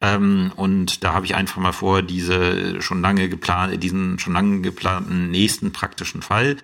Ähm, 0.00 0.52
und 0.56 1.04
da 1.04 1.12
habe 1.12 1.24
ich 1.24 1.36
einfach 1.36 1.58
mal 1.58 1.72
vor, 1.72 2.02
diese 2.02 2.82
schon 2.82 3.00
lange 3.00 3.28
geplant, 3.28 3.80
diesen 3.82 4.18
schon 4.18 4.32
lange 4.32 4.60
geplanten 4.60 5.30
nächsten 5.30 5.72
praktischen 5.72 6.22
Fall 6.22 6.56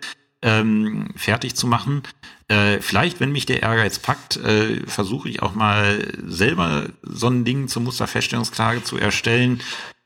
ähm, 0.42 1.08
fertig 1.16 1.54
zu 1.54 1.66
machen. 1.66 2.02
Äh, 2.48 2.80
vielleicht, 2.80 3.20
wenn 3.20 3.32
mich 3.32 3.46
der 3.46 3.62
Ehrgeiz 3.62 3.98
packt, 3.98 4.36
äh, 4.36 4.86
versuche 4.86 5.28
ich 5.28 5.42
auch 5.42 5.54
mal 5.54 6.12
selber 6.26 6.88
so 7.02 7.28
ein 7.28 7.44
Ding 7.44 7.68
zur 7.68 7.82
Musterfeststellungsklage 7.82 8.82
zu 8.82 8.98
erstellen, 8.98 9.60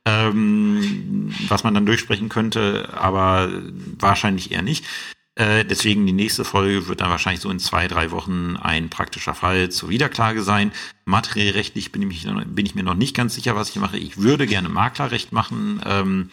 ähm, 0.05 1.35
was 1.49 1.65
man 1.65 1.75
dann 1.75 1.87
durchsprechen 1.87 2.29
könnte, 2.29 2.91
aber 2.93 3.51
wahrscheinlich 3.99 4.53
eher 4.53 4.63
nicht. 4.63 4.85
Äh, 5.35 5.67
deswegen 5.67 6.07
die 6.07 6.15
nächste 6.15 6.45
Folge 6.45 6.89
wird 6.89 7.03
dann 7.03 7.11
wahrscheinlich 7.11 7.43
so 7.43 7.51
in 7.51 7.59
zwei, 7.59 7.89
drei 7.89 8.11
Wochen 8.11 8.57
ein 8.57 8.89
praktischer 8.89 9.35
Fall 9.35 9.71
zur 9.71 9.91
Wiederklage 9.91 10.43
sein. 10.43 10.73
Materiellrechtlich 11.05 11.93
bin 11.93 12.11
ich, 12.11 12.27
bin 12.27 12.67
ich 12.67 12.75
mir 12.75 12.83
noch 12.83 12.95
nicht 12.95 13.15
ganz 13.15 13.35
sicher, 13.35 13.55
was 13.55 13.69
ich 13.69 13.77
mache. 13.77 13.99
Ich 13.99 14.19
würde 14.19 14.47
gerne 14.47 14.71
Maklerrecht 14.71 15.33
machen. 15.33 15.83
Ähm, 15.85 16.31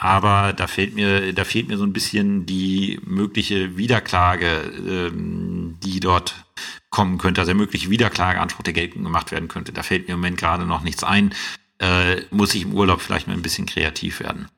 aber 0.00 0.54
da 0.54 0.66
fehlt 0.66 0.94
mir, 0.94 1.34
da 1.34 1.44
fehlt 1.44 1.68
mir 1.68 1.76
so 1.76 1.84
ein 1.84 1.92
bisschen 1.92 2.46
die 2.46 2.98
mögliche 3.04 3.76
Wiederklage, 3.76 4.72
ähm, 4.88 5.76
die 5.84 6.00
dort 6.00 6.46
kommen 6.88 7.18
könnte, 7.18 7.42
also 7.42 7.50
der 7.50 7.56
mögliche 7.56 7.90
Wiederklageanspruch, 7.90 8.62
der 8.62 8.72
geltend 8.72 9.04
gemacht 9.04 9.30
werden 9.30 9.48
könnte. 9.48 9.74
Da 9.74 9.82
fällt 9.82 10.08
mir 10.08 10.14
im 10.14 10.20
Moment 10.20 10.38
gerade 10.38 10.64
noch 10.64 10.82
nichts 10.82 11.04
ein. 11.04 11.34
Äh, 11.80 12.22
muss 12.30 12.54
ich 12.54 12.62
im 12.62 12.72
Urlaub 12.72 13.02
vielleicht 13.02 13.26
mal 13.26 13.34
ein 13.34 13.42
bisschen 13.42 13.66
kreativ 13.66 14.20
werden. 14.20 14.48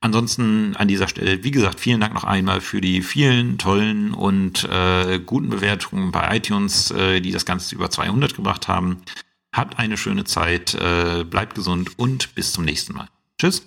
Ansonsten 0.00 0.74
an 0.74 0.88
dieser 0.88 1.06
Stelle, 1.06 1.44
wie 1.44 1.52
gesagt, 1.52 1.78
vielen 1.78 2.00
Dank 2.00 2.12
noch 2.12 2.24
einmal 2.24 2.60
für 2.60 2.80
die 2.80 3.02
vielen 3.02 3.58
tollen 3.58 4.12
und 4.12 4.64
äh, 4.64 5.20
guten 5.24 5.50
Bewertungen 5.50 6.10
bei 6.10 6.36
iTunes, 6.36 6.90
äh, 6.90 7.20
die 7.20 7.30
das 7.30 7.46
Ganze 7.46 7.76
über 7.76 7.90
200 7.90 8.34
gebracht 8.34 8.66
haben. 8.66 9.02
Habt 9.54 9.78
eine 9.78 9.96
schöne 9.96 10.24
Zeit, 10.24 10.74
äh, 10.74 11.22
bleibt 11.22 11.54
gesund 11.54 11.96
und 11.96 12.34
bis 12.34 12.52
zum 12.52 12.64
nächsten 12.64 12.94
Mal. 12.94 13.08
Tschüss. 13.38 13.62